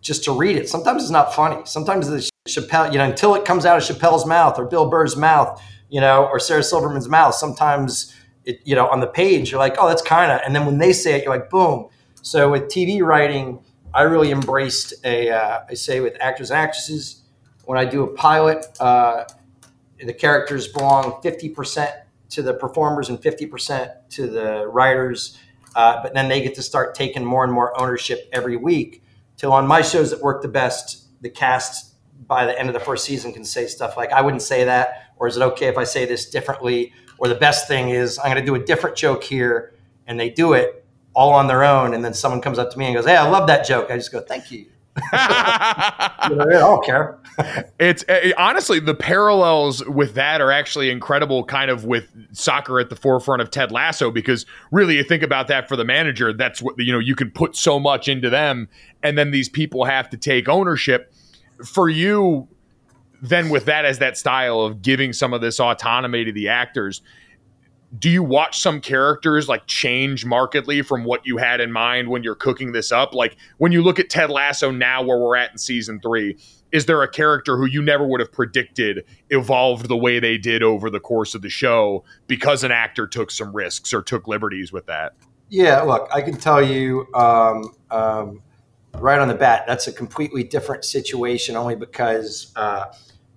just 0.00 0.24
to 0.24 0.32
read 0.32 0.56
it. 0.56 0.68
Sometimes 0.68 1.02
it's 1.02 1.12
not 1.12 1.34
funny. 1.34 1.60
Sometimes 1.66 2.08
the 2.08 2.28
Chappelle, 2.48 2.90
you 2.90 2.98
know, 2.98 3.04
until 3.04 3.34
it 3.34 3.44
comes 3.44 3.66
out 3.66 3.76
of 3.76 3.82
Chappelle's 3.84 4.26
mouth 4.26 4.58
or 4.58 4.64
Bill 4.64 4.88
Burr's 4.88 5.16
mouth, 5.16 5.62
you 5.90 6.00
know, 6.00 6.24
or 6.24 6.40
Sarah 6.40 6.62
Silverman's 6.62 7.08
mouth, 7.08 7.34
sometimes 7.34 8.14
it, 8.44 8.60
you 8.64 8.74
know, 8.74 8.88
on 8.88 9.00
the 9.00 9.06
page, 9.06 9.50
you're 9.50 9.60
like, 9.60 9.76
oh, 9.78 9.86
that's 9.86 10.02
kind 10.02 10.32
of, 10.32 10.40
and 10.46 10.56
then 10.56 10.64
when 10.64 10.78
they 10.78 10.94
say 10.94 11.14
it, 11.14 11.24
you're 11.24 11.34
like, 11.34 11.50
boom. 11.50 11.88
So 12.22 12.50
with 12.50 12.64
TV 12.64 13.02
writing, 13.02 13.62
I 13.92 14.02
really 14.02 14.30
embraced 14.30 14.94
a, 15.04 15.30
uh, 15.30 15.60
I 15.68 15.74
say 15.74 16.00
with 16.00 16.16
actors 16.20 16.50
and 16.50 16.58
actresses, 16.58 17.22
when 17.64 17.78
I 17.78 17.84
do 17.84 18.02
a 18.02 18.06
pilot, 18.14 18.66
uh, 18.80 19.24
the 20.02 20.14
characters 20.14 20.68
belong 20.68 21.20
50% 21.22 21.92
to 22.30 22.42
the 22.42 22.54
performers 22.54 23.08
and 23.08 23.20
50% 23.20 23.92
to 24.10 24.26
the 24.26 24.66
writers. 24.66 25.38
Uh, 25.74 26.02
but 26.02 26.14
then 26.14 26.28
they 26.28 26.40
get 26.40 26.54
to 26.54 26.62
start 26.62 26.94
taking 26.94 27.24
more 27.24 27.44
and 27.44 27.52
more 27.52 27.78
ownership 27.80 28.28
every 28.32 28.56
week. 28.56 29.02
Till 29.36 29.52
on 29.52 29.66
my 29.66 29.82
shows 29.82 30.10
that 30.10 30.20
work 30.20 30.42
the 30.42 30.48
best, 30.48 31.06
the 31.22 31.30
cast 31.30 31.94
by 32.26 32.44
the 32.44 32.58
end 32.58 32.68
of 32.68 32.74
the 32.74 32.80
first 32.80 33.04
season 33.04 33.32
can 33.32 33.44
say 33.44 33.66
stuff 33.66 33.96
like, 33.96 34.12
I 34.12 34.20
wouldn't 34.20 34.42
say 34.42 34.64
that. 34.64 35.12
Or 35.16 35.28
is 35.28 35.36
it 35.36 35.42
okay 35.42 35.66
if 35.66 35.78
I 35.78 35.84
say 35.84 36.04
this 36.04 36.28
differently? 36.28 36.92
Or 37.18 37.28
the 37.28 37.34
best 37.34 37.68
thing 37.68 37.90
is, 37.90 38.18
I'm 38.18 38.26
going 38.26 38.36
to 38.36 38.44
do 38.44 38.54
a 38.54 38.64
different 38.64 38.96
joke 38.96 39.24
here. 39.24 39.74
And 40.06 40.18
they 40.18 40.30
do 40.30 40.54
it 40.54 40.84
all 41.14 41.32
on 41.32 41.46
their 41.46 41.64
own. 41.64 41.94
And 41.94 42.04
then 42.04 42.14
someone 42.14 42.40
comes 42.40 42.58
up 42.58 42.70
to 42.72 42.78
me 42.78 42.86
and 42.86 42.94
goes, 42.94 43.04
Hey, 43.04 43.16
I 43.16 43.28
love 43.28 43.46
that 43.48 43.66
joke. 43.66 43.90
I 43.90 43.96
just 43.96 44.12
go, 44.12 44.20
Thank 44.20 44.50
you. 44.50 44.58
you 44.96 46.36
know, 46.36 46.44
I 46.44 46.58
don't 46.58 46.84
care. 46.84 47.18
It's 47.78 48.04
uh, 48.08 48.32
honestly 48.36 48.80
the 48.80 48.94
parallels 48.94 49.84
with 49.86 50.14
that 50.14 50.40
are 50.40 50.50
actually 50.50 50.90
incredible. 50.90 51.44
Kind 51.44 51.70
of 51.70 51.84
with 51.84 52.08
soccer 52.32 52.80
at 52.80 52.90
the 52.90 52.96
forefront 52.96 53.42
of 53.42 53.50
Ted 53.50 53.70
Lasso, 53.70 54.10
because 54.10 54.44
really 54.72 54.96
you 54.96 55.04
think 55.04 55.22
about 55.22 55.48
that 55.48 55.68
for 55.68 55.76
the 55.76 55.84
manager, 55.84 56.32
that's 56.32 56.60
what 56.60 56.74
you 56.78 56.92
know 56.92 56.98
you 56.98 57.14
can 57.14 57.30
put 57.30 57.56
so 57.56 57.78
much 57.78 58.08
into 58.08 58.28
them, 58.30 58.68
and 59.02 59.16
then 59.16 59.30
these 59.30 59.48
people 59.48 59.84
have 59.84 60.10
to 60.10 60.16
take 60.16 60.48
ownership. 60.48 61.12
For 61.64 61.88
you, 61.88 62.48
then 63.20 63.48
with 63.50 63.64
that 63.64 63.84
as 63.84 63.98
that 63.98 64.16
style 64.16 64.60
of 64.60 64.82
giving 64.82 65.12
some 65.12 65.32
of 65.32 65.40
this 65.40 65.58
autonomy 65.58 66.24
to 66.24 66.32
the 66.32 66.48
actors, 66.48 67.02
do 67.98 68.10
you 68.10 68.22
watch 68.22 68.60
some 68.60 68.80
characters 68.80 69.48
like 69.48 69.66
change 69.66 70.24
markedly 70.24 70.82
from 70.82 71.04
what 71.04 71.26
you 71.26 71.38
had 71.38 71.60
in 71.60 71.72
mind 71.72 72.08
when 72.08 72.22
you're 72.22 72.34
cooking 72.34 72.72
this 72.72 72.92
up? 72.92 73.14
Like 73.14 73.36
when 73.56 73.72
you 73.72 73.82
look 73.82 73.98
at 73.98 74.10
Ted 74.10 74.30
Lasso 74.30 74.70
now, 74.70 75.02
where 75.02 75.18
we're 75.18 75.36
at 75.36 75.52
in 75.52 75.58
season 75.58 76.00
three, 76.00 76.36
is 76.72 76.86
there 76.86 77.02
a 77.02 77.08
character 77.08 77.56
who 77.56 77.66
you 77.66 77.82
never 77.82 78.06
would 78.06 78.20
have 78.20 78.32
predicted 78.32 79.04
evolved 79.30 79.88
the 79.88 79.96
way 79.96 80.20
they 80.20 80.38
did 80.38 80.62
over 80.62 80.90
the 80.90 81.00
course 81.00 81.34
of 81.34 81.42
the 81.42 81.48
show 81.48 82.04
because 82.26 82.64
an 82.64 82.70
actor 82.70 83.06
took 83.06 83.30
some 83.30 83.54
risks 83.54 83.94
or 83.94 84.02
took 84.02 84.28
liberties 84.28 84.72
with 84.72 84.86
that? 84.86 85.14
Yeah, 85.48 85.80
look, 85.82 86.08
I 86.12 86.20
can 86.20 86.36
tell 86.36 86.62
you 86.62 87.06
um, 87.14 87.74
um, 87.90 88.42
right 88.98 89.18
on 89.18 89.28
the 89.28 89.34
bat, 89.34 89.64
that's 89.66 89.86
a 89.86 89.92
completely 89.92 90.44
different 90.44 90.84
situation 90.84 91.56
only 91.56 91.74
because 91.74 92.52
uh, 92.56 92.86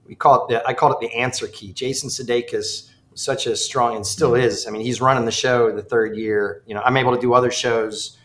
we 0.05 0.15
call 0.15 0.45
it 0.45 0.49
the, 0.49 0.67
I 0.67 0.73
call 0.73 0.91
it 0.91 0.99
the 0.99 1.13
answer 1.13 1.47
key. 1.47 1.71
Jason 1.71 2.09
Sudeikis 2.09 2.89
such 3.13 3.45
a 3.45 3.55
strong 3.55 3.95
and 3.95 4.05
still 4.05 4.35
is. 4.35 4.67
I 4.67 4.71
mean, 4.71 4.81
he's 4.81 5.01
running 5.01 5.25
the 5.25 5.31
show 5.31 5.73
the 5.73 5.81
third 5.81 6.15
year. 6.15 6.63
You 6.65 6.75
know, 6.75 6.81
I'm 6.81 6.97
able 6.97 7.13
to 7.15 7.21
do 7.21 7.33
other 7.33 7.51
shows 7.51 8.17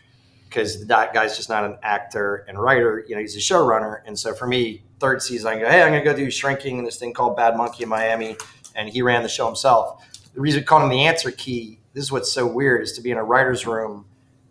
because 0.49 0.87
that 0.87 1.13
guy's 1.13 1.37
just 1.37 1.49
not 1.49 1.65
an 1.65 1.77
actor 1.83 2.45
and 2.49 2.59
writer. 2.59 3.05
You 3.09 3.17
know, 3.17 3.21
he's 3.21 3.37
a 3.37 3.41
showrunner. 3.41 4.01
And 4.07 4.19
so 4.19 4.33
for 4.33 4.47
me, 4.47 4.85
third 4.99 5.23
season, 5.23 5.49
I 5.49 5.59
go, 5.59 5.69
hey, 5.69 5.83
I'm 5.83 5.93
going 5.93 6.05
to 6.05 6.11
go 6.11 6.17
do 6.17 6.31
shrinking 6.31 6.85
this 6.85 6.99
thing 6.99 7.13
called 7.13 7.37
Bad 7.37 7.57
Monkey 7.57 7.83
in 7.83 7.89
Miami. 7.89 8.37
And 8.75 8.89
he 8.89 9.03
ran 9.03 9.23
the 9.23 9.29
show 9.29 9.47
himself. 9.47 10.03
The 10.35 10.41
reason 10.41 10.61
we 10.61 10.65
call 10.65 10.83
him 10.83 10.91
the 10.91 11.07
answer 11.07 11.31
key, 11.31 11.81
this 11.95 12.05
is 12.05 12.13
what's 12.13 12.31
so 12.31 12.47
weird, 12.47 12.83
is 12.83 12.93
to 12.93 13.01
be 13.01 13.11
in 13.11 13.17
a 13.17 13.25
writer's 13.25 13.67
room 13.67 14.07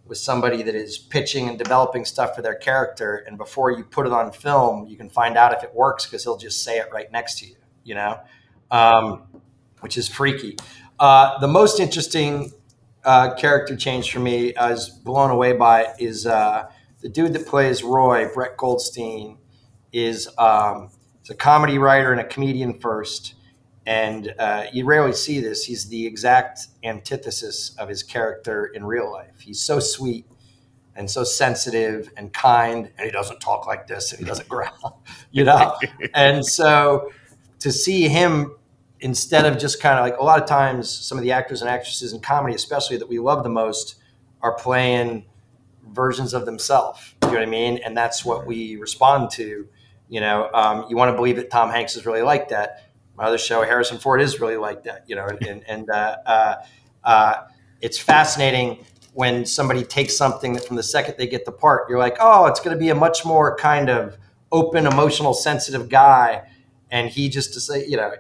with 0.06 0.18
somebody 0.18 0.62
that 0.64 0.76
is 0.76 0.98
pitching 0.98 1.48
and 1.48 1.58
developing 1.58 2.06
stuff 2.06 2.36
for 2.36 2.42
their 2.42 2.56
character. 2.56 3.24
And 3.28 3.38
before 3.38 3.72
you 3.72 3.84
put 3.84 4.06
it 4.06 4.12
on 4.12 4.32
film, 4.32 4.88
you 4.88 4.98
can 4.98 5.10
find 5.10 5.38
out 5.38 5.54
if 5.54 5.64
it 5.64 5.74
works 5.74 6.06
because 6.06 6.24
he'll 6.24 6.38
just 6.38 6.64
say 6.64 6.78
it 6.78 6.88
right 6.92 7.12
next 7.12 7.40
to 7.40 7.48
you, 7.48 7.56
you 7.84 7.96
know? 7.96 8.20
Um, 8.72 9.24
which 9.82 9.98
is 9.98 10.08
freaky. 10.08 10.58
Uh, 11.00 11.38
the 11.40 11.48
most 11.48 11.80
interesting 11.80 12.52
uh, 13.04 13.36
character 13.36 13.76
change 13.76 14.12
for 14.12 14.20
me, 14.20 14.56
I 14.56 14.72
was 14.72 14.90
blown 14.90 15.30
away 15.30 15.54
by, 15.54 15.94
is 16.00 16.26
uh, 16.26 16.70
the 17.02 17.10
dude 17.10 17.34
that 17.34 17.46
plays 17.46 17.84
Roy, 17.84 18.28
Brett 18.34 18.58
Goldstein, 18.58 19.38
is 19.96 20.28
um, 20.38 20.90
a 21.30 21.34
comedy 21.34 21.78
writer 21.78 22.12
and 22.12 22.20
a 22.20 22.26
comedian 22.26 22.74
first. 22.74 23.36
And 23.86 24.34
uh, 24.38 24.66
you 24.74 24.84
rarely 24.84 25.14
see 25.14 25.40
this. 25.40 25.64
He's 25.64 25.88
the 25.88 26.06
exact 26.06 26.68
antithesis 26.84 27.74
of 27.80 27.88
his 27.88 28.04
character 28.04 28.66
in 28.66 28.84
real 28.86 29.10
life. 29.10 29.40
He's 29.40 29.62
so 29.62 29.80
sweet 29.80 30.26
and 30.98 31.10
so 31.10 31.24
sensitive 31.24 32.10
and 32.18 32.34
kind, 32.34 32.92
and 32.98 33.06
he 33.06 33.12
doesn't 33.12 33.40
talk 33.40 33.68
like 33.68 33.88
this 33.88 34.12
and 34.12 34.20
he 34.20 34.26
doesn't 34.26 34.50
growl, 34.50 35.02
you 35.32 35.46
know? 35.46 35.78
and 36.14 36.46
so 36.46 37.12
to 37.60 37.72
see 37.72 38.10
him 38.10 38.54
instead 39.00 39.46
of 39.46 39.58
just 39.58 39.82
kind 39.82 39.98
of 39.98 40.06
like 40.06 40.18
a 40.20 40.24
lot 40.24 40.42
of 40.42 40.48
times 40.48 40.90
some 40.90 41.18
of 41.18 41.24
the 41.24 41.32
actors 41.32 41.62
and 41.62 41.70
actresses 41.70 42.14
in 42.14 42.20
comedy 42.22 42.56
especially 42.56 42.96
that 42.96 43.10
we 43.10 43.20
love 43.20 43.44
the 43.44 43.50
most 43.50 43.96
are 44.42 44.54
playing 44.54 45.26
versions 45.90 46.34
of 46.34 46.46
themselves 46.46 47.14
you 47.24 47.28
know 47.28 47.34
what 47.34 47.44
i 47.44 47.46
mean 47.46 47.78
and 47.80 47.96
that's 47.96 48.24
what 48.24 48.48
we 48.48 48.78
respond 48.78 49.30
to 49.30 49.68
you 50.10 50.20
know 50.20 50.50
um, 50.54 50.86
you 50.90 50.96
want 50.96 51.10
to 51.10 51.16
believe 51.16 51.36
that 51.36 51.50
tom 51.50 51.70
hanks 51.70 51.96
is 51.96 52.06
really 52.06 52.22
like 52.22 52.50
that 52.50 52.90
my 53.18 53.26
other 53.26 53.38
show 53.38 53.64
harrison 53.64 53.98
ford 53.98 54.22
is 54.22 54.40
really 54.40 54.58
like 54.58 54.84
that 54.84 55.04
you 55.08 55.16
know 55.16 55.28
and, 55.48 55.64
and 55.68 55.90
uh, 55.90 56.18
uh, 56.26 56.56
uh, 57.04 57.34
it's 57.82 57.98
fascinating 57.98 58.84
when 59.14 59.46
somebody 59.46 59.84
takes 59.84 60.16
something 60.16 60.54
that 60.54 60.66
from 60.66 60.76
the 60.76 60.84
second 60.84 61.16
they 61.18 61.28
get 61.28 61.46
the 61.46 61.52
part 61.52 61.90
you're 61.90 62.00
like 62.00 62.18
oh 62.20 62.46
it's 62.46 62.60
going 62.60 62.76
to 62.76 62.80
be 62.80 62.90
a 62.90 62.96
much 62.96 63.26
more 63.26 63.56
kind 63.58 63.90
of 63.90 64.18
open 64.52 64.86
emotional 64.86 65.34
sensitive 65.34 65.90
guy 65.90 66.48
and 66.92 67.10
he 67.10 67.30
just 67.30 67.54
to 67.54 67.60
say 67.60 67.86
you 67.86 67.98
know 67.98 68.12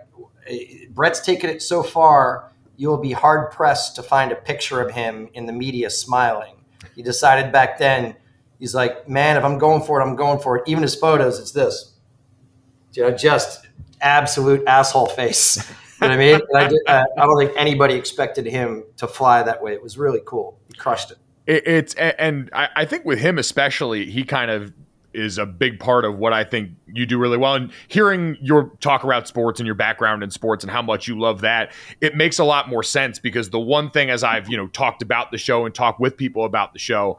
Brett's 0.90 1.20
taken 1.20 1.50
it 1.50 1.62
so 1.62 1.84
far, 1.84 2.52
you 2.78 2.90
will 2.90 2.98
be 2.98 3.12
hard 3.12 3.52
pressed 3.52 3.96
to 3.96 4.04
find 4.04 4.32
a 4.32 4.36
picture 4.36 4.82
of 4.82 4.92
him 4.92 5.30
in 5.34 5.46
the 5.46 5.54
media 5.54 5.90
smiling. 5.90 6.56
He 6.96 7.02
decided 7.02 7.52
back 7.52 7.78
then, 7.78 8.16
he's 8.60 8.76
like, 8.76 9.08
man, 9.08 9.38
if 9.38 9.44
I'm 9.44 9.58
going 9.58 9.84
for 9.84 10.00
it, 10.00 10.04
I'm 10.04 10.16
going 10.16 10.40
for 10.40 10.58
it. 10.58 10.64
Even 10.68 10.84
his 10.84 10.96
photos, 10.96 11.40
it's 11.40 11.52
this, 11.52 11.94
you 12.94 13.04
know, 13.04 13.12
just 13.12 13.68
absolute 14.02 14.64
asshole 14.68 15.08
face. 15.08 15.74
You 16.02 16.10
know 16.10 16.18
what 16.18 16.24
I 16.24 16.34
mean? 16.34 16.42
I, 16.54 16.68
did, 16.68 16.80
uh, 16.88 17.04
I, 17.18 17.26
don't 17.26 17.40
think 17.40 17.54
anybody 17.56 17.94
expected 17.94 18.46
him 18.46 18.84
to 18.98 19.08
fly 19.08 19.42
that 19.44 19.64
way. 19.64 19.72
It 19.72 19.82
was 19.82 19.98
really 19.98 20.20
cool. 20.26 20.60
He 20.68 20.74
crushed 20.74 21.12
it. 21.12 21.18
it 21.48 21.66
it's 21.66 21.94
and 21.96 22.50
I 22.52 22.84
think 22.84 23.06
with 23.06 23.18
him 23.18 23.38
especially, 23.38 24.12
he 24.12 24.26
kind 24.26 24.52
of 24.52 24.74
is 25.16 25.38
a 25.38 25.46
big 25.46 25.80
part 25.80 26.06
of 26.06 26.18
what 26.18 26.34
I 26.34 26.44
think 26.44 26.72
you 26.94 27.06
do 27.06 27.18
really 27.18 27.38
well. 27.38 27.56
And 27.56 27.72
hearing 27.88 28.38
your 28.42 28.72
talk 28.82 29.04
about 29.04 29.28
sports 29.28 29.60
and 29.60 29.66
your 29.66 29.76
background 29.76 30.22
in 30.22 30.30
sports 30.30 30.64
and 30.64 30.70
how 30.70 30.82
much 30.82 31.08
you 31.08 31.18
love 31.18 31.42
that, 31.42 31.72
it 32.02 32.16
makes 32.16 32.38
a 32.38 32.44
lot 32.44 32.68
more 32.68 32.84
sense 32.84 33.18
because 33.18 33.50
the 33.50 33.60
one 33.60 33.90
thing 33.90 34.10
as 34.10 34.24
I've, 34.24 34.50
you 34.50 34.58
know, 34.58 34.68
talked 34.68 35.02
about 35.02 35.32
the 35.32 35.38
show 35.38 35.66
and 35.66 35.74
talked 35.74 36.00
with 36.00 36.18
people 36.18 36.44
about 36.44 36.74
the 36.74 36.80
show, 36.80 37.18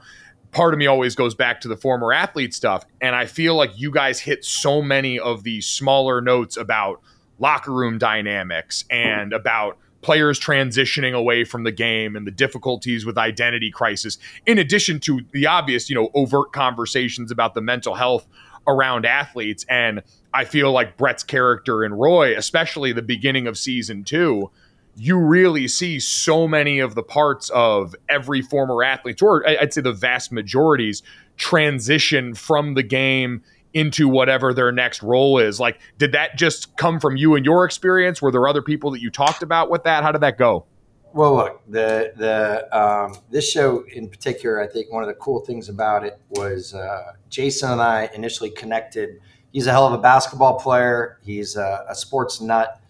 part 0.56 0.72
of 0.72 0.78
me 0.78 0.86
always 0.86 1.14
goes 1.14 1.34
back 1.34 1.60
to 1.60 1.68
the 1.68 1.76
former 1.76 2.14
athlete 2.14 2.54
stuff. 2.54 2.86
And 3.02 3.14
I 3.14 3.26
feel 3.26 3.54
like 3.54 3.78
you 3.78 3.90
guys 3.90 4.18
hit 4.18 4.42
so 4.42 4.80
many 4.80 5.18
of 5.18 5.42
these 5.42 5.66
smaller 5.66 6.22
notes 6.22 6.56
about 6.56 7.02
locker 7.38 7.72
room 7.72 7.98
dynamics 7.98 8.86
and 8.88 9.34
about 9.34 9.76
players 10.00 10.40
transitioning 10.40 11.12
away 11.12 11.44
from 11.44 11.64
the 11.64 11.72
game 11.72 12.16
and 12.16 12.26
the 12.26 12.30
difficulties 12.30 13.04
with 13.04 13.18
identity 13.18 13.70
crisis, 13.70 14.16
in 14.46 14.56
addition 14.56 14.98
to 15.00 15.20
the 15.32 15.46
obvious, 15.46 15.90
you 15.90 15.94
know, 15.94 16.08
overt 16.14 16.52
conversations 16.52 17.30
about 17.30 17.52
the 17.52 17.60
mental 17.60 17.94
health 17.94 18.26
around 18.66 19.04
athletes. 19.04 19.66
And 19.68 20.02
I 20.32 20.46
feel 20.46 20.72
like 20.72 20.96
Brett's 20.96 21.22
character 21.22 21.84
and 21.84 22.00
Roy, 22.00 22.34
especially 22.34 22.92
the 22.92 23.02
beginning 23.02 23.46
of 23.46 23.58
season 23.58 24.04
two, 24.04 24.50
you 24.96 25.18
really 25.18 25.68
see 25.68 26.00
so 26.00 26.48
many 26.48 26.78
of 26.78 26.94
the 26.94 27.02
parts 27.02 27.50
of 27.50 27.94
every 28.08 28.40
former 28.40 28.82
athlete, 28.82 29.22
or 29.22 29.46
I'd 29.46 29.72
say 29.72 29.82
the 29.82 29.92
vast 29.92 30.32
majorities, 30.32 31.02
transition 31.36 32.34
from 32.34 32.74
the 32.74 32.82
game 32.82 33.42
into 33.74 34.08
whatever 34.08 34.54
their 34.54 34.72
next 34.72 35.02
role 35.02 35.38
is. 35.38 35.60
Like, 35.60 35.78
did 35.98 36.12
that 36.12 36.38
just 36.38 36.74
come 36.78 36.98
from 36.98 37.16
you 37.16 37.34
and 37.34 37.44
your 37.44 37.66
experience? 37.66 38.22
Were 38.22 38.32
there 38.32 38.48
other 38.48 38.62
people 38.62 38.90
that 38.92 39.02
you 39.02 39.10
talked 39.10 39.42
about 39.42 39.70
with 39.70 39.84
that? 39.84 40.02
How 40.02 40.12
did 40.12 40.22
that 40.22 40.38
go? 40.38 40.64
Well, 41.12 41.34
look, 41.34 41.62
the 41.68 42.12
the 42.16 42.78
um, 42.78 43.16
this 43.30 43.50
show 43.50 43.84
in 43.92 44.08
particular, 44.08 44.62
I 44.62 44.66
think 44.66 44.90
one 44.90 45.02
of 45.02 45.08
the 45.08 45.14
cool 45.14 45.40
things 45.40 45.68
about 45.68 46.04
it 46.04 46.18
was 46.30 46.74
uh, 46.74 47.12
Jason 47.28 47.70
and 47.70 47.80
I 47.82 48.10
initially 48.14 48.50
connected. 48.50 49.20
He's 49.52 49.66
a 49.66 49.72
hell 49.72 49.86
of 49.86 49.92
a 49.92 49.98
basketball 49.98 50.58
player. 50.58 51.18
He's 51.22 51.56
a, 51.56 51.84
a 51.88 51.94
sports 51.94 52.40
nut. 52.40 52.80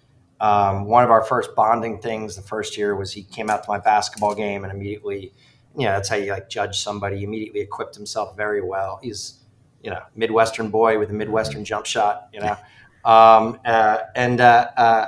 Um, 0.41 0.84
one 0.84 1.03
of 1.03 1.11
our 1.11 1.24
first 1.24 1.55
bonding 1.55 1.99
things 1.99 2.37
the 2.37 2.43
first 2.43 2.76
year 2.76 2.95
was 2.95 3.12
he 3.12 3.22
came 3.22 3.49
out 3.49 3.64
to 3.64 3.70
my 3.70 3.78
basketball 3.78 4.34
game 4.34 4.64
and 4.64 4.72
immediately, 4.72 5.32
you 5.76 5.87
know, 5.87 5.93
that's 5.93 6.09
how 6.09 6.16
you 6.16 6.30
like 6.30 6.49
judge 6.49 6.78
somebody. 6.78 7.18
He 7.18 7.24
immediately 7.24 7.61
equipped 7.61 7.95
himself 7.95 8.37
very 8.37 8.62
well. 8.62 9.01
He's, 9.03 9.41
you 9.82 9.91
know, 9.91 10.03
Midwestern 10.14 10.70
boy 10.70 10.99
with 10.99 11.11
a 11.11 11.14
Midwestern 11.14 11.64
jump 11.64 11.87
shot, 11.87 12.28
you 12.32 12.41
know, 12.41 12.57
um, 13.05 13.59
uh, 13.64 13.99
and 14.14 14.41
uh, 14.41 14.68
uh, 14.76 15.07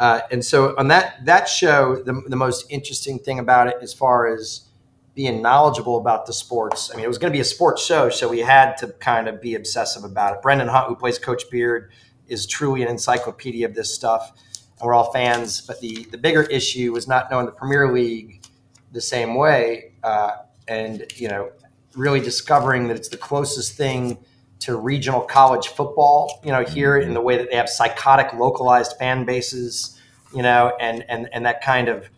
uh, 0.00 0.20
and 0.32 0.44
so 0.44 0.74
on 0.76 0.88
that 0.88 1.24
that 1.24 1.48
show, 1.48 1.96
the, 1.96 2.20
the 2.26 2.36
most 2.36 2.66
interesting 2.70 3.18
thing 3.18 3.38
about 3.38 3.68
it, 3.68 3.76
as 3.80 3.94
far 3.94 4.26
as 4.26 4.62
being 5.14 5.40
knowledgeable 5.40 5.98
about 5.98 6.26
the 6.26 6.32
sports. 6.32 6.90
I 6.92 6.96
mean, 6.96 7.04
it 7.04 7.08
was 7.08 7.18
going 7.18 7.32
to 7.32 7.36
be 7.36 7.40
a 7.40 7.44
sports 7.44 7.84
show, 7.84 8.10
so 8.10 8.28
we 8.28 8.40
had 8.40 8.76
to 8.78 8.88
kind 8.88 9.28
of 9.28 9.40
be 9.40 9.54
obsessive 9.54 10.02
about 10.02 10.34
it. 10.34 10.42
Brendan 10.42 10.68
Hunt, 10.68 10.88
who 10.88 10.96
plays 10.96 11.18
Coach 11.18 11.48
Beard, 11.50 11.92
is 12.26 12.46
truly 12.46 12.82
an 12.82 12.88
encyclopedia 12.88 13.66
of 13.66 13.74
this 13.74 13.94
stuff, 13.94 14.32
and 14.80 14.86
we're 14.86 14.94
all 14.94 15.12
fans. 15.12 15.60
But 15.60 15.80
the 15.80 16.06
the 16.10 16.18
bigger 16.18 16.42
issue 16.42 16.92
was 16.92 17.06
not 17.08 17.30
knowing 17.30 17.46
the 17.46 17.52
Premier 17.52 17.92
League 17.92 18.42
the 18.92 19.00
same 19.00 19.34
way, 19.34 19.92
uh, 20.02 20.32
and 20.68 21.04
you 21.16 21.28
know, 21.28 21.50
really 21.94 22.20
discovering 22.20 22.88
that 22.88 22.96
it's 22.96 23.08
the 23.08 23.16
closest 23.16 23.76
thing 23.76 24.18
to 24.60 24.76
regional 24.76 25.20
college 25.20 25.68
football. 25.68 26.40
You 26.44 26.52
know, 26.52 26.64
here 26.64 26.96
in 26.96 27.14
the 27.14 27.20
way 27.20 27.36
that 27.36 27.50
they 27.50 27.56
have 27.56 27.68
psychotic, 27.68 28.32
localized 28.34 28.96
fan 28.98 29.24
bases. 29.24 29.98
You 30.34 30.42
know, 30.42 30.76
and 30.80 31.04
and 31.08 31.28
and 31.32 31.46
that 31.46 31.62
kind 31.62 31.88
of 31.88 32.08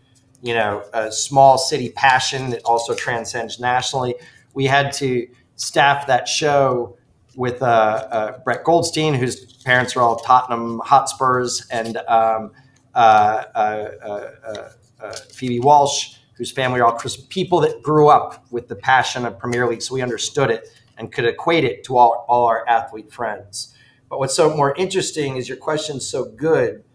you 0.41 0.53
know, 0.53 0.83
small 1.09 1.57
city 1.57 1.89
passion 1.89 2.51
that 2.51 2.61
also 2.63 2.93
transcends 2.93 3.59
nationally. 3.59 4.15
We 4.53 4.65
had 4.65 4.93
to 4.93 5.27
staff 5.55 6.07
that 6.07 6.27
show 6.27 6.97
with 7.35 7.61
uh, 7.61 7.65
uh, 7.65 8.37
Brett 8.39 8.63
Goldstein, 8.63 9.13
whose 9.13 9.56
parents 9.67 9.97
are 9.97 10.01
all 10.01 10.15
Tottenham 10.15 10.79
Hotspurs, 10.79 11.67
and 11.69 11.97
um, 12.07 12.53
uh, 12.95 13.43
uh, 13.53 14.69
uh, 15.01 15.11
Phoebe 15.29 15.59
Walsh, 15.59 16.15
whose 16.37 16.53
family 16.53 16.79
are 16.79 16.85
all 16.85 16.97
people 17.27 17.59
that 17.59 17.83
grew 17.83 18.07
up 18.07 18.45
with 18.49 18.69
the 18.69 18.77
passion 18.77 19.25
of 19.25 19.37
Premier 19.37 19.67
League, 19.67 19.81
so 19.81 19.93
we 19.93 20.01
understood 20.01 20.49
it 20.49 20.69
and 20.97 21.11
could 21.11 21.25
equate 21.25 21.65
it 21.65 21.83
to 21.83 21.97
all, 21.97 22.25
all 22.29 22.45
our 22.45 22.65
athlete 22.69 23.11
friends. 23.11 23.75
But 24.07 24.19
what's 24.19 24.33
so 24.33 24.55
more 24.55 24.73
interesting 24.77 25.35
is 25.35 25.49
your 25.49 25.57
question's 25.57 26.07
so 26.07 26.23
good 26.23 26.85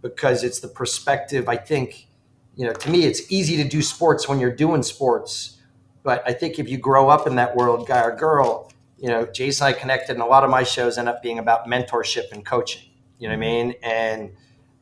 because 0.00 0.44
it's 0.44 0.60
the 0.60 0.68
perspective, 0.68 1.48
I 1.48 1.56
think, 1.56 2.06
you 2.54 2.64
know, 2.64 2.74
to 2.74 2.90
me, 2.90 3.06
it's 3.06 3.22
easy 3.32 3.56
to 3.56 3.68
do 3.68 3.82
sports 3.82 4.28
when 4.28 4.38
you're 4.38 4.54
doing 4.54 4.84
sports. 4.84 5.58
But 6.04 6.22
I 6.28 6.32
think 6.32 6.60
if 6.60 6.68
you 6.68 6.78
grow 6.78 7.08
up 7.08 7.26
in 7.26 7.34
that 7.34 7.56
world, 7.56 7.88
guy 7.88 8.02
or 8.02 8.14
girl, 8.14 8.70
you 9.04 9.10
know, 9.10 9.26
Jason 9.26 9.66
and 9.66 9.76
I 9.76 9.78
connected, 9.78 10.14
and 10.14 10.22
a 10.22 10.24
lot 10.24 10.44
of 10.44 10.50
my 10.50 10.62
shows 10.62 10.96
end 10.96 11.10
up 11.10 11.22
being 11.22 11.38
about 11.38 11.66
mentorship 11.66 12.32
and 12.32 12.42
coaching. 12.42 12.80
You 13.18 13.28
know 13.28 13.34
what 13.34 13.44
I 13.44 13.48
mean? 13.48 13.74
And 13.82 14.32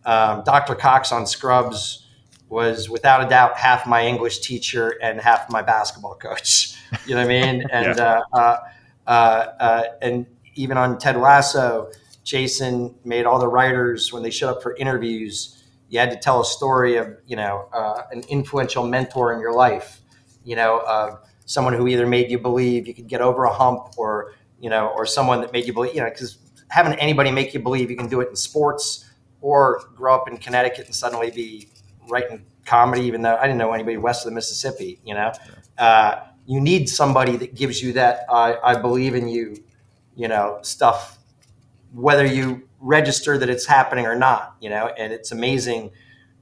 um, 0.04 0.44
Dr. 0.44 0.76
Cox 0.76 1.10
on 1.10 1.26
Scrubs 1.26 2.06
was 2.48 2.88
without 2.88 3.26
a 3.26 3.28
doubt 3.28 3.58
half 3.58 3.84
my 3.84 4.06
English 4.06 4.38
teacher 4.38 4.96
and 5.02 5.20
half 5.20 5.50
my 5.50 5.60
basketball 5.60 6.14
coach. 6.14 6.78
You 7.06 7.14
know 7.14 7.22
what 7.22 7.32
I 7.32 7.52
mean? 7.52 7.64
And 7.72 7.96
yeah. 7.96 8.20
uh, 8.32 8.36
uh, 8.36 8.56
uh, 9.06 9.10
uh, 9.10 9.82
and 10.02 10.26
even 10.54 10.76
on 10.76 10.98
Ted 10.98 11.16
Lasso, 11.16 11.90
Jason 12.22 12.94
made 13.02 13.24
all 13.24 13.40
the 13.40 13.48
writers 13.48 14.12
when 14.12 14.22
they 14.22 14.30
showed 14.30 14.50
up 14.50 14.62
for 14.62 14.76
interviews 14.76 15.58
you 15.88 15.98
had 15.98 16.10
to 16.10 16.16
tell 16.16 16.40
a 16.40 16.44
story 16.44 16.96
of 16.96 17.16
you 17.26 17.36
know 17.36 17.68
uh, 17.72 18.02
an 18.12 18.22
influential 18.28 18.86
mentor 18.86 19.32
in 19.32 19.40
your 19.40 19.52
life 19.52 20.00
you 20.42 20.56
know 20.56 20.78
uh, 20.78 21.16
someone 21.52 21.74
who 21.74 21.86
either 21.88 22.06
made 22.06 22.30
you 22.30 22.38
believe 22.38 22.86
you 22.86 22.94
could 22.94 23.06
get 23.06 23.20
over 23.20 23.44
a 23.44 23.52
hump 23.52 23.94
or 23.96 24.34
you 24.60 24.70
know 24.70 24.88
or 24.88 25.06
someone 25.06 25.40
that 25.40 25.52
made 25.52 25.66
you 25.66 25.72
believe 25.72 25.94
you 25.94 26.00
know 26.00 26.08
because 26.08 26.38
having 26.68 26.94
anybody 26.94 27.30
make 27.30 27.52
you 27.52 27.60
believe 27.60 27.90
you 27.90 27.96
can 27.96 28.08
do 28.08 28.20
it 28.20 28.28
in 28.28 28.36
sports 28.36 29.10
or 29.40 29.82
grow 29.94 30.14
up 30.14 30.28
in 30.28 30.36
connecticut 30.36 30.86
and 30.86 30.94
suddenly 30.94 31.30
be 31.30 31.68
writing 32.08 32.44
comedy 32.64 33.02
even 33.02 33.22
though 33.22 33.36
i 33.36 33.42
didn't 33.42 33.58
know 33.58 33.72
anybody 33.72 33.96
west 33.96 34.24
of 34.24 34.30
the 34.30 34.34
mississippi 34.34 35.00
you 35.04 35.14
know? 35.14 35.32
Uh, 35.78 36.20
you 36.46 36.60
need 36.60 36.88
somebody 36.88 37.36
that 37.36 37.54
gives 37.54 37.82
you 37.82 37.92
that 37.92 38.24
i 38.30 38.76
believe 38.76 39.14
in 39.14 39.28
you 39.28 39.56
you 40.14 40.28
know 40.28 40.58
stuff 40.62 41.18
whether 41.92 42.24
you 42.24 42.68
register 42.80 43.38
that 43.38 43.48
it's 43.48 43.66
happening 43.66 44.06
or 44.06 44.16
not, 44.16 44.56
you 44.60 44.68
know, 44.68 44.88
and 44.98 45.12
it's 45.12 45.30
amazing 45.32 45.90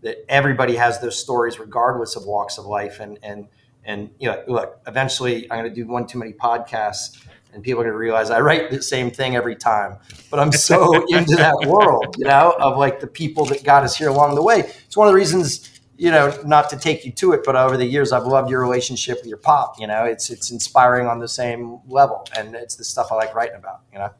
that 0.02 0.24
everybody 0.28 0.76
has 0.76 1.00
those 1.00 1.18
stories 1.18 1.58
regardless 1.58 2.16
of 2.16 2.24
walks 2.24 2.56
of 2.56 2.64
life. 2.64 2.98
And, 3.00 3.18
and, 3.22 3.46
and, 3.90 4.08
you 4.20 4.28
know, 4.28 4.40
look, 4.46 4.80
eventually 4.86 5.50
I'm 5.50 5.58
going 5.58 5.68
to 5.68 5.74
do 5.74 5.84
one 5.84 6.06
too 6.06 6.18
many 6.18 6.32
podcasts 6.32 7.26
and 7.52 7.60
people 7.60 7.80
are 7.80 7.84
going 7.84 7.94
to 7.94 7.98
realize 7.98 8.30
I 8.30 8.40
write 8.40 8.70
the 8.70 8.80
same 8.80 9.10
thing 9.10 9.34
every 9.34 9.56
time, 9.56 9.98
but 10.30 10.38
I'm 10.38 10.52
so 10.52 11.04
into 11.08 11.34
that 11.34 11.56
world, 11.66 12.14
you 12.16 12.24
know, 12.24 12.54
of 12.60 12.78
like 12.78 13.00
the 13.00 13.08
people 13.08 13.44
that 13.46 13.64
got 13.64 13.82
us 13.82 13.96
here 13.96 14.08
along 14.08 14.36
the 14.36 14.42
way. 14.42 14.60
It's 14.86 14.96
one 14.96 15.08
of 15.08 15.12
the 15.12 15.18
reasons, 15.18 15.80
you 15.96 16.12
know, 16.12 16.32
not 16.44 16.70
to 16.70 16.78
take 16.78 17.04
you 17.04 17.10
to 17.10 17.32
it, 17.32 17.40
but 17.44 17.56
over 17.56 17.76
the 17.76 17.84
years, 17.84 18.12
I've 18.12 18.26
loved 18.26 18.48
your 18.48 18.60
relationship 18.60 19.18
with 19.18 19.26
your 19.26 19.38
pop, 19.38 19.80
you 19.80 19.88
know, 19.88 20.04
it's, 20.04 20.30
it's 20.30 20.52
inspiring 20.52 21.08
on 21.08 21.18
the 21.18 21.28
same 21.28 21.80
level. 21.88 22.24
And 22.36 22.54
it's 22.54 22.76
the 22.76 22.84
stuff 22.84 23.08
I 23.10 23.16
like 23.16 23.34
writing 23.34 23.56
about, 23.56 23.80
you 23.92 23.98
know? 23.98 24.10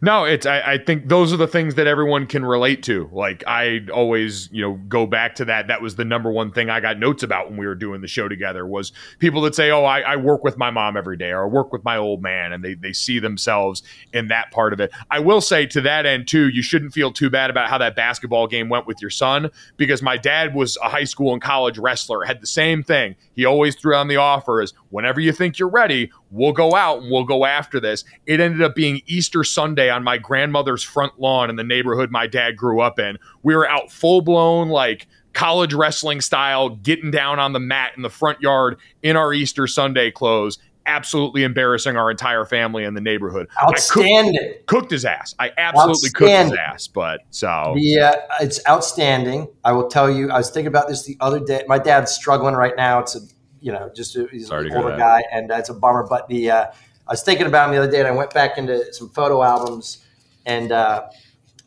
No, 0.00 0.24
it's 0.24 0.46
I, 0.46 0.60
I, 0.60 0.78
think 0.78 1.08
those 1.08 1.32
are 1.32 1.36
the 1.36 1.48
things 1.48 1.74
that 1.74 1.88
everyone 1.88 2.26
can 2.26 2.44
relate 2.44 2.84
to. 2.84 3.10
Like 3.12 3.42
I 3.48 3.80
always, 3.92 4.48
you 4.52 4.62
know, 4.62 4.74
go 4.88 5.06
back 5.06 5.34
to 5.36 5.44
that. 5.46 5.66
That 5.66 5.82
was 5.82 5.96
the 5.96 6.04
number 6.04 6.30
one 6.30 6.52
thing 6.52 6.70
I 6.70 6.78
got 6.78 7.00
notes 7.00 7.24
about 7.24 7.48
when 7.48 7.58
we 7.58 7.66
were 7.66 7.74
doing 7.74 8.00
the 8.00 8.06
show 8.06 8.28
together 8.28 8.64
was 8.64 8.92
people 9.18 9.42
that 9.42 9.56
say, 9.56 9.70
Oh, 9.70 9.84
I, 9.84 10.00
I 10.00 10.16
work 10.16 10.44
with 10.44 10.56
my 10.56 10.70
mom 10.70 10.96
every 10.96 11.16
day 11.16 11.30
or 11.30 11.44
I 11.44 11.46
work 11.46 11.72
with 11.72 11.84
my 11.84 11.96
old 11.96 12.22
man 12.22 12.52
and 12.52 12.64
they, 12.64 12.74
they 12.74 12.92
see 12.92 13.18
themselves 13.18 13.82
in 14.12 14.28
that 14.28 14.52
part 14.52 14.72
of 14.72 14.80
it. 14.80 14.92
I 15.10 15.18
will 15.18 15.40
say 15.40 15.66
to 15.66 15.80
that 15.80 16.06
end 16.06 16.28
too, 16.28 16.48
you 16.48 16.62
shouldn't 16.62 16.92
feel 16.92 17.12
too 17.12 17.28
bad 17.28 17.50
about 17.50 17.68
how 17.68 17.78
that 17.78 17.96
basketball 17.96 18.46
game 18.46 18.68
went 18.68 18.86
with 18.86 19.00
your 19.00 19.10
son 19.10 19.50
because 19.76 20.00
my 20.00 20.16
dad 20.16 20.54
was 20.54 20.76
a 20.82 20.88
high 20.88 21.04
school 21.04 21.32
and 21.32 21.42
college 21.42 21.76
wrestler, 21.76 22.24
had 22.24 22.40
the 22.40 22.46
same 22.46 22.84
thing. 22.84 23.16
He 23.34 23.44
always 23.44 23.74
threw 23.74 23.96
on 23.96 24.06
the 24.06 24.16
offer 24.16 24.62
is 24.62 24.74
whenever 24.90 25.18
you 25.18 25.32
think 25.32 25.58
you're 25.58 25.68
ready, 25.68 26.12
we'll 26.30 26.52
go 26.52 26.74
out 26.74 27.02
and 27.02 27.10
we'll 27.10 27.24
go 27.24 27.44
after 27.44 27.80
this. 27.80 28.04
It 28.26 28.40
ended 28.40 28.62
up 28.62 28.74
being 28.74 29.00
Easter 29.06 29.44
Sunday 29.44 29.90
on 29.90 30.04
my 30.04 30.18
grandmother's 30.18 30.82
front 30.82 31.18
lawn 31.18 31.50
in 31.50 31.56
the 31.56 31.64
neighborhood 31.64 32.10
my 32.10 32.26
dad 32.26 32.56
grew 32.56 32.80
up 32.80 32.98
in. 32.98 33.18
We 33.42 33.54
were 33.54 33.68
out 33.68 33.90
full 33.90 34.20
blown, 34.20 34.68
like 34.68 35.06
college 35.32 35.74
wrestling 35.74 36.20
style, 36.20 36.70
getting 36.70 37.10
down 37.10 37.38
on 37.38 37.52
the 37.52 37.60
mat 37.60 37.92
in 37.96 38.02
the 38.02 38.10
front 38.10 38.40
yard 38.40 38.78
in 39.02 39.16
our 39.16 39.32
Easter 39.32 39.66
Sunday 39.66 40.10
clothes. 40.10 40.58
Absolutely 40.86 41.42
embarrassing 41.42 41.98
our 41.98 42.10
entire 42.10 42.46
family 42.46 42.82
in 42.82 42.94
the 42.94 43.00
neighborhood. 43.00 43.46
Outstanding. 43.62 44.34
Cooked, 44.34 44.66
cooked, 44.66 44.90
his 44.90 45.04
ass. 45.04 45.34
I 45.38 45.50
absolutely 45.58 46.08
cooked 46.10 46.30
his 46.30 46.58
ass. 46.58 46.88
But 46.88 47.20
so 47.28 47.74
yeah, 47.76 48.14
uh, 48.30 48.36
it's 48.40 48.66
outstanding. 48.66 49.48
I 49.64 49.72
will 49.72 49.88
tell 49.88 50.10
you. 50.10 50.30
I 50.30 50.38
was 50.38 50.48
thinking 50.48 50.68
about 50.68 50.88
this 50.88 51.04
the 51.04 51.18
other 51.20 51.40
day. 51.40 51.62
My 51.68 51.78
dad's 51.78 52.12
struggling 52.12 52.54
right 52.54 52.74
now. 52.74 53.00
It's 53.00 53.14
a 53.14 53.20
you 53.60 53.72
know, 53.72 53.90
just 53.94 54.16
a, 54.16 54.26
he's 54.30 54.48
Sorry 54.48 54.68
an 54.68 54.76
older 54.76 54.96
guy, 54.96 55.22
and 55.32 55.48
that's 55.48 55.68
a 55.68 55.74
bummer. 55.74 56.06
But 56.08 56.28
the 56.28 56.50
uh, 56.50 56.66
I 57.06 57.12
was 57.12 57.22
thinking 57.22 57.46
about 57.46 57.68
him 57.68 57.74
the 57.74 57.82
other 57.82 57.90
day, 57.90 57.98
and 57.98 58.08
I 58.08 58.12
went 58.12 58.34
back 58.34 58.58
into 58.58 58.92
some 58.92 59.10
photo 59.10 59.42
albums, 59.42 60.04
and 60.46 60.72
uh, 60.72 61.08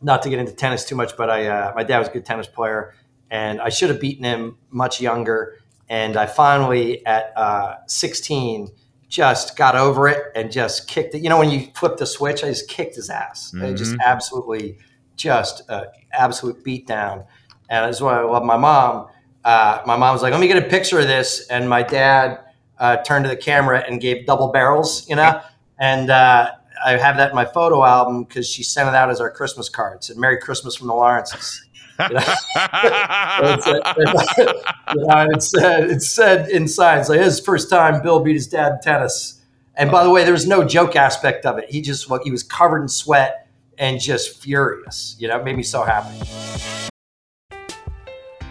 not 0.00 0.22
to 0.22 0.30
get 0.30 0.38
into 0.38 0.52
tennis 0.52 0.84
too 0.84 0.96
much, 0.96 1.16
but 1.16 1.30
I 1.30 1.46
uh, 1.46 1.72
my 1.74 1.84
dad 1.84 1.98
was 1.98 2.08
a 2.08 2.12
good 2.12 2.24
tennis 2.24 2.46
player, 2.46 2.94
and 3.30 3.60
I 3.60 3.68
should 3.68 3.90
have 3.90 4.00
beaten 4.00 4.24
him 4.24 4.58
much 4.70 5.00
younger, 5.00 5.58
and 5.88 6.16
I 6.16 6.26
finally 6.26 7.04
at 7.06 7.32
uh, 7.36 7.76
16 7.86 8.70
just 9.08 9.58
got 9.58 9.76
over 9.76 10.08
it 10.08 10.32
and 10.34 10.50
just 10.50 10.88
kicked 10.88 11.14
it. 11.14 11.22
You 11.22 11.28
know, 11.28 11.38
when 11.38 11.50
you 11.50 11.68
flip 11.74 11.98
the 11.98 12.06
switch, 12.06 12.42
I 12.42 12.48
just 12.48 12.66
kicked 12.68 12.96
his 12.96 13.10
ass. 13.10 13.52
Mm-hmm. 13.54 13.76
just 13.76 13.94
absolutely, 14.02 14.78
just 15.16 15.60
absolute 16.12 16.64
beat 16.64 16.86
down. 16.86 17.24
And 17.68 17.86
that's 17.86 18.00
why 18.00 18.18
I 18.18 18.22
love 18.22 18.42
my 18.42 18.56
mom 18.56 19.08
uh, 19.44 19.82
my 19.86 19.96
mom 19.96 20.12
was 20.12 20.22
like, 20.22 20.32
"Let 20.32 20.40
me 20.40 20.48
get 20.48 20.58
a 20.58 20.68
picture 20.68 20.98
of 21.00 21.06
this," 21.06 21.46
and 21.48 21.68
my 21.68 21.82
dad 21.82 22.40
uh, 22.78 22.98
turned 22.98 23.24
to 23.24 23.28
the 23.28 23.36
camera 23.36 23.84
and 23.86 24.00
gave 24.00 24.26
double 24.26 24.48
barrels, 24.52 25.08
you 25.08 25.16
know, 25.16 25.40
and 25.78 26.10
uh, 26.10 26.50
I 26.84 26.92
have 26.92 27.16
that 27.16 27.30
in 27.30 27.36
my 27.36 27.44
photo 27.44 27.84
album 27.84 28.24
because 28.24 28.48
she 28.48 28.62
sent 28.62 28.88
it 28.88 28.94
out 28.94 29.10
as 29.10 29.20
our 29.20 29.30
Christmas 29.30 29.68
card. 29.68 29.96
It 29.96 30.04
said 30.04 30.16
"Merry 30.16 30.38
Christmas 30.38 30.76
from 30.76 30.88
the 30.88 30.94
Lawrences." 30.94 31.64
You 31.98 32.14
know? 32.14 32.20
it, 32.56 33.66
you 34.94 35.06
know, 35.06 35.26
it, 35.30 35.42
said, 35.42 35.90
it 35.90 36.02
said 36.02 36.48
inside, 36.48 37.00
it's 37.00 37.08
like 37.08 37.20
his 37.20 37.38
first 37.38 37.70
time 37.70 38.02
Bill 38.02 38.20
beat 38.20 38.34
his 38.34 38.48
dad 38.48 38.72
in 38.72 38.80
tennis. 38.80 39.40
And 39.74 39.90
by 39.90 40.04
the 40.04 40.10
way, 40.10 40.24
there 40.24 40.32
was 40.32 40.46
no 40.46 40.64
joke 40.64 40.96
aspect 40.96 41.46
of 41.46 41.58
it. 41.58 41.70
He 41.70 41.80
just 41.80 42.10
he 42.24 42.30
was 42.30 42.42
covered 42.42 42.82
in 42.82 42.88
sweat 42.88 43.48
and 43.78 44.00
just 44.00 44.42
furious. 44.42 45.16
You 45.18 45.28
know, 45.28 45.38
it 45.38 45.44
made 45.44 45.56
me 45.56 45.62
so 45.62 45.82
happy. 45.82 46.91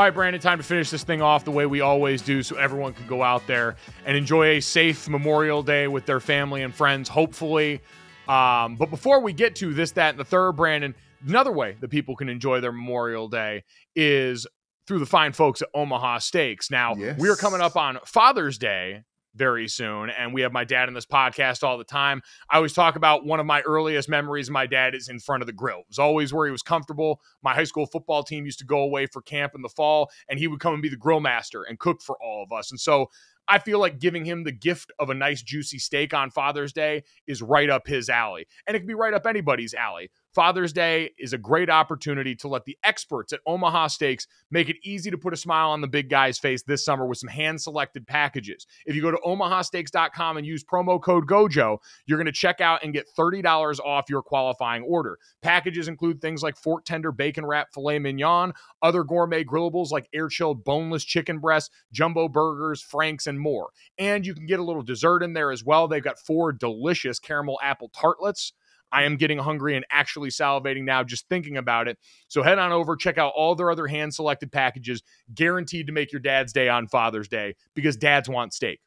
All 0.00 0.06
right, 0.06 0.14
Brandon, 0.14 0.40
time 0.40 0.56
to 0.56 0.64
finish 0.64 0.88
this 0.88 1.04
thing 1.04 1.20
off 1.20 1.44
the 1.44 1.50
way 1.50 1.66
we 1.66 1.82
always 1.82 2.22
do 2.22 2.42
so 2.42 2.56
everyone 2.56 2.94
can 2.94 3.06
go 3.06 3.22
out 3.22 3.46
there 3.46 3.76
and 4.06 4.16
enjoy 4.16 4.56
a 4.56 4.60
safe 4.60 5.06
Memorial 5.10 5.62
Day 5.62 5.88
with 5.88 6.06
their 6.06 6.20
family 6.20 6.62
and 6.62 6.74
friends, 6.74 7.06
hopefully. 7.06 7.82
Um, 8.26 8.76
but 8.76 8.88
before 8.88 9.20
we 9.20 9.34
get 9.34 9.56
to 9.56 9.74
this, 9.74 9.90
that, 9.90 10.12
and 10.12 10.18
the 10.18 10.24
third, 10.24 10.52
Brandon, 10.52 10.94
another 11.28 11.52
way 11.52 11.76
that 11.80 11.88
people 11.88 12.16
can 12.16 12.30
enjoy 12.30 12.62
their 12.62 12.72
Memorial 12.72 13.28
Day 13.28 13.62
is 13.94 14.46
through 14.86 15.00
the 15.00 15.04
fine 15.04 15.34
folks 15.34 15.60
at 15.60 15.68
Omaha 15.74 16.20
Steaks. 16.20 16.70
Now, 16.70 16.94
Yes. 16.94 17.20
we 17.20 17.28
are 17.28 17.36
coming 17.36 17.60
up 17.60 17.76
on 17.76 17.98
Father's 18.06 18.56
Day 18.56 19.02
very 19.34 19.68
soon, 19.68 20.10
and 20.10 20.34
we 20.34 20.42
have 20.42 20.52
my 20.52 20.64
dad 20.64 20.88
in 20.88 20.94
this 20.94 21.06
podcast 21.06 21.62
all 21.62 21.78
the 21.78 21.84
time. 21.84 22.22
I 22.48 22.56
always 22.56 22.72
talk 22.72 22.96
about 22.96 23.24
one 23.24 23.40
of 23.40 23.46
my 23.46 23.60
earliest 23.62 24.08
memories 24.08 24.50
my 24.50 24.66
dad 24.66 24.94
is 24.94 25.08
in 25.08 25.20
front 25.20 25.42
of 25.42 25.46
the 25.46 25.52
grill. 25.52 25.80
It 25.80 25.88
was 25.88 25.98
always 25.98 26.32
where 26.32 26.46
he 26.46 26.52
was 26.52 26.62
comfortable. 26.62 27.20
My 27.42 27.54
high 27.54 27.64
school 27.64 27.86
football 27.86 28.22
team 28.22 28.44
used 28.44 28.58
to 28.60 28.64
go 28.64 28.80
away 28.80 29.06
for 29.06 29.22
camp 29.22 29.52
in 29.54 29.62
the 29.62 29.68
fall, 29.68 30.10
and 30.28 30.38
he 30.38 30.48
would 30.48 30.60
come 30.60 30.74
and 30.74 30.82
be 30.82 30.88
the 30.88 30.96
grill 30.96 31.20
master 31.20 31.62
and 31.62 31.78
cook 31.78 32.02
for 32.02 32.16
all 32.22 32.42
of 32.42 32.56
us. 32.56 32.70
And 32.70 32.80
so 32.80 33.10
I 33.50 33.58
feel 33.58 33.80
like 33.80 33.98
giving 33.98 34.24
him 34.24 34.44
the 34.44 34.52
gift 34.52 34.92
of 35.00 35.10
a 35.10 35.14
nice 35.14 35.42
juicy 35.42 35.78
steak 35.80 36.14
on 36.14 36.30
Father's 36.30 36.72
Day 36.72 37.02
is 37.26 37.42
right 37.42 37.68
up 37.68 37.86
his 37.86 38.08
alley. 38.08 38.46
And 38.66 38.76
it 38.76 38.80
can 38.80 38.86
be 38.86 38.94
right 38.94 39.12
up 39.12 39.26
anybody's 39.26 39.74
alley. 39.74 40.10
Father's 40.34 40.72
Day 40.72 41.10
is 41.18 41.32
a 41.32 41.38
great 41.38 41.68
opportunity 41.68 42.36
to 42.36 42.48
let 42.48 42.64
the 42.64 42.78
experts 42.84 43.32
at 43.32 43.40
Omaha 43.46 43.88
Steaks 43.88 44.28
make 44.50 44.68
it 44.68 44.76
easy 44.84 45.10
to 45.10 45.18
put 45.18 45.32
a 45.32 45.36
smile 45.36 45.70
on 45.70 45.80
the 45.80 45.88
big 45.88 46.08
guy's 46.08 46.38
face 46.38 46.62
this 46.62 46.84
summer 46.84 47.04
with 47.06 47.18
some 47.18 47.28
hand 47.28 47.60
selected 47.60 48.06
packages. 48.06 48.66
If 48.86 48.94
you 48.94 49.02
go 49.02 49.10
to 49.10 49.18
omahasteaks.com 49.26 50.36
and 50.36 50.46
use 50.46 50.62
promo 50.62 51.02
code 51.02 51.26
GOJO, 51.26 51.78
you're 52.06 52.18
going 52.18 52.26
to 52.26 52.32
check 52.32 52.60
out 52.60 52.84
and 52.84 52.92
get 52.92 53.08
$30 53.18 53.80
off 53.80 54.08
your 54.08 54.22
qualifying 54.22 54.84
order. 54.84 55.18
Packages 55.42 55.88
include 55.88 56.20
things 56.20 56.42
like 56.42 56.56
Fort 56.56 56.84
Tender 56.84 57.10
bacon 57.10 57.44
wrap 57.44 57.74
filet 57.74 57.98
mignon, 57.98 58.52
other 58.82 59.02
gourmet 59.02 59.42
grillables 59.42 59.90
like 59.90 60.08
air 60.14 60.28
chilled 60.28 60.64
boneless 60.64 61.04
chicken 61.04 61.40
breasts, 61.40 61.70
jumbo 61.92 62.28
burgers, 62.28 62.80
franks, 62.80 63.26
and 63.26 63.40
more. 63.40 63.70
And 63.98 64.24
you 64.24 64.34
can 64.34 64.46
get 64.46 64.60
a 64.60 64.64
little 64.64 64.82
dessert 64.82 65.24
in 65.24 65.32
there 65.32 65.50
as 65.50 65.64
well. 65.64 65.88
They've 65.88 66.02
got 66.02 66.20
four 66.20 66.52
delicious 66.52 67.18
caramel 67.18 67.58
apple 67.62 67.88
tartlets. 67.88 68.52
I 68.92 69.04
am 69.04 69.16
getting 69.16 69.38
hungry 69.38 69.76
and 69.76 69.84
actually 69.90 70.30
salivating 70.30 70.84
now 70.84 71.02
just 71.04 71.28
thinking 71.28 71.56
about 71.56 71.88
it. 71.88 71.98
So 72.28 72.42
head 72.42 72.58
on 72.58 72.72
over, 72.72 72.96
check 72.96 73.18
out 73.18 73.32
all 73.36 73.54
their 73.54 73.70
other 73.70 73.86
hand 73.86 74.14
selected 74.14 74.52
packages, 74.52 75.02
guaranteed 75.34 75.86
to 75.86 75.92
make 75.92 76.12
your 76.12 76.20
dad's 76.20 76.52
day 76.52 76.68
on 76.68 76.88
Father's 76.88 77.28
Day 77.28 77.54
because 77.74 77.96
dads 77.96 78.28
want 78.28 78.52
steak. 78.52 78.80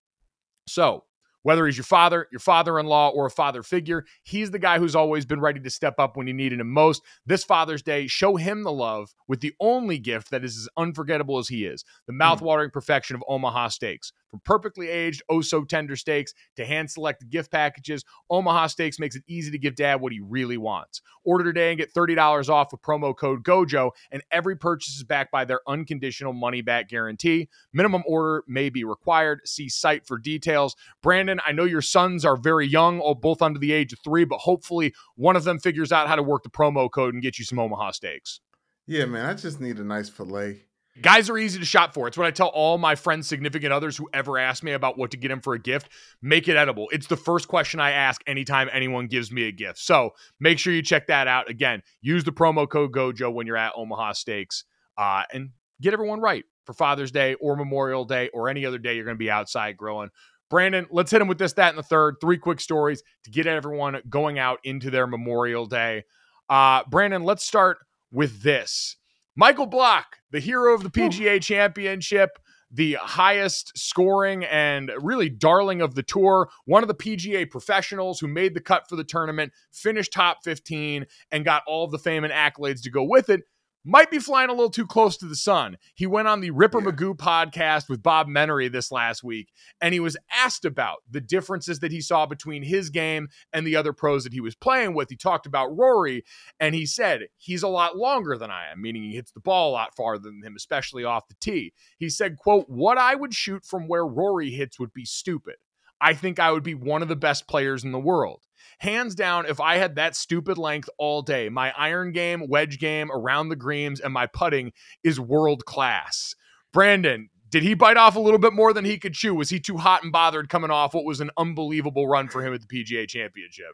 So, 0.67 1.03
whether 1.43 1.65
he's 1.65 1.77
your 1.77 1.83
father, 1.83 2.27
your 2.31 2.39
father 2.39 2.79
in 2.79 2.87
law, 2.87 3.09
or 3.09 3.25
a 3.25 3.31
father 3.31 3.63
figure, 3.63 4.05
he's 4.23 4.51
the 4.51 4.59
guy 4.59 4.79
who's 4.79 4.95
always 4.95 5.25
been 5.25 5.39
ready 5.39 5.59
to 5.59 5.69
step 5.69 5.95
up 5.99 6.17
when 6.17 6.27
you 6.27 6.33
needed 6.33 6.59
him 6.59 6.71
most. 6.71 7.03
This 7.25 7.43
Father's 7.43 7.83
Day, 7.83 8.07
show 8.07 8.35
him 8.35 8.63
the 8.63 8.71
love 8.71 9.13
with 9.27 9.41
the 9.41 9.53
only 9.59 9.99
gift 9.99 10.31
that 10.31 10.43
is 10.43 10.57
as 10.57 10.69
unforgettable 10.77 11.37
as 11.37 11.47
he 11.47 11.65
is 11.65 11.83
the 12.07 12.13
hmm. 12.13 12.21
mouthwatering 12.21 12.73
perfection 12.73 13.15
of 13.15 13.23
Omaha 13.27 13.67
Steaks. 13.69 14.11
From 14.33 14.41
perfectly 14.43 14.89
aged, 14.89 15.21
oh 15.29 15.41
so 15.41 15.63
tender 15.63 15.95
steaks 15.95 16.33
to 16.55 16.65
hand 16.65 16.89
selected 16.89 17.29
gift 17.29 17.51
packages, 17.51 18.03
Omaha 18.31 18.65
Steaks 18.65 18.97
makes 18.97 19.15
it 19.15 19.21
easy 19.27 19.51
to 19.51 19.59
give 19.59 19.75
dad 19.75 20.01
what 20.01 20.11
he 20.11 20.21
really 20.21 20.57
wants. 20.57 21.03
Order 21.23 21.43
today 21.43 21.69
and 21.69 21.77
get 21.77 21.93
$30 21.93 22.49
off 22.49 22.71
with 22.71 22.81
promo 22.81 23.15
code 23.15 23.43
GOJO, 23.43 23.91
and 24.11 24.23
every 24.31 24.55
purchase 24.55 24.95
is 24.95 25.03
backed 25.03 25.31
by 25.31 25.45
their 25.45 25.59
unconditional 25.67 26.33
money 26.33 26.61
back 26.61 26.89
guarantee. 26.89 27.47
Minimum 27.73 28.01
order 28.07 28.43
may 28.47 28.71
be 28.71 28.83
required. 28.83 29.41
See 29.45 29.69
site 29.69 30.07
for 30.07 30.17
details. 30.17 30.75
Brandon, 31.03 31.32
I 31.45 31.51
know 31.51 31.63
your 31.63 31.81
sons 31.81 32.25
are 32.25 32.35
very 32.35 32.67
young, 32.67 33.01
oh, 33.03 33.15
both 33.15 33.41
under 33.41 33.59
the 33.59 33.71
age 33.71 33.93
of 33.93 33.99
three, 33.99 34.25
but 34.25 34.39
hopefully 34.39 34.93
one 35.15 35.35
of 35.35 35.43
them 35.43 35.59
figures 35.59 35.91
out 35.91 36.07
how 36.07 36.15
to 36.15 36.23
work 36.23 36.43
the 36.43 36.49
promo 36.49 36.89
code 36.91 37.13
and 37.13 37.23
get 37.23 37.39
you 37.39 37.45
some 37.45 37.59
Omaha 37.59 37.91
steaks. 37.91 38.39
Yeah, 38.85 39.05
man, 39.05 39.25
I 39.25 39.33
just 39.33 39.61
need 39.61 39.79
a 39.79 39.83
nice 39.83 40.09
fillet. 40.09 40.63
Guys 41.01 41.27
are 41.27 41.37
easy 41.39 41.57
to 41.57 41.65
shop 41.65 41.93
for. 41.93 42.07
It's 42.07 42.17
what 42.17 42.27
I 42.27 42.31
tell 42.31 42.49
all 42.49 42.77
my 42.77 42.93
friends, 42.93 43.27
significant 43.27 43.73
others 43.73 43.97
who 43.97 44.07
ever 44.13 44.37
ask 44.37 44.61
me 44.61 44.73
about 44.73 44.95
what 44.95 45.09
to 45.11 45.17
get 45.17 45.29
them 45.29 45.41
for 45.41 45.55
a 45.55 45.59
gift. 45.59 45.89
Make 46.21 46.47
it 46.47 46.55
edible. 46.55 46.87
It's 46.91 47.07
the 47.07 47.17
first 47.17 47.47
question 47.47 47.79
I 47.79 47.91
ask 47.91 48.21
anytime 48.27 48.69
anyone 48.71 49.07
gives 49.07 49.31
me 49.31 49.47
a 49.47 49.51
gift. 49.51 49.79
So 49.79 50.11
make 50.39 50.59
sure 50.59 50.71
you 50.71 50.83
check 50.83 51.07
that 51.07 51.27
out. 51.27 51.49
Again, 51.49 51.81
use 52.01 52.23
the 52.23 52.31
promo 52.31 52.69
code 52.69 52.91
GOJO 52.91 53.33
when 53.33 53.47
you're 53.47 53.57
at 53.57 53.73
Omaha 53.75 54.13
Steaks 54.13 54.65
uh, 54.95 55.23
and 55.33 55.49
get 55.81 55.93
everyone 55.93 56.19
right 56.19 56.43
for 56.65 56.73
Father's 56.73 57.11
Day 57.11 57.33
or 57.35 57.55
Memorial 57.55 58.05
Day 58.05 58.29
or 58.31 58.47
any 58.47 58.63
other 58.63 58.77
day 58.77 58.95
you're 58.95 59.05
going 59.05 59.17
to 59.17 59.19
be 59.19 59.31
outside 59.31 59.77
grilling. 59.77 60.09
Brandon, 60.53 60.85
let's 60.91 61.09
hit 61.09 61.19
him 61.19 61.27
with 61.27 61.39
this, 61.39 61.53
that, 61.53 61.69
and 61.69 61.79
the 61.79 61.81
third. 61.81 62.17
Three 62.21 62.37
quick 62.37 62.59
stories 62.59 63.01
to 63.23 63.31
get 63.31 63.47
everyone 63.47 63.99
going 64.07 64.37
out 64.37 64.59
into 64.63 64.91
their 64.91 65.07
Memorial 65.07 65.65
Day. 65.65 66.03
Uh, 66.47 66.83
Brandon, 66.87 67.23
let's 67.23 67.43
start 67.43 67.79
with 68.11 68.43
this. 68.43 68.97
Michael 69.35 69.65
Block, 69.65 70.17
the 70.29 70.39
hero 70.39 70.75
of 70.75 70.83
the 70.83 70.91
PGA 70.91 71.41
Championship, 71.41 72.37
the 72.69 72.99
highest 73.01 73.75
scoring 73.75 74.45
and 74.45 74.91
really 75.01 75.27
darling 75.27 75.81
of 75.81 75.95
the 75.95 76.03
tour, 76.03 76.51
one 76.65 76.83
of 76.83 76.87
the 76.87 76.93
PGA 76.93 77.49
professionals 77.49 78.19
who 78.19 78.27
made 78.27 78.53
the 78.53 78.61
cut 78.61 78.87
for 78.87 78.95
the 78.95 79.03
tournament, 79.03 79.53
finished 79.71 80.13
top 80.13 80.43
15, 80.43 81.07
and 81.31 81.43
got 81.43 81.63
all 81.65 81.87
the 81.87 81.97
fame 81.97 82.23
and 82.23 82.31
accolades 82.31 82.83
to 82.83 82.91
go 82.91 83.01
with 83.01 83.31
it. 83.31 83.41
Might 83.85 84.09
be 84.09 84.19
flying 84.19 84.49
a 84.49 84.53
little 84.53 84.69
too 84.69 84.87
close 84.87 85.17
to 85.17 85.25
the 85.25 85.35
sun. 85.35 85.77
He 85.93 86.07
went 86.07 86.29
on 86.29 86.39
the 86.39 86.51
Ripper 86.51 86.79
Magoo 86.79 87.17
podcast 87.17 87.89
with 87.89 88.01
Bob 88.01 88.27
Menery 88.27 88.71
this 88.71 88.93
last 88.93 89.25
week, 89.25 89.51
and 89.81 89.93
he 89.93 89.99
was 89.99 90.15
asked 90.33 90.63
about 90.63 90.99
the 91.11 91.19
differences 91.19 91.79
that 91.79 91.91
he 91.91 91.99
saw 91.99 92.25
between 92.25 92.63
his 92.63 92.89
game 92.89 93.27
and 93.51 93.67
the 93.67 93.75
other 93.75 93.91
pros 93.91 94.23
that 94.23 94.31
he 94.31 94.39
was 94.39 94.55
playing 94.55 94.93
with. 94.93 95.09
He 95.09 95.17
talked 95.17 95.45
about 95.45 95.77
Rory, 95.77 96.23
and 96.61 96.73
he 96.73 96.85
said 96.85 97.23
he's 97.37 97.61
a 97.61 97.67
lot 97.67 97.97
longer 97.97 98.37
than 98.37 98.49
I 98.49 98.71
am, 98.71 98.81
meaning 98.81 99.03
he 99.03 99.15
hits 99.15 99.33
the 99.33 99.41
ball 99.41 99.71
a 99.71 99.73
lot 99.73 99.97
farther 99.97 100.29
than 100.29 100.43
him, 100.43 100.55
especially 100.55 101.03
off 101.03 101.27
the 101.27 101.35
tee. 101.41 101.73
He 101.97 102.09
said, 102.09 102.37
quote, 102.37 102.69
what 102.69 102.97
I 102.97 103.15
would 103.15 103.33
shoot 103.33 103.65
from 103.65 103.89
where 103.89 104.07
Rory 104.07 104.51
hits 104.51 104.79
would 104.79 104.93
be 104.93 105.03
stupid. 105.03 105.55
I 106.03 106.13
think 106.13 106.37
I 106.37 106.51
would 106.51 106.63
be 106.63 106.75
one 106.75 107.01
of 107.01 107.07
the 107.07 107.15
best 107.15 107.47
players 107.47 107.85
in 107.85 107.93
the 107.93 107.99
world. 107.99 108.41
Hands 108.79 109.15
down, 109.15 109.45
if 109.45 109.61
I 109.61 109.77
had 109.77 109.95
that 109.95 110.17
stupid 110.17 110.57
length 110.57 110.89
all 110.97 111.21
day, 111.21 111.47
my 111.47 111.71
iron 111.77 112.11
game, 112.11 112.49
wedge 112.49 112.77
game, 112.77 113.09
around 113.09 113.47
the 113.47 113.55
greens, 113.55 114.01
and 114.01 114.13
my 114.13 114.27
putting 114.27 114.73
is 115.01 115.17
world 115.17 115.65
class. 115.65 116.35
Brandon, 116.73 117.29
did 117.49 117.63
he 117.63 117.73
bite 117.73 117.95
off 117.95 118.17
a 118.17 118.19
little 118.19 118.39
bit 118.39 118.51
more 118.51 118.73
than 118.73 118.83
he 118.83 118.97
could 118.97 119.13
chew? 119.13 119.33
Was 119.33 119.49
he 119.49 119.61
too 119.61 119.77
hot 119.77 120.03
and 120.03 120.11
bothered 120.11 120.49
coming 120.49 120.71
off 120.71 120.93
what 120.93 121.05
was 121.05 121.21
an 121.21 121.31
unbelievable 121.37 122.07
run 122.07 122.27
for 122.27 122.45
him 122.45 122.53
at 122.53 122.59
the 122.61 122.67
PGA 122.67 123.07
Championship? 123.07 123.71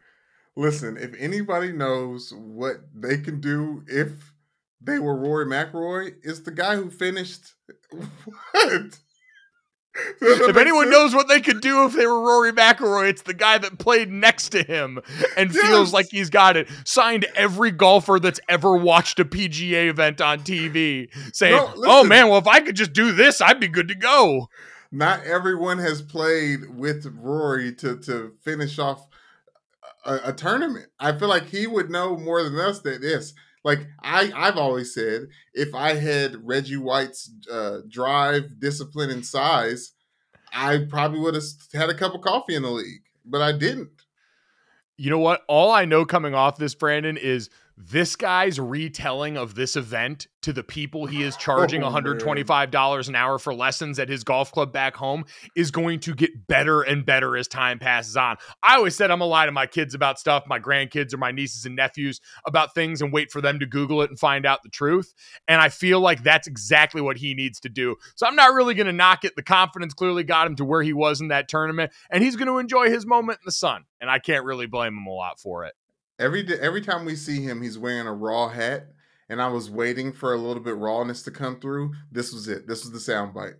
Listen, 0.56 0.96
if 0.96 1.14
anybody 1.18 1.72
knows 1.72 2.32
what 2.32 2.76
they 2.94 3.18
can 3.18 3.40
do 3.40 3.82
if 3.88 4.32
they 4.80 5.00
were 5.00 5.16
Rory 5.16 5.46
McIlroy, 5.46 6.14
it's 6.22 6.40
the 6.40 6.52
guy 6.52 6.76
who 6.76 6.90
finished. 6.90 7.54
What? 8.52 9.00
If 10.20 10.56
anyone 10.56 10.90
knows 10.90 11.14
what 11.14 11.28
they 11.28 11.40
could 11.40 11.60
do 11.60 11.84
if 11.84 11.94
they 11.94 12.06
were 12.06 12.20
Rory 12.20 12.52
McIlroy, 12.52 13.08
it's 13.10 13.22
the 13.22 13.34
guy 13.34 13.58
that 13.58 13.78
played 13.78 14.10
next 14.10 14.50
to 14.50 14.62
him 14.62 15.00
and 15.36 15.52
Yes. 15.52 15.66
feels 15.66 15.92
like 15.92 16.06
he's 16.10 16.30
got 16.30 16.56
it. 16.56 16.68
Signed 16.84 17.26
every 17.34 17.70
golfer 17.70 18.18
that's 18.20 18.40
ever 18.48 18.76
watched 18.76 19.18
a 19.18 19.24
PGA 19.24 19.88
event 19.88 20.20
on 20.20 20.40
TV, 20.40 21.08
saying, 21.32 21.56
No, 21.56 21.72
"Oh 21.78 22.04
man, 22.04 22.28
well 22.28 22.38
if 22.38 22.46
I 22.46 22.60
could 22.60 22.76
just 22.76 22.92
do 22.92 23.12
this, 23.12 23.40
I'd 23.40 23.60
be 23.60 23.68
good 23.68 23.88
to 23.88 23.94
go." 23.94 24.48
not 24.92 25.24
everyone 25.24 25.78
has 25.78 26.02
played 26.02 26.68
with 26.76 27.06
Rory 27.16 27.72
to 27.76 27.96
to 27.98 28.32
finish 28.42 28.78
off 28.78 29.06
a, 30.04 30.18
a 30.24 30.32
tournament. 30.32 30.86
I 30.98 31.12
feel 31.12 31.28
like 31.28 31.46
he 31.46 31.66
would 31.66 31.90
know 31.90 32.16
more 32.16 32.42
than 32.42 32.58
us 32.58 32.80
that 32.80 33.00
this. 33.00 33.34
Like 33.64 33.86
I, 34.02 34.32
I've 34.34 34.56
always 34.56 34.94
said, 34.94 35.28
if 35.52 35.74
I 35.74 35.94
had 35.94 36.46
Reggie 36.46 36.76
White's 36.76 37.30
uh, 37.50 37.78
drive, 37.88 38.58
discipline, 38.58 39.10
and 39.10 39.24
size, 39.24 39.92
I 40.52 40.86
probably 40.88 41.20
would 41.20 41.34
have 41.34 41.44
had 41.72 41.90
a 41.90 41.94
cup 41.94 42.14
of 42.14 42.22
coffee 42.22 42.54
in 42.54 42.62
the 42.62 42.70
league. 42.70 43.02
But 43.24 43.42
I 43.42 43.52
didn't. 43.52 43.90
You 44.96 45.10
know 45.10 45.18
what? 45.18 45.42
All 45.48 45.70
I 45.70 45.84
know 45.84 46.04
coming 46.04 46.34
off 46.34 46.58
this, 46.58 46.74
Brandon, 46.74 47.16
is 47.16 47.48
this 47.82 48.14
guy's 48.14 48.60
retelling 48.60 49.38
of 49.38 49.54
this 49.54 49.74
event 49.74 50.26
to 50.42 50.52
the 50.52 50.62
people 50.62 51.06
he 51.06 51.22
is 51.22 51.36
charging 51.38 51.82
Oh, 51.82 51.90
$125 51.90 53.08
an 53.08 53.14
hour 53.14 53.38
for 53.38 53.54
lessons 53.54 53.98
at 53.98 54.08
his 54.08 54.22
golf 54.22 54.52
club 54.52 54.72
back 54.72 54.94
home 54.96 55.24
is 55.56 55.70
going 55.70 56.00
to 56.00 56.14
get 56.14 56.46
better 56.46 56.82
and 56.82 57.06
better 57.06 57.36
as 57.36 57.48
time 57.48 57.78
passes 57.78 58.16
on. 58.16 58.36
I 58.62 58.76
always 58.76 58.94
said 58.96 59.10
I'm 59.10 59.20
gonna 59.20 59.30
lie 59.30 59.46
to 59.46 59.52
my 59.52 59.66
kids 59.66 59.94
about 59.94 60.18
stuff, 60.18 60.44
my 60.46 60.58
grandkids 60.58 61.14
or 61.14 61.18
my 61.18 61.32
nieces 61.32 61.64
and 61.64 61.74
nephews 61.74 62.20
about 62.46 62.74
things 62.74 63.00
and 63.00 63.12
wait 63.12 63.30
for 63.30 63.40
them 63.40 63.58
to 63.60 63.66
Google 63.66 64.02
it 64.02 64.10
and 64.10 64.18
find 64.18 64.44
out 64.44 64.62
the 64.62 64.68
truth. 64.68 65.14
And 65.48 65.60
I 65.60 65.70
feel 65.70 66.00
like 66.00 66.22
that's 66.22 66.46
exactly 66.46 67.00
what 67.00 67.16
he 67.16 67.34
needs 67.34 67.60
to 67.60 67.68
do. 67.68 67.96
So 68.14 68.26
I'm 68.26 68.36
not 68.36 68.52
really 68.52 68.74
gonna 68.74 68.92
knock 68.92 69.24
it. 69.24 69.36
The 69.36 69.42
confidence 69.42 69.94
clearly 69.94 70.24
got 70.24 70.46
him 70.46 70.56
to 70.56 70.64
where 70.64 70.82
he 70.82 70.92
was 70.92 71.20
in 71.20 71.28
that 71.28 71.48
tournament, 71.48 71.92
and 72.10 72.22
he's 72.22 72.36
gonna 72.36 72.58
enjoy 72.58 72.90
his 72.90 73.06
moment 73.06 73.38
in 73.40 73.46
the 73.46 73.52
sun. 73.52 73.84
And 74.00 74.10
I 74.10 74.18
can't 74.18 74.44
really 74.44 74.66
blame 74.66 74.94
him 74.94 75.06
a 75.06 75.12
lot 75.12 75.40
for 75.40 75.64
it. 75.64 75.74
Every 76.20 76.42
day, 76.42 76.58
every 76.60 76.82
time 76.82 77.06
we 77.06 77.16
see 77.16 77.42
him, 77.42 77.62
he's 77.62 77.78
wearing 77.78 78.06
a 78.06 78.12
raw 78.12 78.50
hat, 78.50 78.88
and 79.30 79.40
I 79.40 79.48
was 79.48 79.70
waiting 79.70 80.12
for 80.12 80.34
a 80.34 80.36
little 80.36 80.62
bit 80.62 80.76
rawness 80.76 81.22
to 81.22 81.30
come 81.30 81.58
through. 81.58 81.94
This 82.12 82.30
was 82.30 82.46
it. 82.46 82.68
This 82.68 82.84
was 82.84 82.92
the 82.92 83.12
soundbite. 83.12 83.54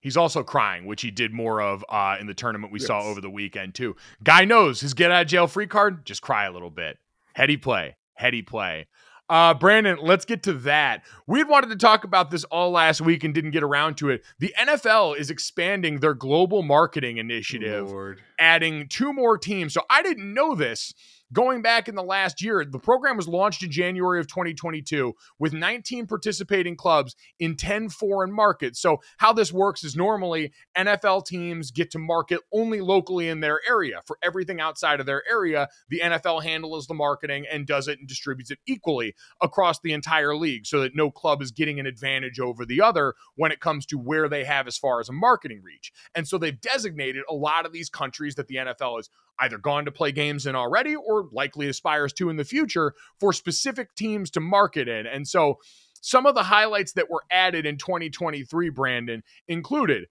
He's 0.00 0.18
also 0.18 0.42
crying, 0.44 0.84
which 0.84 1.00
he 1.00 1.10
did 1.10 1.32
more 1.32 1.62
of 1.62 1.82
uh, 1.88 2.18
in 2.20 2.26
the 2.26 2.34
tournament 2.34 2.74
we 2.74 2.78
saw 2.78 3.00
over 3.00 3.22
the 3.22 3.30
weekend 3.30 3.74
too. 3.74 3.96
Guy 4.22 4.44
knows 4.44 4.80
his 4.80 4.92
get 4.92 5.10
out 5.10 5.22
of 5.22 5.28
jail 5.28 5.46
free 5.46 5.66
card. 5.66 6.04
Just 6.04 6.20
cry 6.20 6.44
a 6.44 6.52
little 6.52 6.70
bit. 6.70 6.98
Heady 7.34 7.56
play, 7.56 7.96
heady 8.14 8.42
play. 8.42 8.86
Uh, 9.28 9.54
Brandon, 9.54 9.98
let's 10.00 10.24
get 10.24 10.44
to 10.44 10.52
that. 10.52 11.02
We 11.26 11.40
had 11.40 11.48
wanted 11.48 11.70
to 11.70 11.76
talk 11.76 12.04
about 12.04 12.30
this 12.30 12.44
all 12.44 12.70
last 12.70 13.00
week 13.00 13.24
and 13.24 13.34
didn't 13.34 13.50
get 13.50 13.64
around 13.64 13.96
to 13.96 14.10
it. 14.10 14.22
The 14.38 14.54
NFL 14.56 15.18
is 15.18 15.30
expanding 15.30 15.98
their 15.98 16.14
global 16.14 16.62
marketing 16.62 17.16
initiative, 17.16 17.90
Lord. 17.90 18.20
adding 18.38 18.86
two 18.88 19.12
more 19.12 19.36
teams. 19.38 19.74
So 19.74 19.82
I 19.90 20.02
didn't 20.02 20.32
know 20.32 20.54
this 20.54 20.94
going 21.32 21.62
back 21.62 21.88
in 21.88 21.94
the 21.94 22.02
last 22.02 22.42
year, 22.42 22.64
the 22.64 22.78
program 22.78 23.16
was 23.16 23.28
launched 23.28 23.62
in 23.62 23.70
January 23.70 24.20
of 24.20 24.26
2022 24.26 25.14
with 25.38 25.52
19 25.52 26.06
participating 26.06 26.76
clubs 26.76 27.16
in 27.38 27.56
10 27.56 27.88
foreign 27.88 28.32
markets. 28.32 28.80
So, 28.80 29.00
how 29.18 29.32
this 29.32 29.52
works 29.52 29.84
is 29.84 29.96
normally 29.96 30.52
NFL 30.76 31.26
teams 31.26 31.70
get 31.70 31.90
to 31.92 31.98
market 31.98 32.40
only 32.52 32.80
locally 32.80 33.28
in 33.28 33.40
their 33.40 33.60
area. 33.68 34.00
For 34.06 34.18
everything 34.22 34.60
outside 34.60 35.00
of 35.00 35.06
their 35.06 35.22
area, 35.28 35.68
the 35.88 36.00
NFL 36.00 36.42
handles 36.42 36.86
the 36.86 36.94
marketing 36.94 37.46
and 37.50 37.66
does 37.66 37.88
it 37.88 37.98
and 37.98 38.08
distributes 38.08 38.50
it 38.50 38.58
equally 38.66 39.14
across 39.40 39.80
the 39.80 39.92
entire 39.92 40.36
league 40.36 40.66
so 40.66 40.80
that 40.80 40.94
no 40.94 41.10
club 41.10 41.42
is 41.42 41.50
getting 41.50 41.80
an 41.80 41.86
advantage 41.86 42.38
over 42.40 42.64
the 42.64 42.80
other 42.80 43.14
when 43.34 43.52
it 43.52 43.60
comes 43.60 43.86
to 43.86 43.98
where 43.98 44.28
they 44.28 44.44
have 44.44 44.66
as 44.66 44.78
far 44.78 45.00
as 45.00 45.08
a 45.08 45.12
marketing 45.12 45.60
reach. 45.62 45.92
And 46.14 46.26
so, 46.26 46.38
they've 46.38 46.60
designated 46.60 47.24
a 47.28 47.34
lot 47.34 47.66
of 47.66 47.72
these 47.72 47.88
countries 47.88 48.36
that 48.36 48.48
the 48.48 48.56
NFL 48.56 48.96
has 48.96 49.10
either 49.38 49.58
gone 49.58 49.84
to 49.84 49.92
play 49.92 50.12
games 50.12 50.46
in 50.46 50.54
already 50.54 50.94
or 50.96 51.15
likely 51.32 51.68
aspires 51.68 52.12
to 52.14 52.30
in 52.30 52.36
the 52.36 52.44
future 52.44 52.94
for 53.18 53.32
specific 53.32 53.94
teams 53.94 54.30
to 54.32 54.40
market 54.40 54.88
in. 54.88 55.06
And 55.06 55.26
so 55.26 55.58
some 56.00 56.26
of 56.26 56.34
the 56.34 56.44
highlights 56.44 56.92
that 56.92 57.10
were 57.10 57.24
added 57.30 57.66
in 57.66 57.78
2023, 57.78 58.70
Brandon, 58.70 59.22
included 59.48 60.06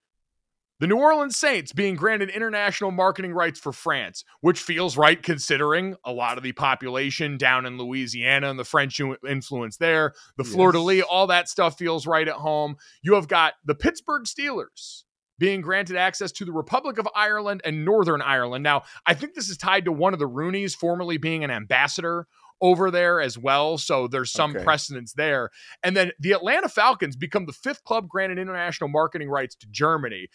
the 0.79 0.87
New 0.87 0.97
Orleans 0.97 1.37
Saints 1.37 1.71
being 1.71 1.95
granted 1.95 2.29
international 2.29 2.91
marketing 2.91 3.31
rights 3.31 3.59
for 3.59 3.71
France, 3.71 4.25
which 4.41 4.59
feels 4.59 4.97
right 4.97 5.21
considering 5.21 5.95
a 6.03 6.11
lot 6.11 6.37
of 6.37 6.43
the 6.43 6.51
population 6.51 7.37
down 7.37 7.65
in 7.65 7.77
Louisiana 7.77 8.49
and 8.49 8.59
the 8.59 8.65
French 8.65 8.99
influence 9.27 9.77
there, 9.77 10.13
the 10.37 10.43
Fleur 10.43 10.73
de 10.73 10.79
Lis, 10.79 11.03
all 11.09 11.27
that 11.27 11.47
stuff 11.47 11.77
feels 11.77 12.05
right 12.05 12.27
at 12.27 12.35
home. 12.35 12.75
You 13.01 13.13
have 13.13 13.29
got 13.29 13.53
the 13.63 13.75
Pittsburgh 13.75 14.23
Steelers 14.23 15.03
being 15.37 15.61
granted 15.61 15.97
access 15.97 16.31
to 16.33 16.45
the 16.45 16.51
Republic 16.51 16.97
of 16.97 17.07
Ireland 17.15 17.61
and 17.65 17.85
Northern 17.85 18.21
Ireland. 18.21 18.63
Now, 18.63 18.83
I 19.05 19.13
think 19.13 19.33
this 19.33 19.49
is 19.49 19.57
tied 19.57 19.85
to 19.85 19.91
one 19.91 20.13
of 20.13 20.19
the 20.19 20.29
Rooneys 20.29 20.75
formerly 20.75 21.17
being 21.17 21.43
an 21.43 21.51
ambassador 21.51 22.27
over 22.61 22.89
there 22.89 23.19
as 23.19 23.37
well. 23.37 23.77
So 23.77 24.07
there's 24.07 24.31
some 24.31 24.55
okay. 24.55 24.63
precedence 24.63 25.13
there. 25.13 25.49
And 25.83 25.95
then 25.95 26.11
the 26.19 26.31
Atlanta 26.31 26.69
Falcons 26.69 27.15
become 27.15 27.45
the 27.45 27.53
fifth 27.53 27.83
club 27.83 28.07
granted 28.07 28.39
international 28.39 28.89
marketing 28.89 29.29
rights 29.29 29.55
to 29.55 29.67
Germany. 29.67 30.27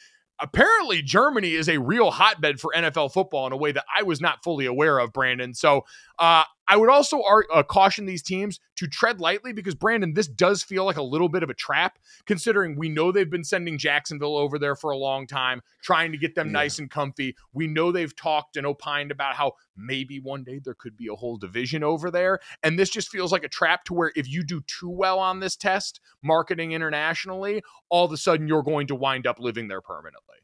Apparently, 0.43 1.03
Germany 1.03 1.53
is 1.53 1.69
a 1.69 1.79
real 1.79 2.11
hotbed 2.11 2.61
for 2.61 2.73
NFL 2.75 3.13
football 3.13 3.47
in 3.47 3.53
a 3.53 3.59
way 3.59 3.73
that 3.73 3.85
I 3.95 4.03
was 4.03 4.21
not 4.21 4.43
fully 4.43 4.65
aware 4.65 4.99
of, 4.99 5.13
Brandon. 5.13 5.53
So 5.55 5.83
uh, 6.19 6.45
I 6.71 6.77
would 6.77 6.89
also 6.89 7.21
uh, 7.21 7.65
caution 7.65 8.07
these 8.07 8.23
teams 8.23 8.61
to 8.77 8.87
tread 8.87 9.21
lightly 9.21 9.53
because, 9.53 9.75
Brandon, 9.75 10.15
this 10.15 10.29
does 10.29 10.63
feel 10.63 10.85
like 10.85 10.97
a 10.97 11.03
little 11.03 11.29
bit 11.29 11.43
of 11.43 11.51
a 11.51 11.55
trap, 11.55 11.99
considering 12.27 12.77
we 12.79 12.89
know 12.89 13.11
they've 13.11 13.29
been 13.29 13.43
sending 13.43 13.77
Jacksonville 13.77 14.37
over 14.37 14.57
there 14.57 14.77
for 14.77 14.93
a 14.93 14.97
long 14.97 15.27
time, 15.27 15.63
trying 15.83 16.13
to 16.13 16.19
get 16.19 16.37
them 16.37 16.47
yeah. 16.47 16.53
nice 16.53 16.79
and 16.79 16.89
comfy. 16.89 17.35
We 17.53 17.67
know 17.67 17.91
they've 17.91 18.15
talked 18.15 18.57
and 18.57 18.65
opined 18.65 19.11
about 19.11 19.35
how 19.35 19.55
maybe 19.77 20.21
one 20.21 20.45
day 20.45 20.61
there 20.65 20.75
could 20.75 20.97
be 20.97 21.09
a 21.09 21.17
whole 21.17 21.37
division 21.37 21.83
over 21.83 22.09
there. 22.09 22.39
And 22.63 22.79
this 22.79 22.91
just 22.91 23.09
feels 23.09 23.33
like 23.33 23.43
a 23.43 23.49
trap 23.49 23.83
to 23.87 23.95
where 23.95 24.13
if 24.15 24.29
you 24.29 24.45
do 24.45 24.61
too 24.69 24.91
well 24.91 25.19
on 25.19 25.41
this 25.41 25.57
test, 25.57 25.99
marketing 26.23 26.71
internationally, 26.71 27.63
all 27.89 28.05
of 28.05 28.13
a 28.13 28.17
sudden 28.17 28.47
you're 28.47 28.63
going 28.63 28.87
to 28.87 28.95
wind 28.95 29.27
up 29.27 29.41
living 29.41 29.67
there 29.67 29.81
permanently. 29.81 30.37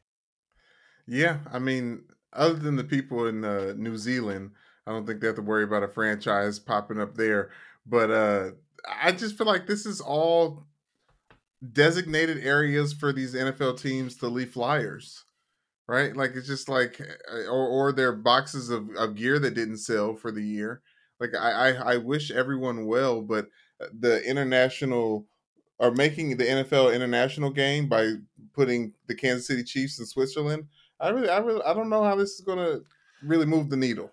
Yeah. 1.07 1.37
I 1.53 1.59
mean, 1.59 2.03
other 2.33 2.55
than 2.55 2.75
the 2.75 2.83
people 2.83 3.27
in 3.27 3.45
uh, 3.45 3.75
New 3.77 3.95
Zealand, 3.95 4.51
I 4.87 4.91
don't 4.91 5.05
think 5.05 5.19
they 5.19 5.27
have 5.27 5.35
to 5.35 5.41
worry 5.41 5.65
about 5.65 5.83
a 5.83 5.87
franchise 5.87 6.59
popping 6.59 7.01
up 7.01 7.15
there. 7.15 7.49
But 7.85 8.09
uh, 8.09 8.51
I 8.87 9.11
just 9.11 9.37
feel 9.37 9.47
like 9.47 9.67
this 9.67 9.85
is 9.85 9.99
all 9.99 10.63
designated 11.73 12.43
areas 12.43 12.93
for 12.93 13.11
these 13.11 13.35
NFL 13.35 13.81
teams 13.81 14.15
to 14.17 14.27
leave 14.27 14.51
flyers, 14.51 15.25
right? 15.87 16.15
Like 16.15 16.31
it's 16.35 16.47
just 16.47 16.69
like, 16.69 17.01
uh, 17.01 17.49
or 17.49 17.67
or 17.67 17.91
their 17.91 18.13
boxes 18.13 18.69
of, 18.69 18.89
of 18.95 19.15
gear 19.15 19.39
that 19.39 19.55
didn't 19.55 19.77
sell 19.77 20.15
for 20.15 20.31
the 20.31 20.43
year. 20.43 20.81
Like 21.19 21.35
I, 21.35 21.51
I 21.51 21.93
I 21.93 21.97
wish 21.97 22.31
everyone 22.31 22.85
well, 22.85 23.21
but 23.21 23.47
uh, 23.81 23.87
the 23.99 24.23
international 24.23 25.27
are 25.79 25.91
making 25.91 26.37
the 26.37 26.45
NFL 26.45 26.95
international 26.95 27.51
game 27.51 27.87
by 27.89 28.13
putting 28.53 28.93
the 29.07 29.15
Kansas 29.15 29.47
City 29.47 29.63
Chiefs 29.63 29.99
in 29.99 30.05
Switzerland. 30.05 30.67
I 30.99 31.09
really, 31.09 31.29
I 31.29 31.37
really, 31.39 31.61
I 31.63 31.73
don't 31.73 31.89
know 31.89 32.03
how 32.03 32.15
this 32.15 32.31
is 32.31 32.41
going 32.41 32.57
to 32.57 32.81
really 33.21 33.45
move 33.45 33.69
the 33.69 33.77
needle. 33.77 34.11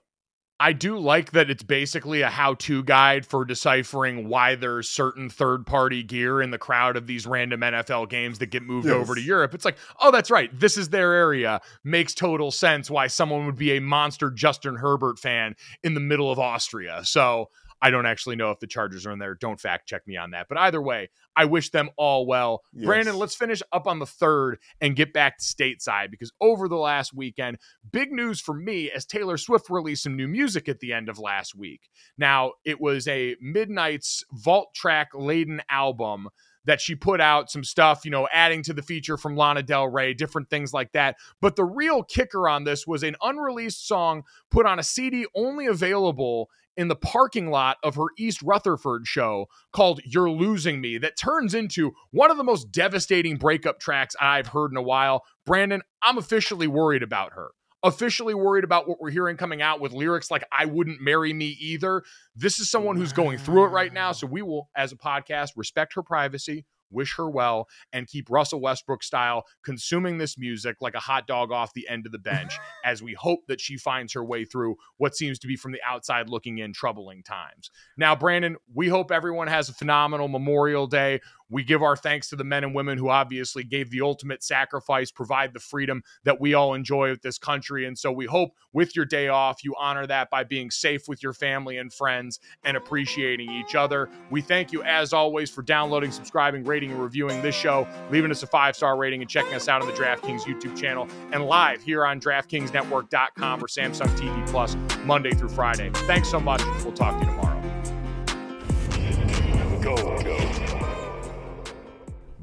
I 0.61 0.73
do 0.73 0.99
like 0.99 1.33
that 1.33 1.51
it's 1.51 1.65
basically 1.65 2.23
a 2.23 2.31
how 2.31 2.55
to 2.55 2.85
guide 2.85 3.27
for 3.27 3.45
deciphering 3.45 4.29
why 4.29 4.55
there's 4.55 4.89
certain 4.89 5.29
third 5.29 5.67
party 5.67 6.05
gear 6.05 6.41
in 6.41 6.53
the 6.53 6.59
crowd 6.59 6.97
of 6.97 7.09
these 7.09 7.27
random 7.27 7.61
NFL 7.61 8.09
games 8.09 8.39
that 8.39 8.47
get 8.47 8.63
moved 8.63 8.87
yes. 8.87 8.95
over 8.95 9.17
to 9.17 9.21
Europe. 9.21 9.53
It's 9.53 9.65
like, 9.65 9.79
oh, 10.01 10.13
that's 10.13 10.31
right. 10.31 10.57
This 10.59 10.77
is 10.77 10.91
their 10.91 11.13
area. 11.13 11.61
Makes 11.83 12.15
total 12.15 12.53
sense 12.53 12.89
why 12.89 13.09
someone 13.09 13.47
would 13.47 13.57
be 13.57 13.77
a 13.77 13.81
monster 13.81 14.31
Justin 14.31 14.77
Herbert 14.77 15.19
fan 15.19 15.57
in 15.83 15.95
the 15.95 16.01
middle 16.01 16.31
of 16.31 16.39
Austria. 16.39 17.01
So 17.05 17.51
I 17.83 17.91
don't 17.91 18.07
actually 18.07 18.37
know 18.37 18.51
if 18.51 18.61
the 18.61 18.67
Chargers 18.69 19.07
are 19.07 19.13
in 19.13 19.19
there. 19.19 19.35
Don't 19.35 19.61
fact 19.61 19.89
check 19.89 20.07
me 20.07 20.17
on 20.17 20.31
that. 20.31 20.47
But 20.49 20.59
either 20.59 20.81
way, 20.81 21.11
I 21.37 21.47
wish 21.47 21.70
them 21.70 21.91
all 21.97 22.26
well. 22.26 22.62
Yes. 22.72 22.87
Brandon, 22.87 23.16
let's 23.16 23.35
finish 23.35 23.62
up 23.72 23.87
on 23.87 23.99
the 23.99 24.07
third 24.07 24.59
and 24.80 24.97
get 24.97 25.12
back 25.12 25.39
to 25.39 25.45
stateside 25.45 26.11
because 26.11 26.32
over 26.41 26.68
the 26.68 26.76
last 26.76 27.12
weekend, 27.14 27.59
big 27.91 28.12
news 28.12 28.41
for 28.41 28.55
me 28.55 28.91
as 28.91 29.05
Taylor 29.05 29.37
Swift 29.37 29.70
released 29.70 30.05
some 30.05 30.16
new 30.16 30.28
music 30.28 30.68
at 30.68 30.80
the 30.80 30.93
end 30.93 31.09
of 31.09 31.18
last 31.18 31.55
week. 31.55 31.89
Now, 32.16 32.53
it 32.64 32.80
was 32.80 33.09
a 33.09 33.37
Midnights 33.41 34.24
vault 34.32 34.74
track 34.74 35.09
laden 35.14 35.61
album 35.68 36.28
that 36.65 36.81
she 36.81 36.95
put 36.95 37.21
out 37.21 37.51
some 37.51 37.65
stuff, 37.65 38.05
you 38.05 38.11
know, 38.11 38.29
adding 38.33 38.62
to 38.62 38.73
the 38.73 38.83
feature 38.83 39.17
from 39.17 39.37
Lana 39.37 39.62
Del 39.62 39.89
Rey, 39.89 40.15
different 40.15 40.51
things 40.51 40.73
like 40.73 40.93
that. 40.93 41.17
But 41.41 41.57
the 41.57 41.65
real 41.65 42.03
kicker 42.03 42.49
on 42.49 42.65
this 42.65 42.87
was 42.87 43.03
an 43.03 43.17
unreleased 43.23 43.87
song 43.87 44.25
put 44.51 44.67
on 44.67 44.79
a 44.79 44.83
CD 44.83 45.27
only 45.35 45.67
available 45.67 46.51
in 46.77 46.89
the 46.89 46.97
parking 46.97 47.51
lot 47.51 47.77
of 47.83 47.95
her 47.95 48.07
East 48.19 48.43
Rutherford 48.43 49.07
show 49.07 49.47
called 49.73 50.01
You're 50.05 50.31
Losing 50.31 50.81
Me 50.81 50.99
that 50.99 51.17
turns 51.17 51.55
into 51.55 51.93
one 52.11 52.31
of 52.31 52.37
the 52.37 52.45
most 52.45 52.73
devastating 52.73 53.37
breakup 53.37 53.79
tracks 53.79 54.17
I've 54.21 54.49
heard 54.49 54.73
in 54.73 54.77
a 54.77 54.83
while. 54.83 55.25
Brandon, 55.47 55.83
I'm 56.03 56.19
officially 56.19 56.67
worried 56.67 57.03
about 57.03 57.35
her. 57.35 57.51
Officially 57.85 58.35
worried 58.35 58.64
about 58.64 58.89
what 58.89 59.01
we're 59.01 59.11
hearing 59.11 59.37
coming 59.37 59.62
out 59.62 59.80
with 59.80 59.93
lyrics 59.93 60.30
like 60.30 60.43
I 60.51 60.64
wouldn't 60.64 61.01
marry 61.01 61.32
me 61.32 61.57
either. 61.61 62.03
This 62.35 62.59
is 62.59 62.70
someone 62.70 62.97
who's 62.97 63.12
going 63.12 63.39
through 63.39 63.66
it 63.66 63.68
right 63.68 63.93
now. 63.93 64.12
So 64.12 64.26
we 64.26 64.43
will, 64.43 64.70
as 64.74 64.91
a 64.91 64.97
podcast, 64.97 65.51
respect 65.57 65.95
her 65.95 66.03
privacy 66.03 66.64
wish 66.95 67.16
her 67.16 67.28
well, 67.28 67.68
and 67.93 68.07
keep 68.07 68.30
Russell 68.30 68.61
Westbrook 68.61 69.03
style 69.03 69.45
consuming 69.64 70.16
this 70.18 70.39
music 70.39 70.76
like 70.80 70.95
a 70.95 71.01
hot 71.01 71.26
dog 71.26 71.53
off 71.53 71.74
the 71.74 71.89
end 71.89 72.07
of 72.07 72.12
the 72.12 72.18
bench 72.18 72.57
as 72.85 73.03
we 73.03 73.12
hope 73.14 73.41
that 73.49 73.61
she 73.61 73.76
finds 73.76 74.12
her 74.14 74.24
way 74.24 74.45
through 74.45 74.76
what 74.97 75.16
seems 75.16 75.39
to 75.41 75.47
be 75.47 75.57
from 75.57 75.72
the 75.72 75.82
outside 75.87 76.30
looking 76.30 76.59
in 76.59 76.72
troubling 76.72 77.22
times. 77.22 77.70
Now, 77.99 78.14
Brandon, 78.14 78.57
we 78.72 78.89
hope 78.89 79.11
everyone 79.11 79.49
has 79.49 79.68
a 79.68 79.74
phenomenal 79.74 80.28
Memorial 80.28 80.87
Day. 80.87 81.20
We 81.51 81.62
give 81.64 81.82
our 81.82 81.97
thanks 81.97 82.28
to 82.30 82.36
the 82.36 82.45
men 82.45 82.64
and 82.64 82.74
women 82.74 82.99
who 82.99 83.09
obviously 83.09 83.64
gave 83.64 83.90
the 83.90 84.01
ultimate 84.01 84.42
sacrifice, 84.42 85.11
provide 85.11 85.53
the 85.53 85.61
freedom 85.61 86.03
that 86.24 86.40
we 86.40 86.55
all 86.55 86.74
enjoy 86.74 87.11
with 87.11 87.22
this 87.22 87.38
country. 87.38 87.86
And 87.86 87.99
so 87.99 88.11
we 88.11 88.26
hope 88.26 88.51
with 88.72 88.97
your 88.97 89.05
day 89.05 89.28
off, 89.28 89.64
you 89.64 89.74
honor 89.78 90.07
that 90.07 90.30
by 90.30 90.45
being 90.45 90.70
safe 90.70 91.09
with 91.09 91.22
your 91.22 91.32
family 91.32 91.78
and 91.78 91.92
friends 91.92 92.40
and 92.64 92.76
appreciating 92.76 93.51
each 93.51 93.74
other. 93.74 94.09
We 94.30 94.40
thank 94.40 94.72
you, 94.72 94.82
as 94.82 95.12
always, 95.12 95.51
for 95.51 95.62
downloading, 95.62 96.11
subscribing, 96.11 96.64
rating, 96.64 96.90
and 96.90 97.01
reviewing 97.01 97.40
this 97.42 97.55
show, 97.55 97.86
leaving 98.11 98.30
us 98.30 98.42
a 98.42 98.47
five 98.47 98.76
star 98.76 98.97
rating, 98.97 99.20
and 99.20 99.30
checking 99.30 99.55
us 99.55 99.68
out 99.68 99.82
on 99.82 99.88
the 99.88 99.95
DraftKings 99.95 100.42
YouTube 100.42 100.76
channel 100.76 101.09
and 101.32 101.45
live 101.45 101.82
here 101.82 102.05
on 102.05 102.20
DraftKingsNetwork.com 102.20 103.62
or 103.62 103.66
Samsung 103.66 104.09
TV 104.18 104.49
Plus 104.49 104.76
Monday 105.05 105.32
through 105.32 105.51
Friday. 105.51 105.90
Thanks 106.07 106.30
so 106.30 106.40
much. 106.40 106.62
We'll 106.84 106.92
talk 106.92 107.18
to 107.20 107.26
you 107.26 107.30
tomorrow. 107.30 107.54